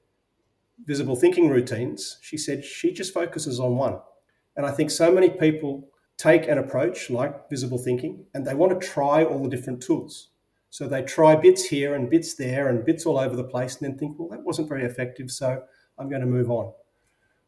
visible 0.84 1.16
thinking 1.16 1.48
routines, 1.48 2.18
she 2.22 2.36
said 2.36 2.64
she 2.64 2.92
just 2.92 3.12
focuses 3.12 3.60
on 3.60 3.76
one. 3.76 3.98
And 4.56 4.66
I 4.66 4.70
think 4.70 4.90
so 4.90 5.12
many 5.12 5.30
people 5.30 5.88
take 6.16 6.48
an 6.48 6.58
approach 6.58 7.10
like 7.10 7.48
visible 7.48 7.78
thinking 7.78 8.24
and 8.34 8.44
they 8.44 8.54
want 8.54 8.78
to 8.78 8.86
try 8.86 9.22
all 9.22 9.42
the 9.42 9.48
different 9.48 9.82
tools. 9.82 10.30
So 10.70 10.86
they 10.86 11.02
try 11.02 11.36
bits 11.36 11.64
here 11.64 11.94
and 11.94 12.10
bits 12.10 12.34
there 12.34 12.68
and 12.68 12.84
bits 12.84 13.06
all 13.06 13.18
over 13.18 13.36
the 13.36 13.44
place 13.44 13.76
and 13.76 13.88
then 13.88 13.98
think, 13.98 14.18
well, 14.18 14.28
that 14.28 14.42
wasn't 14.42 14.68
very 14.68 14.84
effective, 14.84 15.30
so 15.30 15.62
I'm 15.96 16.08
going 16.08 16.20
to 16.20 16.26
move 16.26 16.50
on. 16.50 16.72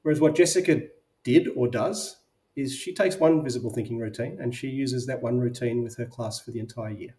Whereas 0.02 0.20
what 0.20 0.34
Jessica 0.34 0.82
did 1.24 1.48
or 1.54 1.68
does 1.68 2.16
is 2.56 2.74
she 2.74 2.92
takes 2.92 3.16
one 3.16 3.42
visible 3.42 3.70
thinking 3.70 3.98
routine 3.98 4.38
and 4.40 4.54
she 4.54 4.68
uses 4.68 5.06
that 5.06 5.22
one 5.22 5.38
routine 5.38 5.82
with 5.82 5.96
her 5.96 6.06
class 6.06 6.40
for 6.40 6.50
the 6.50 6.60
entire 6.60 6.92
year. 6.92 7.14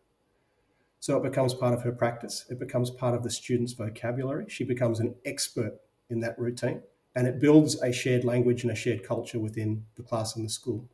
So 1.00 1.18
it 1.18 1.24
becomes 1.24 1.54
part 1.54 1.74
of 1.74 1.82
her 1.84 1.92
practice, 1.92 2.46
it 2.50 2.60
becomes 2.60 2.92
part 2.92 3.16
of 3.16 3.24
the 3.24 3.30
student's 3.30 3.74
vocabulary. 3.74 4.46
She 4.48 4.64
becomes 4.64 5.00
an 5.00 5.16
expert 5.26 5.80
in 6.10 6.20
that 6.20 6.38
routine 6.38 6.82
and 7.16 7.28
it 7.28 7.40
builds 7.40 7.82
a 7.82 7.92
shared 7.92 8.24
language 8.24 8.64
and 8.64 8.72
a 8.72 8.76
shared 8.76 9.04
culture 9.04 9.40
within 9.40 9.86
the 9.96 10.04
class 10.04 10.36
and 10.36 10.46
the 10.46 10.50
school. 10.50 10.88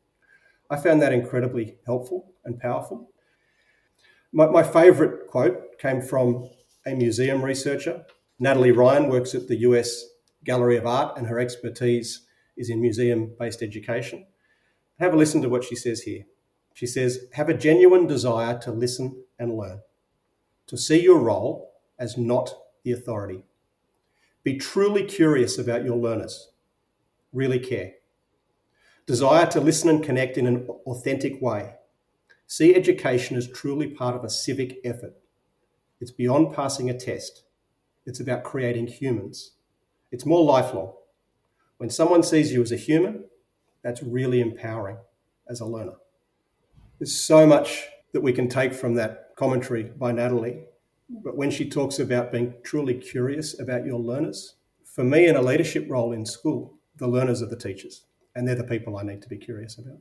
I 0.70 0.76
found 0.76 1.00
that 1.02 1.12
incredibly 1.12 1.76
helpful 1.86 2.32
and 2.44 2.58
powerful. 2.58 3.10
My, 4.32 4.46
my 4.46 4.62
favourite 4.62 5.26
quote 5.26 5.78
came 5.78 6.02
from 6.02 6.48
a 6.86 6.94
museum 6.94 7.44
researcher. 7.44 8.04
Natalie 8.38 8.72
Ryan 8.72 9.08
works 9.08 9.34
at 9.34 9.48
the 9.48 9.56
US 9.56 10.04
Gallery 10.44 10.76
of 10.76 10.86
Art, 10.86 11.16
and 11.18 11.26
her 11.26 11.38
expertise 11.38 12.26
is 12.58 12.68
in 12.70 12.80
museum 12.80 13.32
based 13.38 13.62
education. 13.62 14.26
Have 14.98 15.14
a 15.14 15.16
listen 15.16 15.40
to 15.42 15.48
what 15.48 15.64
she 15.64 15.76
says 15.76 16.02
here. 16.02 16.24
She 16.74 16.86
says, 16.86 17.26
Have 17.32 17.48
a 17.48 17.54
genuine 17.54 18.06
desire 18.06 18.58
to 18.58 18.72
listen 18.72 19.24
and 19.38 19.56
learn, 19.56 19.80
to 20.66 20.76
see 20.76 21.02
your 21.02 21.18
role 21.18 21.72
as 21.98 22.18
not 22.18 22.52
the 22.82 22.92
authority. 22.92 23.44
Be 24.42 24.56
truly 24.56 25.04
curious 25.04 25.58
about 25.58 25.84
your 25.84 25.96
learners. 25.96 26.50
Really 27.32 27.58
care 27.58 27.92
desire 29.08 29.46
to 29.46 29.58
listen 29.58 29.88
and 29.88 30.04
connect 30.04 30.36
in 30.36 30.46
an 30.46 30.68
authentic 30.84 31.40
way. 31.40 31.72
See 32.46 32.74
education 32.74 33.38
as 33.38 33.48
truly 33.48 33.88
part 33.88 34.14
of 34.14 34.22
a 34.22 34.28
civic 34.28 34.80
effort. 34.84 35.14
It's 35.98 36.10
beyond 36.10 36.54
passing 36.54 36.90
a 36.90 36.94
test, 36.94 37.42
it's 38.04 38.20
about 38.20 38.44
creating 38.44 38.86
humans. 38.86 39.52
It's 40.10 40.24
more 40.24 40.44
lifelong. 40.44 40.94
When 41.78 41.90
someone 41.90 42.22
sees 42.22 42.52
you 42.52 42.62
as 42.62 42.72
a 42.72 42.76
human, 42.76 43.24
that's 43.82 44.02
really 44.02 44.40
empowering 44.40 44.98
as 45.48 45.60
a 45.60 45.64
learner. 45.64 45.94
There's 46.98 47.14
so 47.14 47.46
much 47.46 47.86
that 48.12 48.20
we 48.20 48.32
can 48.32 48.48
take 48.48 48.74
from 48.74 48.94
that 48.94 49.30
commentary 49.36 49.84
by 49.84 50.12
Natalie. 50.12 50.64
But 51.08 51.36
when 51.36 51.50
she 51.50 51.68
talks 51.68 51.98
about 51.98 52.32
being 52.32 52.54
truly 52.64 52.94
curious 52.94 53.58
about 53.58 53.86
your 53.86 53.98
learners, 53.98 54.56
for 54.84 55.04
me 55.04 55.26
in 55.26 55.36
a 55.36 55.42
leadership 55.42 55.86
role 55.88 56.12
in 56.12 56.26
school, 56.26 56.78
the 56.96 57.06
learners 57.06 57.40
are 57.42 57.46
the 57.46 57.56
teachers 57.56 58.04
and 58.34 58.46
they're 58.46 58.54
the 58.54 58.64
people 58.64 58.96
I 58.96 59.04
need 59.04 59.22
to 59.22 59.28
be 59.28 59.38
curious 59.38 59.78
about. 59.78 59.98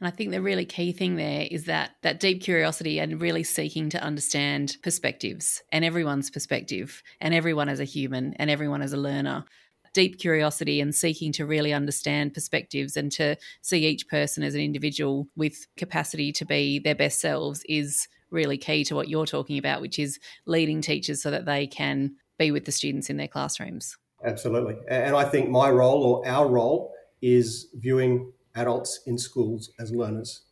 And 0.00 0.06
I 0.06 0.10
think 0.10 0.30
the 0.30 0.40
really 0.40 0.64
key 0.64 0.92
thing 0.92 1.16
there 1.16 1.46
is 1.50 1.64
that 1.64 1.96
that 2.02 2.20
deep 2.20 2.42
curiosity 2.42 2.98
and 3.00 3.20
really 3.20 3.42
seeking 3.42 3.90
to 3.90 4.02
understand 4.02 4.76
perspectives 4.82 5.62
and 5.72 5.84
everyone's 5.84 6.30
perspective 6.30 7.02
and 7.20 7.34
everyone 7.34 7.68
as 7.68 7.80
a 7.80 7.84
human 7.84 8.34
and 8.34 8.50
everyone 8.50 8.80
as 8.80 8.92
a 8.92 8.96
learner. 8.96 9.44
Deep 9.98 10.20
curiosity 10.20 10.80
and 10.80 10.94
seeking 10.94 11.32
to 11.32 11.44
really 11.44 11.72
understand 11.72 12.32
perspectives 12.32 12.96
and 12.96 13.10
to 13.10 13.36
see 13.62 13.84
each 13.84 14.06
person 14.06 14.44
as 14.44 14.54
an 14.54 14.60
individual 14.60 15.26
with 15.34 15.66
capacity 15.76 16.30
to 16.30 16.44
be 16.44 16.78
their 16.78 16.94
best 16.94 17.20
selves 17.20 17.64
is 17.68 18.06
really 18.30 18.56
key 18.56 18.84
to 18.84 18.94
what 18.94 19.08
you're 19.08 19.26
talking 19.26 19.58
about, 19.58 19.80
which 19.80 19.98
is 19.98 20.20
leading 20.46 20.80
teachers 20.80 21.20
so 21.20 21.32
that 21.32 21.46
they 21.46 21.66
can 21.66 22.14
be 22.38 22.52
with 22.52 22.64
the 22.64 22.70
students 22.70 23.10
in 23.10 23.16
their 23.16 23.26
classrooms. 23.26 23.98
Absolutely. 24.24 24.76
And 24.88 25.16
I 25.16 25.24
think 25.24 25.50
my 25.50 25.68
role 25.68 26.04
or 26.04 26.28
our 26.28 26.46
role 26.46 26.94
is 27.20 27.66
viewing 27.74 28.32
adults 28.54 29.00
in 29.04 29.18
schools 29.18 29.72
as 29.80 29.90
learners. 29.90 30.42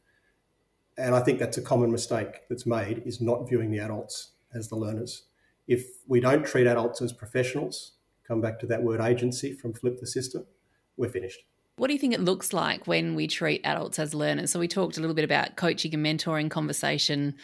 And 0.99 1.14
I 1.14 1.20
think 1.20 1.38
that's 1.38 1.57
a 1.57 1.62
common 1.62 1.92
mistake 1.92 2.40
that's 2.49 2.66
made 2.66 3.05
is 3.07 3.20
not 3.20 3.49
viewing 3.49 3.70
the 3.70 3.78
adults 3.78 4.32
as 4.53 4.66
the 4.70 4.74
learners. 4.74 5.22
If 5.68 5.86
we 6.09 6.18
don't 6.18 6.44
treat 6.44 6.66
adults 6.66 7.01
as 7.01 7.12
professionals, 7.12 7.92
come 8.26 8.40
back 8.40 8.58
to 8.60 8.66
that 8.66 8.82
word 8.82 9.00
agency 9.00 9.52
from 9.52 9.72
Flip 9.72 9.98
the 10.00 10.06
System, 10.06 10.46
we're 10.96 11.08
finished. 11.08 11.40
What 11.76 11.88
do 11.88 11.92
you 11.92 11.98
think 11.98 12.14
it 12.14 12.20
looks 12.20 12.52
like 12.52 12.86
when 12.86 13.14
we 13.14 13.26
treat 13.26 13.60
adults 13.64 13.98
as 13.98 14.14
learners? 14.14 14.50
So 14.50 14.58
we 14.58 14.68
talked 14.68 14.96
a 14.96 15.00
little 15.00 15.14
bit 15.14 15.24
about 15.24 15.56
coaching 15.56 15.92
and 15.94 16.04
mentoring 16.04 16.50
conversation, 16.50 17.34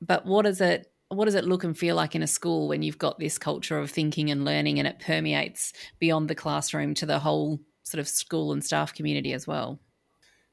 but 0.00 0.26
what 0.26 0.42
does 0.42 0.60
it 0.60 0.90
what 1.10 1.24
does 1.24 1.34
it 1.34 1.46
look 1.46 1.64
and 1.64 1.78
feel 1.78 1.96
like 1.96 2.14
in 2.14 2.22
a 2.22 2.26
school 2.26 2.68
when 2.68 2.82
you've 2.82 2.98
got 2.98 3.18
this 3.18 3.38
culture 3.38 3.78
of 3.78 3.90
thinking 3.90 4.30
and 4.30 4.44
learning 4.44 4.78
and 4.78 4.86
it 4.86 4.98
permeates 4.98 5.72
beyond 5.98 6.28
the 6.28 6.34
classroom 6.34 6.92
to 6.92 7.06
the 7.06 7.18
whole 7.18 7.60
sort 7.82 7.98
of 7.98 8.06
school 8.06 8.52
and 8.52 8.62
staff 8.62 8.92
community 8.92 9.32
as 9.32 9.46
well? 9.46 9.80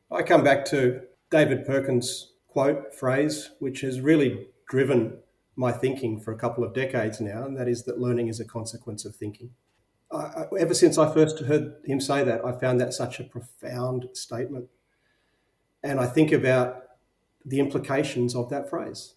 I 0.09 0.21
come 0.21 0.43
back 0.43 0.63
to 0.65 1.01
David 1.30 1.65
Perkins' 1.65 2.32
quote 2.47 2.95
phrase, 2.95 3.51
which 3.59 3.82
has 3.82 3.99
really 3.99 4.47
driven 4.69 5.17
my 5.57 5.71
thinking 5.71 6.19
for 6.19 6.32
a 6.32 6.38
couple 6.38 6.63
of 6.63 6.73
decades 6.73 7.19
now, 7.19 7.43
and 7.43 7.57
that 7.57 7.67
is 7.67 7.84
that 7.84 7.99
learning 7.99 8.28
is 8.28 8.39
a 8.39 8.45
consequence 8.45 9.03
of 9.03 9.15
thinking. 9.15 9.51
I, 10.16 10.45
ever 10.59 10.74
since 10.74 10.97
I 10.97 11.13
first 11.13 11.39
heard 11.39 11.76
him 11.86 11.99
say 11.99 12.24
that, 12.24 12.45
I 12.45 12.57
found 12.59 12.80
that 12.82 12.93
such 12.93 13.20
a 13.20 13.24
profound 13.24 14.07
statement. 14.13 14.68
And 15.84 15.99
I 15.99 16.07
think 16.07 16.32
about 16.32 16.84
the 17.45 17.59
implications 17.59 18.36
of 18.36 18.49
that 18.49 18.70
phrase. 18.70 19.16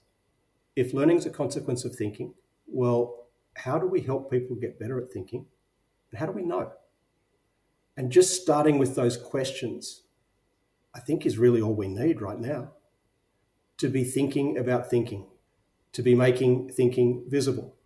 If 0.77 0.93
learning 0.93 1.19
is 1.19 1.27
a 1.27 1.31
consequence 1.31 1.85
of 1.85 1.95
thinking, 1.95 2.35
well, 2.67 3.29
how 3.57 3.79
do 3.79 3.87
we 3.87 4.03
help 4.03 4.31
people 4.31 4.57
get 4.57 4.79
better 4.79 5.01
at 5.01 5.11
thinking? 5.11 5.47
And 6.11 6.21
how 6.21 6.27
do 6.27 6.33
we 6.33 6.43
know? 6.43 6.73
And 7.97 8.13
just 8.13 8.41
starting 8.41 8.79
with 8.79 8.95
those 8.95 9.17
questions, 9.17 10.03
I 10.95 11.01
think 11.01 11.27
is 11.27 11.39
really 11.39 11.61
all 11.61 11.75
we 11.75 11.89
need 11.89 12.21
right 12.21 12.39
now 12.39 12.73
to 13.79 13.89
be 13.89 14.05
thinking 14.05 14.59
about 14.59 14.91
thinking, 14.91 15.27
to 15.93 16.03
be 16.03 16.15
making 16.15 16.71
thinking 16.71 17.25
visible. 17.29 17.78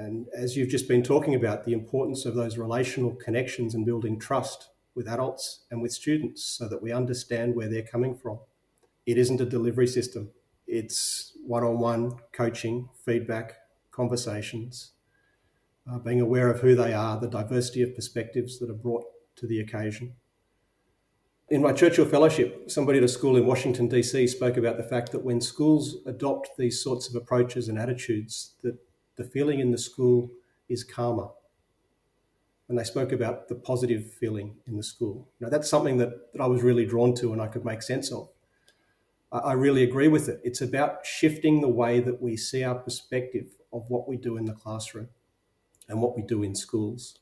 And 0.00 0.28
as 0.34 0.56
you've 0.56 0.70
just 0.70 0.88
been 0.88 1.02
talking 1.02 1.34
about, 1.34 1.64
the 1.64 1.74
importance 1.74 2.24
of 2.24 2.34
those 2.34 2.56
relational 2.56 3.14
connections 3.14 3.74
and 3.74 3.84
building 3.84 4.18
trust 4.18 4.70
with 4.94 5.06
adults 5.06 5.64
and 5.70 5.82
with 5.82 5.92
students 5.92 6.42
so 6.42 6.66
that 6.68 6.82
we 6.82 6.90
understand 6.90 7.54
where 7.54 7.68
they're 7.68 7.82
coming 7.82 8.16
from. 8.16 8.38
It 9.04 9.18
isn't 9.18 9.42
a 9.42 9.44
delivery 9.44 9.86
system, 9.86 10.30
it's 10.66 11.36
one 11.46 11.64
on 11.64 11.78
one 11.80 12.12
coaching, 12.32 12.88
feedback, 13.04 13.56
conversations, 13.90 14.92
uh, 15.90 15.98
being 15.98 16.22
aware 16.22 16.48
of 16.48 16.60
who 16.60 16.74
they 16.74 16.94
are, 16.94 17.20
the 17.20 17.28
diversity 17.28 17.82
of 17.82 17.94
perspectives 17.94 18.58
that 18.58 18.70
are 18.70 18.74
brought 18.74 19.04
to 19.36 19.46
the 19.46 19.60
occasion. 19.60 20.14
In 21.50 21.60
my 21.60 21.72
Churchill 21.72 22.06
Fellowship, 22.06 22.70
somebody 22.70 22.98
at 22.98 23.04
a 23.04 23.08
school 23.08 23.36
in 23.36 23.44
Washington, 23.44 23.88
D.C., 23.88 24.28
spoke 24.28 24.56
about 24.56 24.78
the 24.78 24.84
fact 24.84 25.12
that 25.12 25.24
when 25.24 25.42
schools 25.42 25.96
adopt 26.06 26.56
these 26.56 26.82
sorts 26.82 27.08
of 27.08 27.16
approaches 27.16 27.68
and 27.68 27.78
attitudes, 27.78 28.54
that 28.62 28.78
the 29.20 29.28
feeling 29.28 29.60
in 29.60 29.70
the 29.70 29.76
school 29.76 30.30
is 30.70 30.82
calmer. 30.82 31.28
And 32.70 32.78
they 32.78 32.84
spoke 32.84 33.12
about 33.12 33.48
the 33.48 33.54
positive 33.54 34.14
feeling 34.14 34.56
in 34.66 34.78
the 34.78 34.82
school. 34.82 35.28
Now, 35.40 35.50
that's 35.50 35.68
something 35.68 35.98
that, 35.98 36.32
that 36.32 36.40
I 36.40 36.46
was 36.46 36.62
really 36.62 36.86
drawn 36.86 37.14
to 37.16 37.34
and 37.34 37.42
I 37.42 37.48
could 37.48 37.64
make 37.64 37.82
sense 37.82 38.10
of. 38.10 38.30
I, 39.30 39.38
I 39.38 39.52
really 39.52 39.82
agree 39.82 40.08
with 40.08 40.26
it. 40.30 40.40
It's 40.42 40.62
about 40.62 41.04
shifting 41.04 41.60
the 41.60 41.68
way 41.68 42.00
that 42.00 42.22
we 42.22 42.34
see 42.38 42.64
our 42.64 42.76
perspective 42.76 43.48
of 43.74 43.90
what 43.90 44.08
we 44.08 44.16
do 44.16 44.38
in 44.38 44.46
the 44.46 44.54
classroom 44.54 45.08
and 45.86 46.00
what 46.00 46.16
we 46.16 46.22
do 46.22 46.42
in 46.42 46.54
schools. 46.54 47.18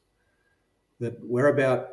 That 1.00 1.18
we're 1.24 1.48
about 1.48 1.88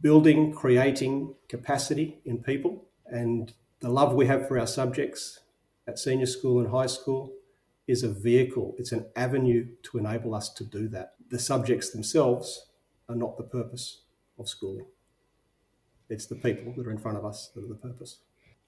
building, 0.00 0.52
creating 0.52 1.34
capacity 1.48 2.20
in 2.24 2.40
people 2.40 2.84
and 3.06 3.52
the 3.80 3.88
love 3.88 4.14
we 4.14 4.26
have 4.26 4.46
for 4.46 4.60
our 4.60 4.66
subjects 4.68 5.40
at 5.88 5.98
senior 5.98 6.26
school 6.26 6.60
and 6.60 6.70
high 6.70 6.86
school 6.86 7.32
is 7.90 8.02
a 8.02 8.08
vehicle, 8.08 8.74
it's 8.78 8.92
an 8.92 9.06
avenue 9.16 9.66
to 9.82 9.98
enable 9.98 10.34
us 10.34 10.48
to 10.54 10.64
do 10.64 10.88
that. 10.88 11.14
The 11.30 11.38
subjects 11.38 11.90
themselves 11.90 12.68
are 13.08 13.16
not 13.16 13.36
the 13.36 13.44
purpose 13.44 14.02
of 14.38 14.48
schooling. 14.48 14.86
It's 16.08 16.26
the 16.26 16.36
people 16.36 16.72
that 16.76 16.86
are 16.86 16.90
in 16.90 16.98
front 16.98 17.18
of 17.18 17.24
us 17.24 17.50
that 17.54 17.64
are 17.64 17.68
the 17.68 17.74
purpose. 17.74 18.18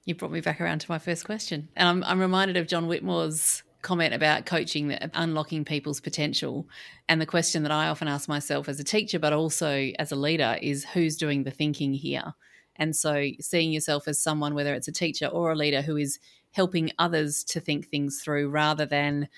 You 0.05 0.15
brought 0.15 0.33
me 0.33 0.41
back 0.41 0.61
around 0.61 0.81
to 0.81 0.91
my 0.91 0.99
first 0.99 1.25
question. 1.25 1.69
And 1.77 1.89
I'm, 1.89 2.05
I'm 2.05 2.21
reminded 2.21 2.57
of 2.57 2.67
John 2.67 2.87
Whitmore's 2.87 3.63
comment 3.83 4.15
about 4.15 4.47
coaching, 4.47 4.89
that 4.89 5.11
unlocking 5.15 5.65
people's 5.65 6.01
potential. 6.01 6.69
And 7.09 7.21
the 7.21 7.27
question 7.27 7.63
that 7.65 7.73
I 7.73 7.89
often 7.89 8.09
ask 8.09 8.29
myself 8.29 8.69
as 8.69 8.81
a 8.81 8.85
teacher, 8.85 9.19
but 9.19 9.33
also 9.33 9.91
as 9.99 10.13
a 10.13 10.17
leader, 10.17 10.57
is 10.63 10.85
who's 10.85 11.17
doing 11.17 11.45
the 11.45 11.51
thinking 11.51 11.93
here? 11.93 12.35
And 12.77 12.97
so 12.97 13.29
seeing 13.41 13.73
yourself 13.73 14.09
as 14.09 14.21
someone, 14.21 14.55
whether 14.55 14.75
it's 14.75 14.89
a 14.89 14.93
teacher 14.93 15.27
or 15.27 15.53
a 15.53 15.57
leader, 15.57 15.83
who 15.83 15.97
is 15.97 16.19
helping 16.53 16.91
others 16.99 17.45
to 17.45 17.61
think 17.61 17.89
things 17.89 18.21
through 18.23 18.49
rather 18.49 18.87
than, 18.87 19.29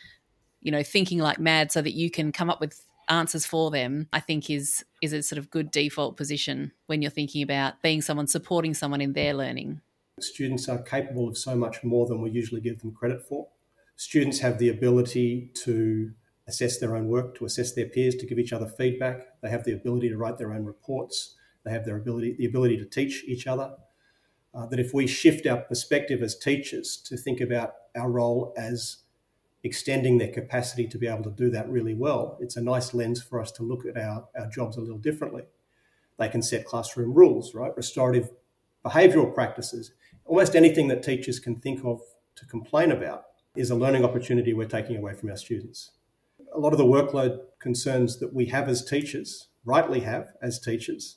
you 0.61 0.73
know, 0.73 0.83
thinking 0.83 1.19
like 1.19 1.39
mad 1.39 1.73
so 1.73 1.83
that 1.83 1.95
you 1.95 2.11
can 2.11 2.33
come 2.33 2.51
up 2.51 2.61
with 2.61 2.81
answers 3.09 3.45
for 3.45 3.71
them 3.71 4.09
i 4.13 4.21
think 4.21 4.49
is 4.49 4.85
is 5.03 5.13
a 5.13 5.23
sort 5.23 5.39
of 5.39 5.51
good 5.51 5.71
default 5.71 6.17
position 6.17 6.73
when 6.87 7.03
you're 7.03 7.11
thinking 7.11 7.43
about 7.43 7.81
being 7.83 8.01
someone 8.01 8.27
supporting 8.27 8.73
someone 8.73 9.01
in 9.01 9.13
their 9.13 9.35
learning. 9.35 9.81
Students 10.21 10.69
are 10.69 10.81
capable 10.83 11.29
of 11.29 11.37
so 11.37 11.55
much 11.55 11.85
more 11.85 12.07
than 12.07 12.23
we 12.23 12.31
usually 12.31 12.61
give 12.61 12.81
them 12.81 12.93
credit 12.93 13.21
for. 13.29 13.49
Students 13.97 14.39
have 14.39 14.59
the 14.59 14.71
ability 14.71 15.51
to 15.65 16.13
assess 16.47 16.79
their 16.79 16.97
own 16.97 17.09
work 17.09 17.37
to 17.37 17.45
assess 17.45 17.75
their 17.75 17.89
peers 17.89 18.15
to 18.17 18.27
give 18.27 18.39
each 18.39 18.53
other 18.53 18.67
feedback. 18.67 19.41
They 19.43 19.51
have 19.51 19.65
the 19.65 19.73
ability 19.73 20.09
to 20.11 20.17
write 20.17 20.39
their 20.39 20.53
own 20.53 20.65
reports 20.65 21.37
they 21.65 21.73
have 21.73 21.85
their 21.85 21.97
ability 21.97 22.35
the 22.39 22.47
ability 22.47 22.77
to 22.77 22.85
teach 22.85 23.25
each 23.27 23.47
other 23.47 23.75
uh, 24.55 24.67
that 24.67 24.79
if 24.79 24.95
we 24.95 25.07
shift 25.07 25.47
our 25.47 25.59
perspective 25.59 26.23
as 26.23 26.37
teachers 26.37 26.97
to 26.97 27.17
think 27.17 27.41
about 27.41 27.75
our 27.97 28.11
role 28.11 28.55
as 28.57 28.99
extending 29.65 30.19
their 30.19 30.31
capacity 30.31 30.87
to 30.87 30.99
be 30.99 31.09
able 31.09 31.25
to 31.25 31.31
do 31.31 31.51
that 31.51 31.69
really 31.69 31.95
well, 31.95 32.37
it's 32.41 32.57
a 32.57 32.63
nice 32.63 32.95
lens 32.95 33.23
for 33.23 33.41
us 33.41 33.51
to 33.51 33.63
look 33.63 33.85
at 33.87 33.97
our, 33.97 34.29
our 34.39 34.47
jobs 34.49 34.77
a 34.77 34.81
little 34.81 34.99
differently. 34.99 35.43
They 36.19 36.29
can 36.29 36.43
set 36.43 36.67
classroom 36.67 37.13
rules, 37.15 37.55
right? 37.55 37.77
Restorative 37.77 38.31
behavioural 38.85 39.35
practices. 39.35 39.93
Almost 40.27 40.55
anything 40.55 40.89
that 40.89 41.03
teachers 41.03 41.41
can 41.41 41.57
think 41.57 41.85
of 41.85 42.01
to 42.37 42.47
complain 42.47 42.93
about 42.93 43.25
is 43.57 43.71
a 43.71 43.75
learning 43.75 44.05
opportunity 44.05 44.53
we're 44.53 44.67
taking 44.67 44.97
away 44.97 45.15
from 45.15 45.31
our 45.31 45.37
students. 45.37 45.93
A 46.55 46.59
lot 46.59 46.73
of 46.73 46.79
the 46.79 46.85
workload 46.85 47.41
concerns 47.59 48.19
that 48.21 48.33
we 48.35 48.47
have 48.47 48.69
as 48.69 48.85
teachers, 48.85 49.49
rightly 49.65 50.01
have 50.01 50.29
as 50.43 50.61
teachers, 50.61 51.17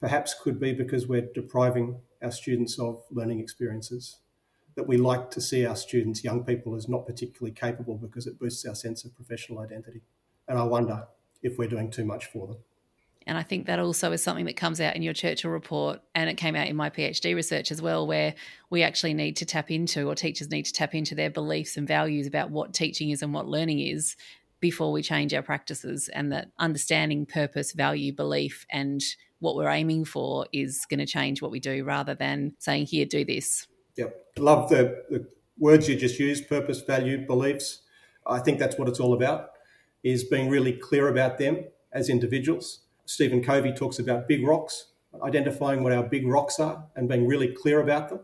perhaps 0.00 0.34
could 0.34 0.60
be 0.60 0.72
because 0.72 1.06
we're 1.06 1.28
depriving 1.34 2.00
our 2.22 2.30
students 2.30 2.78
of 2.78 3.02
learning 3.10 3.40
experiences. 3.40 4.18
That 4.76 4.88
we 4.88 4.96
like 4.96 5.30
to 5.30 5.40
see 5.40 5.64
our 5.64 5.76
students, 5.76 6.24
young 6.24 6.44
people, 6.44 6.74
as 6.74 6.88
not 6.88 7.06
particularly 7.06 7.54
capable 7.54 7.96
because 7.96 8.26
it 8.26 8.38
boosts 8.40 8.64
our 8.66 8.74
sense 8.74 9.04
of 9.04 9.14
professional 9.14 9.60
identity. 9.60 10.02
And 10.48 10.58
I 10.58 10.64
wonder 10.64 11.06
if 11.42 11.58
we're 11.58 11.68
doing 11.68 11.90
too 11.90 12.04
much 12.04 12.26
for 12.26 12.46
them. 12.48 12.56
And 13.26 13.38
I 13.38 13.42
think 13.42 13.66
that 13.66 13.78
also 13.78 14.12
is 14.12 14.22
something 14.22 14.44
that 14.46 14.56
comes 14.56 14.80
out 14.80 14.96
in 14.96 15.02
your 15.02 15.14
Churchill 15.14 15.50
report, 15.50 16.00
and 16.14 16.28
it 16.28 16.34
came 16.34 16.54
out 16.56 16.68
in 16.68 16.76
my 16.76 16.90
PhD 16.90 17.34
research 17.34 17.70
as 17.70 17.80
well, 17.80 18.06
where 18.06 18.34
we 18.68 18.82
actually 18.82 19.14
need 19.14 19.36
to 19.36 19.46
tap 19.46 19.70
into, 19.70 20.08
or 20.08 20.14
teachers 20.14 20.50
need 20.50 20.64
to 20.64 20.72
tap 20.72 20.94
into 20.94 21.14
their 21.14 21.30
beliefs 21.30 21.76
and 21.76 21.88
values 21.88 22.26
about 22.26 22.50
what 22.50 22.74
teaching 22.74 23.10
is 23.10 23.22
and 23.22 23.32
what 23.32 23.46
learning 23.46 23.80
is 23.80 24.16
before 24.60 24.92
we 24.92 25.02
change 25.02 25.34
our 25.34 25.42
practices. 25.42 26.08
And 26.08 26.32
that 26.32 26.48
understanding 26.58 27.26
purpose, 27.26 27.72
value, 27.72 28.12
belief, 28.12 28.66
and 28.70 29.02
what 29.40 29.56
we're 29.56 29.68
aiming 29.68 30.06
for 30.06 30.46
is 30.52 30.86
going 30.88 31.00
to 31.00 31.06
change 31.06 31.42
what 31.42 31.50
we 31.50 31.60
do 31.60 31.84
rather 31.84 32.14
than 32.14 32.54
saying, 32.58 32.86
here, 32.86 33.04
do 33.04 33.24
this. 33.24 33.66
Yep. 33.96 34.26
Love 34.38 34.70
the, 34.70 35.02
the 35.10 35.26
words 35.58 35.88
you 35.88 35.96
just 35.96 36.18
used 36.18 36.48
purpose, 36.48 36.80
value, 36.80 37.26
beliefs. 37.26 37.82
I 38.26 38.38
think 38.38 38.58
that's 38.58 38.78
what 38.78 38.88
it's 38.88 39.00
all 39.00 39.12
about, 39.12 39.50
is 40.02 40.24
being 40.24 40.48
really 40.48 40.72
clear 40.72 41.08
about 41.08 41.38
them 41.38 41.64
as 41.92 42.08
individuals. 42.08 42.80
Stephen 43.04 43.42
Covey 43.42 43.72
talks 43.72 43.98
about 43.98 44.26
big 44.26 44.46
rocks, 44.46 44.86
identifying 45.22 45.82
what 45.82 45.92
our 45.92 46.02
big 46.02 46.26
rocks 46.26 46.58
are 46.58 46.86
and 46.96 47.08
being 47.08 47.26
really 47.26 47.48
clear 47.48 47.80
about 47.80 48.08
them. 48.08 48.20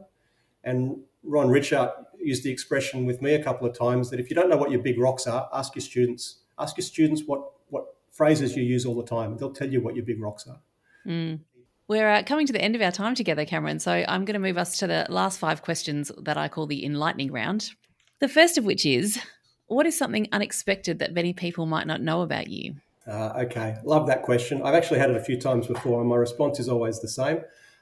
And 0.65 1.03
Ron 1.23 1.51
Ritchhart 1.51 1.93
used 2.23 2.45
the 2.45 2.51
expression 2.51 3.07
with 3.07 3.23
me 3.23 3.35
a 3.35 3.43
couple 3.43 3.67
of 3.67 3.77
times 3.77 4.11
that 4.11 4.21
if 4.21 4.31
you 4.31 4.37
don't 4.37 4.49
know 4.49 4.57
what 4.57 4.71
your 4.71 4.81
big 4.81 4.99
rocks 4.99 5.27
are, 5.27 5.49
ask 5.53 5.75
your 5.75 5.83
students. 5.83 6.41
Ask 6.59 6.77
your 6.77 6.85
students 6.85 7.23
what, 7.27 7.43
what 7.69 7.87
phrases 8.11 8.57
you 8.57 8.63
use 8.63 8.85
all 8.85 8.95
the 8.95 9.05
time. 9.07 9.37
They'll 9.37 9.53
tell 9.53 9.69
you 9.69 9.81
what 9.81 9.97
your 9.97 10.05
big 10.05 10.21
rocks 10.21 10.47
are. 10.47 10.61
Mm. 11.07 11.41
We're 11.89 12.09
uh, 12.09 12.23
coming 12.23 12.47
to 12.47 12.53
the 12.53 12.61
end 12.61 12.77
of 12.77 12.83
our 12.83 12.93
time 12.93 13.15
together, 13.15 13.45
Cameron. 13.45 13.81
So 13.81 14.05
I'm 14.07 14.25
going 14.25 14.35
to 14.35 14.41
move 14.41 14.59
us 14.59 14.79
to 14.79 14.87
the 14.87 15.07
last 15.09 15.39
five 15.39 15.63
questions 15.63 16.13
that 16.19 16.37
I 16.37 16.49
call 16.49 16.67
the 16.67 16.85
enlightening 16.85 17.33
round. 17.33 17.71
The 18.21 18.29
first 18.29 18.59
of 18.59 18.65
which 18.65 18.87
is 18.87 19.19
what 19.67 19.87
is 19.87 19.97
something 19.97 20.29
unexpected 20.33 20.99
that 20.99 21.15
many 21.15 21.33
people 21.33 21.65
might 21.65 21.87
not 21.87 22.01
know 22.01 22.23
about 22.23 22.49
you? 22.49 22.75
Uh, 23.07 23.33
okay, 23.45 23.77
love 23.85 24.07
that 24.09 24.23
question. 24.23 24.63
I've 24.63 24.75
actually 24.75 24.99
had 24.99 25.11
it 25.11 25.17
a 25.17 25.23
few 25.23 25.41
times 25.41 25.67
before, 25.67 26.01
and 26.01 26.09
my 26.09 26.17
response 26.17 26.59
is 26.59 26.69
always 26.69 27.01
the 27.01 27.09
same. 27.09 27.41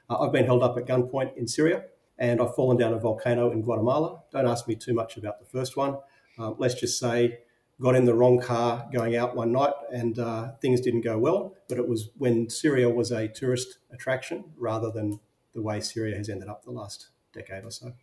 Uh, 0.09 0.19
I've 0.19 0.31
been 0.31 0.45
held 0.45 0.63
up 0.63 0.77
at 0.77 0.85
gunpoint 0.85 1.35
in 1.35 1.47
Syria, 1.47 1.83
and 2.19 2.41
I've 2.41 2.53
fallen 2.53 2.77
down 2.77 2.93
a 2.93 2.99
volcano 2.99 3.51
in 3.51 3.61
Guatemala. 3.61 4.21
Don't 4.31 4.47
ask 4.47 4.67
me 4.67 4.75
too 4.75 4.93
much 4.93 5.17
about 5.17 5.39
the 5.39 5.45
first 5.45 5.75
one. 5.75 5.97
Uh, 6.37 6.51
let's 6.57 6.75
just 6.75 6.99
say 6.99 7.39
got 7.81 7.95
in 7.95 8.03
the 8.03 8.13
wrong 8.13 8.39
car 8.39 8.87
going 8.91 9.15
out 9.15 9.35
one 9.35 9.53
night 9.53 9.73
and 9.91 10.19
uh, 10.19 10.51
things 10.61 10.81
didn't 10.81 11.01
go 11.01 11.17
well. 11.17 11.55
But 11.69 11.77
it 11.77 11.87
was 11.87 12.09
when 12.17 12.49
Syria 12.49 12.89
was 12.89 13.11
a 13.11 13.27
tourist 13.27 13.79
attraction 13.91 14.43
rather 14.57 14.91
than 14.91 15.19
the 15.53 15.61
way 15.61 15.79
Syria 15.79 16.17
has 16.17 16.29
ended 16.29 16.49
up 16.49 16.63
the 16.63 16.71
last 16.71 17.09
decade 17.33 17.63
or 17.63 17.71
so. 17.71 17.93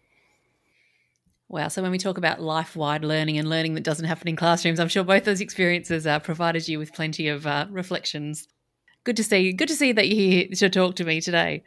Wow. 1.48 1.68
So 1.68 1.80
when 1.80 1.92
we 1.92 1.98
talk 1.98 2.18
about 2.18 2.40
life 2.40 2.74
wide 2.74 3.04
learning 3.04 3.38
and 3.38 3.48
learning 3.48 3.74
that 3.74 3.84
doesn't 3.84 4.06
happen 4.06 4.26
in 4.26 4.34
classrooms, 4.34 4.80
I'm 4.80 4.88
sure 4.88 5.04
both 5.04 5.24
those 5.24 5.40
experiences 5.40 6.06
uh, 6.06 6.18
provided 6.18 6.66
you 6.66 6.78
with 6.78 6.92
plenty 6.92 7.28
of 7.28 7.46
uh, 7.46 7.66
reflections. 7.70 8.48
Good 9.06 9.16
to 9.18 9.24
see. 9.24 9.38
You. 9.38 9.52
Good 9.52 9.68
to 9.68 9.76
see 9.76 9.92
that 9.92 10.08
you're 10.08 10.18
here 10.18 10.48
to 10.48 10.68
talk 10.68 10.96
to 10.96 11.04
me 11.04 11.20
today. 11.20 11.62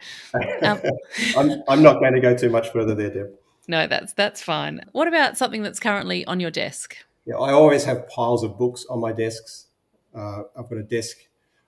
Um, 0.62 0.82
I'm, 1.38 1.64
I'm 1.70 1.82
not 1.82 2.02
going 2.02 2.12
to 2.12 2.20
go 2.20 2.36
too 2.36 2.50
much 2.50 2.70
further 2.74 2.94
there, 2.94 3.10
Deb. 3.10 3.30
No, 3.70 3.88
that's 3.88 4.12
that's 4.12 4.42
fine. 4.42 4.82
What 4.92 5.08
about 5.08 5.38
something 5.38 5.64
that's 5.64 5.80
currently 5.80 6.26
on 6.26 6.42
your 6.42 6.52
desk? 6.52 6.98
Yeah, 7.26 7.36
I 7.36 7.54
always 7.54 7.86
have 7.86 8.10
piles 8.10 8.44
of 8.44 8.58
books 8.58 8.86
on 8.90 9.00
my 9.00 9.14
desks. 9.14 9.68
Uh, 10.14 10.42
I've 10.58 10.68
got 10.68 10.80
a 10.80 10.84
desk, 10.84 11.16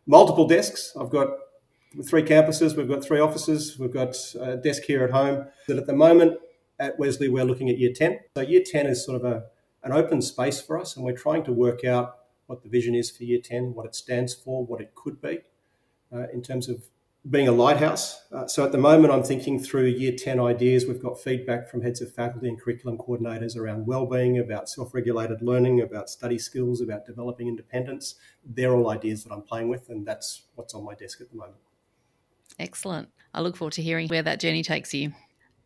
multiple 0.05 0.45
desks. 0.45 0.91
I've 0.99 1.09
got 1.09 1.29
three 2.05 2.23
campuses. 2.23 2.75
We've 2.75 2.89
got 2.89 3.01
three 3.01 3.21
offices. 3.21 3.79
We've 3.79 3.93
got 3.93 4.17
a 4.41 4.57
desk 4.57 4.83
here 4.83 5.05
at 5.05 5.11
home. 5.11 5.45
That 5.69 5.77
at 5.77 5.87
the 5.87 5.95
moment 5.95 6.37
at 6.81 6.99
Wesley 6.99 7.29
we're 7.29 7.45
looking 7.45 7.69
at 7.69 7.77
Year 7.77 7.93
Ten. 7.95 8.19
So 8.35 8.41
Year 8.41 8.63
Ten 8.65 8.87
is 8.87 9.05
sort 9.05 9.23
of 9.23 9.31
a 9.31 9.43
an 9.83 9.93
open 9.93 10.21
space 10.21 10.59
for 10.59 10.77
us, 10.77 10.97
and 10.97 11.05
we're 11.05 11.15
trying 11.15 11.45
to 11.45 11.53
work 11.53 11.85
out 11.85 12.17
what 12.47 12.61
the 12.61 12.67
vision 12.67 12.93
is 12.93 13.09
for 13.09 13.23
Year 13.23 13.39
Ten, 13.41 13.73
what 13.73 13.85
it 13.85 13.95
stands 13.95 14.33
for, 14.33 14.65
what 14.65 14.81
it 14.81 14.93
could 14.95 15.21
be, 15.21 15.39
in 16.11 16.41
terms 16.41 16.69
of 16.69 16.83
being 17.29 17.47
a 17.47 17.51
lighthouse. 17.51 18.25
Uh, 18.31 18.47
so 18.47 18.65
at 18.65 18.71
the 18.71 18.77
moment, 18.77 19.13
I'm 19.13 19.23
thinking 19.23 19.59
through 19.59 19.85
year 19.85 20.13
10 20.17 20.39
ideas. 20.39 20.85
We've 20.87 21.01
got 21.01 21.21
feedback 21.21 21.69
from 21.69 21.81
heads 21.81 22.01
of 22.01 22.11
faculty 22.11 22.47
and 22.47 22.59
curriculum 22.59 22.97
coordinators 22.97 23.55
around 23.55 23.85
well-being, 23.85 24.39
about 24.39 24.67
self-regulated 24.67 25.41
learning, 25.41 25.81
about 25.81 26.09
study 26.09 26.39
skills, 26.39 26.81
about 26.81 27.05
developing 27.05 27.47
independence. 27.47 28.15
They're 28.43 28.73
all 28.73 28.89
ideas 28.89 29.23
that 29.23 29.33
I'm 29.33 29.43
playing 29.43 29.69
with, 29.69 29.89
and 29.89 30.05
that's 30.05 30.43
what's 30.55 30.73
on 30.73 30.83
my 30.83 30.95
desk 30.95 31.21
at 31.21 31.29
the 31.29 31.37
moment. 31.37 31.57
Excellent. 32.57 33.09
I 33.33 33.41
look 33.41 33.55
forward 33.55 33.73
to 33.73 33.83
hearing 33.83 34.07
where 34.07 34.23
that 34.23 34.39
journey 34.39 34.63
takes 34.63 34.93
you. 34.93 35.13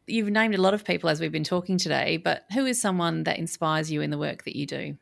You've 0.08 0.30
named 0.30 0.56
a 0.56 0.62
lot 0.62 0.74
of 0.74 0.84
people 0.84 1.10
as 1.10 1.20
we've 1.22 1.32
been 1.32 1.44
talking 1.46 1.78
today, 1.78 2.18
but 2.18 2.44
who 2.54 2.66
is 2.66 2.80
someone 2.80 3.24
that 3.24 3.40
inspires 3.40 3.92
you 3.92 4.02
in 4.02 4.12
the 4.12 4.18
work 4.18 4.44
that 4.44 4.58
you 4.58 4.66
do? 4.68 4.98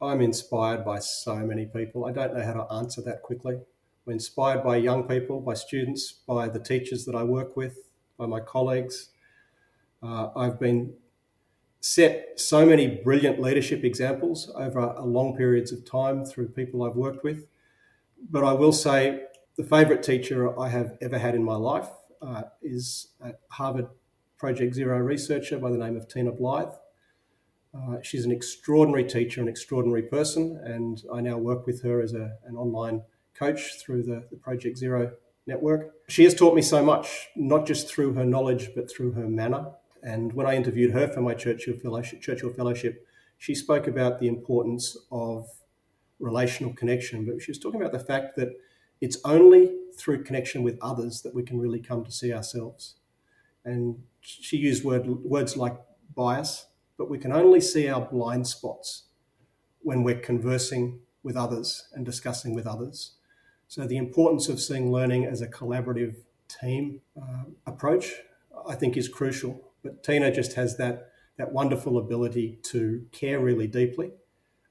I'm 0.00 0.20
inspired 0.20 0.84
by 0.84 1.00
so 1.00 1.34
many 1.38 1.66
people. 1.66 2.06
I 2.06 2.12
don't 2.12 2.34
know 2.34 2.42
how 2.42 2.52
to 2.52 2.72
answer 2.72 3.02
that 3.02 3.22
quickly. 3.22 3.58
We're 4.08 4.14
inspired 4.14 4.64
by 4.64 4.78
young 4.78 5.06
people, 5.06 5.38
by 5.38 5.52
students, 5.52 6.12
by 6.12 6.48
the 6.48 6.58
teachers 6.58 7.04
that 7.04 7.14
I 7.14 7.24
work 7.24 7.58
with, 7.58 7.76
by 8.16 8.24
my 8.24 8.40
colleagues. 8.40 9.10
Uh, 10.02 10.30
I've 10.34 10.58
been 10.58 10.94
set 11.80 12.40
so 12.40 12.64
many 12.64 12.86
brilliant 12.86 13.38
leadership 13.38 13.84
examples 13.84 14.50
over 14.56 14.78
a 14.78 15.04
long 15.04 15.36
periods 15.36 15.72
of 15.72 15.84
time 15.84 16.24
through 16.24 16.48
people 16.48 16.84
I've 16.84 16.96
worked 16.96 17.22
with. 17.22 17.48
But 18.30 18.44
I 18.44 18.54
will 18.54 18.72
say 18.72 19.24
the 19.58 19.64
favourite 19.64 20.02
teacher 20.02 20.58
I 20.58 20.70
have 20.70 20.96
ever 21.02 21.18
had 21.18 21.34
in 21.34 21.44
my 21.44 21.56
life 21.56 21.90
uh, 22.22 22.44
is 22.62 23.08
a 23.20 23.32
Harvard 23.50 23.88
Project 24.38 24.74
Zero 24.74 25.00
researcher 25.00 25.58
by 25.58 25.70
the 25.70 25.76
name 25.76 25.98
of 25.98 26.08
Tina 26.08 26.32
Blythe. 26.32 26.72
Uh, 27.74 27.96
she's 28.02 28.24
an 28.24 28.32
extraordinary 28.32 29.04
teacher, 29.04 29.42
an 29.42 29.48
extraordinary 29.48 30.04
person, 30.04 30.58
and 30.64 31.02
I 31.12 31.20
now 31.20 31.36
work 31.36 31.66
with 31.66 31.82
her 31.82 32.00
as 32.00 32.14
a, 32.14 32.38
an 32.46 32.56
online 32.56 33.02
coach 33.38 33.80
through 33.80 34.02
the, 34.02 34.26
the 34.30 34.36
Project 34.36 34.76
Zero 34.78 35.12
network. 35.46 35.92
She 36.08 36.24
has 36.24 36.34
taught 36.34 36.54
me 36.54 36.62
so 36.62 36.82
much, 36.84 37.28
not 37.36 37.66
just 37.66 37.88
through 37.88 38.12
her 38.14 38.24
knowledge, 38.24 38.70
but 38.74 38.90
through 38.90 39.12
her 39.12 39.28
manner. 39.28 39.70
And 40.02 40.32
when 40.32 40.46
I 40.46 40.54
interviewed 40.54 40.92
her 40.92 41.08
for 41.08 41.20
my 41.20 41.34
Churchill 41.34 41.74
Fellowship, 41.82 42.20
Churchill 42.20 42.52
Fellowship 42.52 43.04
she 43.38 43.54
spoke 43.54 43.86
about 43.86 44.18
the 44.18 44.26
importance 44.26 44.96
of 45.12 45.48
relational 46.18 46.74
connection, 46.74 47.24
but 47.24 47.40
she 47.40 47.52
was 47.52 47.58
talking 47.58 47.80
about 47.80 47.92
the 47.92 48.04
fact 48.04 48.36
that 48.36 48.50
it's 49.00 49.18
only 49.24 49.76
through 49.96 50.24
connection 50.24 50.64
with 50.64 50.76
others 50.82 51.22
that 51.22 51.34
we 51.34 51.44
can 51.44 51.58
really 51.58 51.80
come 51.80 52.04
to 52.04 52.10
see 52.10 52.32
ourselves. 52.32 52.96
And 53.64 54.02
she 54.20 54.56
used 54.56 54.84
word, 54.84 55.06
words 55.06 55.56
like 55.56 55.76
bias, 56.16 56.66
but 56.96 57.08
we 57.08 57.18
can 57.18 57.32
only 57.32 57.60
see 57.60 57.88
our 57.88 58.00
blind 58.00 58.46
spots 58.46 59.04
when 59.82 60.02
we're 60.02 60.18
conversing 60.18 60.98
with 61.22 61.36
others 61.36 61.88
and 61.92 62.04
discussing 62.04 62.54
with 62.54 62.66
others. 62.66 63.12
So 63.68 63.86
the 63.86 63.98
importance 63.98 64.48
of 64.48 64.60
seeing 64.60 64.90
learning 64.90 65.26
as 65.26 65.42
a 65.42 65.46
collaborative 65.46 66.16
team 66.48 67.02
uh, 67.20 67.44
approach, 67.66 68.12
I 68.66 68.74
think, 68.74 68.96
is 68.96 69.08
crucial. 69.08 69.62
But 69.82 70.02
Tina 70.02 70.32
just 70.32 70.54
has 70.54 70.76
that 70.78 71.12
that 71.36 71.52
wonderful 71.52 71.98
ability 71.98 72.58
to 72.64 73.06
care 73.12 73.38
really 73.38 73.68
deeply, 73.68 74.10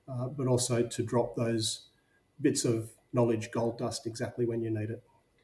uh, 0.09 0.27
but 0.27 0.47
also 0.47 0.83
to 0.83 1.03
drop 1.03 1.35
those 1.37 1.85
bits 2.41 2.65
of 2.65 2.89
knowledge 3.13 3.51
gold 3.51 3.77
dust 3.77 4.05
exactly 4.05 4.45
when 4.45 4.61
you 4.61 4.69
need 4.69 4.89
it. 4.89 5.01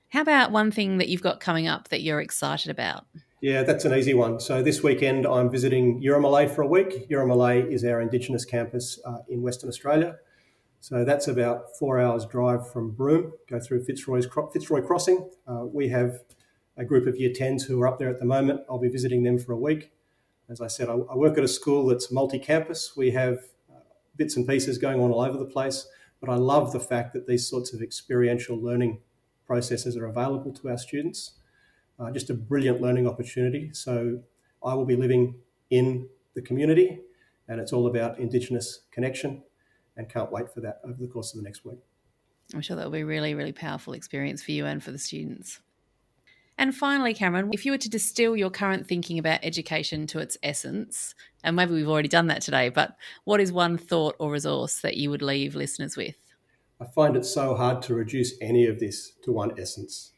How 0.09 0.21
about 0.21 0.51
one 0.51 0.69
thing 0.69 0.97
that 0.97 1.07
you've 1.07 1.21
got 1.21 1.39
coming 1.39 1.65
up 1.67 1.87
that 1.89 2.01
you're 2.01 2.19
excited 2.19 2.69
about? 2.69 3.05
Yeah, 3.39 3.63
that's 3.63 3.85
an 3.85 3.93
easy 3.93 4.13
one. 4.13 4.39
So 4.39 4.61
this 4.61 4.83
weekend 4.83 5.25
I'm 5.25 5.49
visiting 5.49 6.01
Yiramalay 6.01 6.53
for 6.53 6.61
a 6.61 6.67
week. 6.67 7.09
Yiramalay 7.09 7.71
is 7.71 7.85
our 7.85 8.01
Indigenous 8.01 8.45
campus 8.45 8.99
uh, 9.05 9.19
in 9.29 9.41
Western 9.41 9.69
Australia. 9.69 10.17
So 10.83 11.05
that's 11.05 11.29
about 11.29 11.77
four 11.79 11.97
hours 11.97 12.25
drive 12.25 12.69
from 12.69 12.91
Broome, 12.91 13.31
go 13.49 13.57
through 13.57 13.85
Fitzroy's, 13.85 14.27
Fitzroy 14.51 14.81
Crossing. 14.81 15.29
Uh, 15.47 15.63
we 15.63 15.87
have 15.87 16.19
a 16.75 16.83
group 16.83 17.07
of 17.07 17.15
year 17.15 17.29
10s 17.29 17.65
who 17.65 17.81
are 17.81 17.87
up 17.87 17.99
there 17.99 18.09
at 18.09 18.19
the 18.19 18.25
moment. 18.25 18.59
I'll 18.69 18.79
be 18.79 18.89
visiting 18.89 19.23
them 19.23 19.39
for 19.39 19.53
a 19.53 19.57
week. 19.57 19.93
As 20.49 20.59
I 20.59 20.67
said, 20.67 20.89
I, 20.89 20.95
I 20.95 21.15
work 21.15 21.37
at 21.37 21.43
a 21.45 21.47
school 21.47 21.85
that's 21.85 22.11
multi 22.11 22.37
campus. 22.37 22.97
We 22.97 23.11
have 23.11 23.35
uh, 23.73 23.79
bits 24.17 24.35
and 24.35 24.45
pieces 24.45 24.77
going 24.77 24.99
on 24.99 25.09
all 25.09 25.21
over 25.21 25.37
the 25.37 25.45
place, 25.45 25.87
but 26.19 26.29
I 26.29 26.35
love 26.35 26.73
the 26.73 26.81
fact 26.81 27.13
that 27.13 27.27
these 27.27 27.47
sorts 27.47 27.71
of 27.73 27.81
experiential 27.81 28.57
learning 28.57 28.99
processes 29.47 29.95
are 29.95 30.07
available 30.07 30.51
to 30.51 30.67
our 30.67 30.77
students. 30.77 31.35
Uh, 31.97 32.11
just 32.11 32.29
a 32.29 32.33
brilliant 32.33 32.81
learning 32.81 33.07
opportunity. 33.07 33.69
So 33.71 34.19
I 34.61 34.73
will 34.73 34.85
be 34.85 34.97
living 34.97 35.35
in 35.69 36.09
the 36.33 36.41
community, 36.41 36.99
and 37.47 37.61
it's 37.61 37.71
all 37.71 37.87
about 37.87 38.19
Indigenous 38.19 38.81
connection 38.91 39.43
and 39.97 40.09
can't 40.09 40.31
wait 40.31 40.53
for 40.53 40.61
that 40.61 40.81
over 40.83 40.99
the 40.99 41.07
course 41.07 41.33
of 41.33 41.37
the 41.37 41.43
next 41.43 41.65
week. 41.65 41.79
I'm 42.53 42.61
sure 42.61 42.75
that 42.75 42.85
will 42.85 42.91
be 42.91 43.01
a 43.01 43.05
really, 43.05 43.35
really 43.35 43.51
powerful 43.51 43.93
experience 43.93 44.43
for 44.43 44.51
you 44.51 44.65
and 44.65 44.83
for 44.83 44.91
the 44.91 44.97
students. 44.97 45.59
And 46.57 46.75
finally, 46.75 47.13
Cameron, 47.13 47.49
if 47.51 47.65
you 47.65 47.71
were 47.71 47.79
to 47.79 47.89
distill 47.89 48.37
your 48.37 48.51
current 48.51 48.87
thinking 48.87 49.17
about 49.17 49.39
education 49.41 50.05
to 50.07 50.19
its 50.19 50.37
essence, 50.43 51.15
and 51.43 51.55
maybe 51.55 51.73
we've 51.73 51.89
already 51.89 52.09
done 52.09 52.27
that 52.27 52.41
today, 52.41 52.69
but 52.69 52.95
what 53.23 53.39
is 53.39 53.51
one 53.51 53.77
thought 53.77 54.15
or 54.19 54.31
resource 54.31 54.81
that 54.81 54.97
you 54.97 55.09
would 55.09 55.23
leave 55.23 55.55
listeners 55.55 55.97
with? 55.97 56.15
I 56.79 56.85
find 56.85 57.15
it 57.15 57.25
so 57.25 57.55
hard 57.55 57.81
to 57.83 57.95
reduce 57.95 58.33
any 58.41 58.67
of 58.67 58.79
this 58.79 59.13
to 59.23 59.31
one 59.31 59.59
essence. 59.59 60.11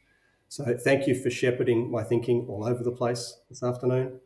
So 0.50 0.66
thank 0.84 1.08
you 1.08 1.16
for 1.16 1.30
shepherding 1.30 1.90
my 1.90 2.04
thinking 2.04 2.46
all 2.50 2.66
over 2.66 2.84
the 2.84 2.92
place 2.92 3.38
this 3.50 3.64
afternoon. 3.64 4.20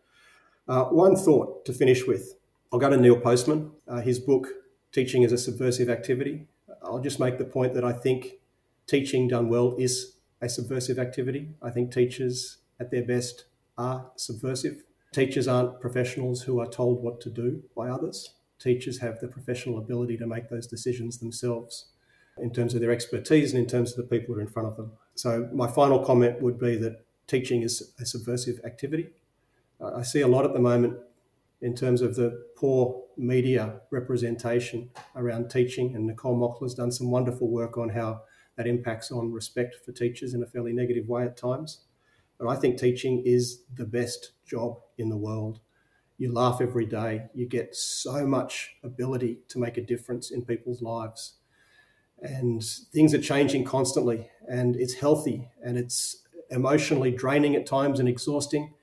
Uh, 0.68 0.86
one 0.86 1.16
thought 1.16 1.66
to 1.66 1.74
finish 1.74 2.06
with. 2.08 2.36
I'll 2.72 2.80
go 2.80 2.90
to 2.90 2.98
Neil 2.98 3.20
Postman. 3.20 3.72
Uh, 3.88 4.02
his 4.02 4.20
book, 4.20 4.48
teaching 4.92 5.24
is 5.24 5.32
a 5.32 5.38
subversive 5.38 5.90
activity. 5.90 6.48
I'll 6.82 7.00
just 7.00 7.20
make 7.20 7.38
the 7.38 7.46
point 7.46 7.74
that 7.74 7.84
I 7.84 7.94
think 7.94 8.40
teaching 8.88 9.28
done 9.28 9.50
well 9.50 9.76
is 9.78 10.18
a 10.42 10.50
subversive 10.50 11.00
activity. 11.00 11.50
I 11.62 11.70
think 11.70 11.94
teachers 11.94 12.58
at 12.80 12.92
their 12.92 13.04
best 13.04 13.46
are 13.78 14.12
subversive. 14.16 14.84
Teachers 15.12 15.48
aren't 15.48 15.82
professionals 15.82 16.44
who 16.44 16.60
are 16.60 16.68
told 16.68 17.02
what 17.02 17.20
to 17.22 17.30
do 17.30 17.64
by 17.76 17.90
others. 17.90 18.34
Teachers 18.60 19.00
have 19.00 19.20
the 19.20 19.28
professional 19.28 19.78
ability 19.78 20.18
to 20.18 20.28
make 20.28 20.50
those 20.50 20.68
decisions 20.68 21.18
themselves 21.18 21.88
in 22.38 22.54
terms 22.54 22.74
of 22.74 22.82
their 22.82 22.92
expertise 22.92 23.54
and 23.54 23.62
in 23.62 23.68
terms 23.68 23.92
of 23.92 23.98
the 23.98 24.18
people 24.18 24.34
who 24.34 24.40
are 24.40 24.44
in 24.44 24.48
front 24.48 24.68
of 24.68 24.78
them. 24.78 24.92
So, 25.16 25.50
my 25.52 25.68
final 25.68 26.00
comment 26.06 26.42
would 26.42 26.60
be 26.60 26.78
that 26.78 27.06
teaching 27.28 27.62
is 27.62 27.94
a 28.00 28.06
subversive 28.06 28.60
activity. 28.64 29.10
I 29.82 30.04
see 30.04 30.22
a 30.22 30.28
lot 30.28 30.46
at 30.46 30.54
the 30.54 30.60
moment 30.60 31.00
in 31.62 31.76
terms 31.76 32.02
of 32.02 32.16
the 32.16 32.46
poor 32.56 33.04
media 33.18 33.82
representation 33.92 34.90
around 35.16 35.50
teaching. 35.50 35.96
And 35.96 36.08
Nicole 36.08 36.38
Mockler 36.38 36.64
has 36.64 36.74
done 36.74 36.92
some 36.92 37.12
wonderful 37.12 37.50
work 37.50 37.78
on 37.78 37.90
how 37.90 38.22
that 38.56 38.68
impacts 38.68 39.12
on 39.12 39.32
respect 39.32 39.76
for 39.86 39.92
teachers 39.92 40.34
in 40.34 40.44
a 40.44 40.46
fairly 40.46 40.74
negative 40.74 41.08
way 41.08 41.24
at 41.24 41.38
times. 41.38 41.82
But 42.38 42.48
I 42.48 42.56
think 42.56 42.78
teaching 42.78 43.24
is 43.26 43.64
the 43.74 43.86
best 43.86 44.32
job 44.46 44.80
in 44.98 45.10
the 45.10 45.18
world. 45.18 45.60
You 46.18 46.34
laugh 46.34 46.60
every 46.62 46.86
day, 46.86 47.28
you 47.34 47.48
get 47.48 47.76
so 47.76 48.26
much 48.26 48.76
ability 48.84 49.40
to 49.50 49.60
make 49.60 49.78
a 49.78 49.86
difference 49.86 50.32
in 50.32 50.46
people's 50.46 50.82
lives. 50.82 51.36
And 52.22 52.62
things 52.64 53.14
are 53.14 53.22
changing 53.22 53.64
constantly, 53.64 54.30
and 54.48 54.76
it's 54.76 54.96
healthy 54.96 55.50
and 55.64 55.78
it's 55.78 56.26
emotionally 56.50 57.12
draining 57.12 57.56
at 57.56 57.66
times 57.66 58.00
and 58.00 58.10
exhausting, 58.10 58.74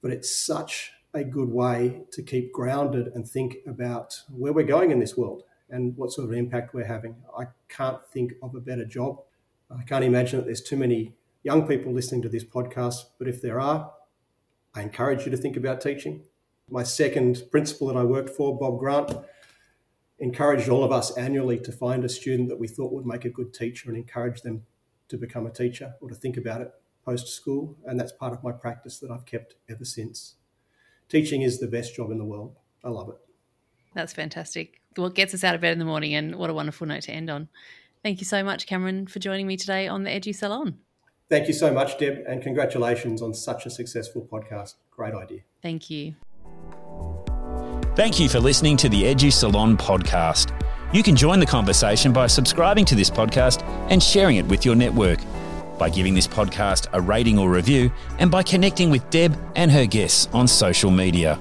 but 0.00 0.12
it's 0.12 0.36
such 0.36 0.92
a 1.14 1.24
good 1.24 1.50
way 1.50 2.02
to 2.12 2.22
keep 2.22 2.52
grounded 2.52 3.08
and 3.08 3.28
think 3.28 3.56
about 3.66 4.18
where 4.30 4.52
we're 4.52 4.64
going 4.64 4.90
in 4.90 4.98
this 4.98 5.16
world 5.16 5.42
and 5.68 5.96
what 5.96 6.12
sort 6.12 6.28
of 6.28 6.34
impact 6.34 6.74
we're 6.74 6.86
having. 6.86 7.16
I 7.38 7.44
can't 7.68 8.04
think 8.12 8.32
of 8.42 8.54
a 8.54 8.60
better 8.60 8.84
job. 8.84 9.20
I 9.70 9.82
can't 9.82 10.04
imagine 10.04 10.38
that 10.38 10.46
there's 10.46 10.62
too 10.62 10.76
many 10.76 11.14
young 11.42 11.66
people 11.66 11.92
listening 11.92 12.22
to 12.22 12.28
this 12.28 12.44
podcast, 12.44 13.04
but 13.18 13.28
if 13.28 13.42
there 13.42 13.60
are, 13.60 13.92
I 14.74 14.82
encourage 14.82 15.24
you 15.24 15.30
to 15.30 15.36
think 15.36 15.56
about 15.56 15.80
teaching. 15.80 16.22
My 16.70 16.82
second 16.82 17.42
principal 17.50 17.88
that 17.88 17.96
I 17.96 18.04
worked 18.04 18.30
for, 18.30 18.58
Bob 18.58 18.78
Grant, 18.78 19.12
encouraged 20.18 20.68
all 20.68 20.84
of 20.84 20.92
us 20.92 21.10
annually 21.16 21.58
to 21.58 21.72
find 21.72 22.04
a 22.04 22.08
student 22.08 22.48
that 22.48 22.58
we 22.58 22.68
thought 22.68 22.92
would 22.92 23.06
make 23.06 23.24
a 23.24 23.30
good 23.30 23.52
teacher 23.52 23.88
and 23.88 23.98
encourage 23.98 24.42
them 24.42 24.62
to 25.08 25.18
become 25.18 25.46
a 25.46 25.50
teacher 25.50 25.94
or 26.00 26.08
to 26.08 26.14
think 26.14 26.36
about 26.36 26.60
it 26.60 26.70
post 27.04 27.28
school. 27.28 27.76
And 27.84 27.98
that's 27.98 28.12
part 28.12 28.32
of 28.32 28.42
my 28.42 28.52
practice 28.52 28.98
that 29.00 29.10
I've 29.10 29.26
kept 29.26 29.56
ever 29.68 29.84
since. 29.84 30.36
Teaching 31.12 31.42
is 31.42 31.60
the 31.60 31.66
best 31.66 31.94
job 31.94 32.10
in 32.10 32.16
the 32.16 32.24
world. 32.24 32.56
I 32.82 32.88
love 32.88 33.10
it. 33.10 33.16
That's 33.94 34.14
fantastic. 34.14 34.80
What 34.96 35.14
gets 35.14 35.34
us 35.34 35.44
out 35.44 35.54
of 35.54 35.60
bed 35.60 35.74
in 35.74 35.78
the 35.78 35.84
morning, 35.84 36.14
and 36.14 36.36
what 36.36 36.48
a 36.48 36.54
wonderful 36.54 36.86
note 36.86 37.02
to 37.02 37.12
end 37.12 37.28
on. 37.28 37.50
Thank 38.02 38.20
you 38.20 38.24
so 38.24 38.42
much, 38.42 38.66
Cameron, 38.66 39.06
for 39.06 39.18
joining 39.18 39.46
me 39.46 39.58
today 39.58 39.86
on 39.86 40.04
the 40.04 40.10
Edu 40.10 40.34
Salon. 40.34 40.78
Thank 41.28 41.48
you 41.48 41.52
so 41.52 41.70
much, 41.70 41.98
Deb, 41.98 42.24
and 42.26 42.42
congratulations 42.42 43.20
on 43.20 43.34
such 43.34 43.66
a 43.66 43.70
successful 43.70 44.26
podcast. 44.32 44.76
Great 44.90 45.12
idea. 45.12 45.40
Thank 45.60 45.90
you. 45.90 46.14
Thank 47.94 48.18
you 48.18 48.30
for 48.30 48.40
listening 48.40 48.78
to 48.78 48.88
the 48.88 49.02
Edu 49.02 49.30
Salon 49.30 49.76
podcast. 49.76 50.58
You 50.94 51.02
can 51.02 51.14
join 51.14 51.40
the 51.40 51.46
conversation 51.46 52.14
by 52.14 52.26
subscribing 52.26 52.86
to 52.86 52.94
this 52.94 53.10
podcast 53.10 53.62
and 53.90 54.02
sharing 54.02 54.36
it 54.36 54.46
with 54.46 54.64
your 54.64 54.74
network, 54.74 55.18
by 55.82 55.90
giving 55.90 56.14
this 56.14 56.28
podcast 56.28 56.86
a 56.92 57.00
rating 57.00 57.40
or 57.40 57.50
review, 57.50 57.90
and 58.20 58.30
by 58.30 58.40
connecting 58.40 58.88
with 58.88 59.02
Deb 59.10 59.36
and 59.56 59.68
her 59.68 59.84
guests 59.84 60.28
on 60.32 60.46
social 60.46 60.92
media. 60.92 61.36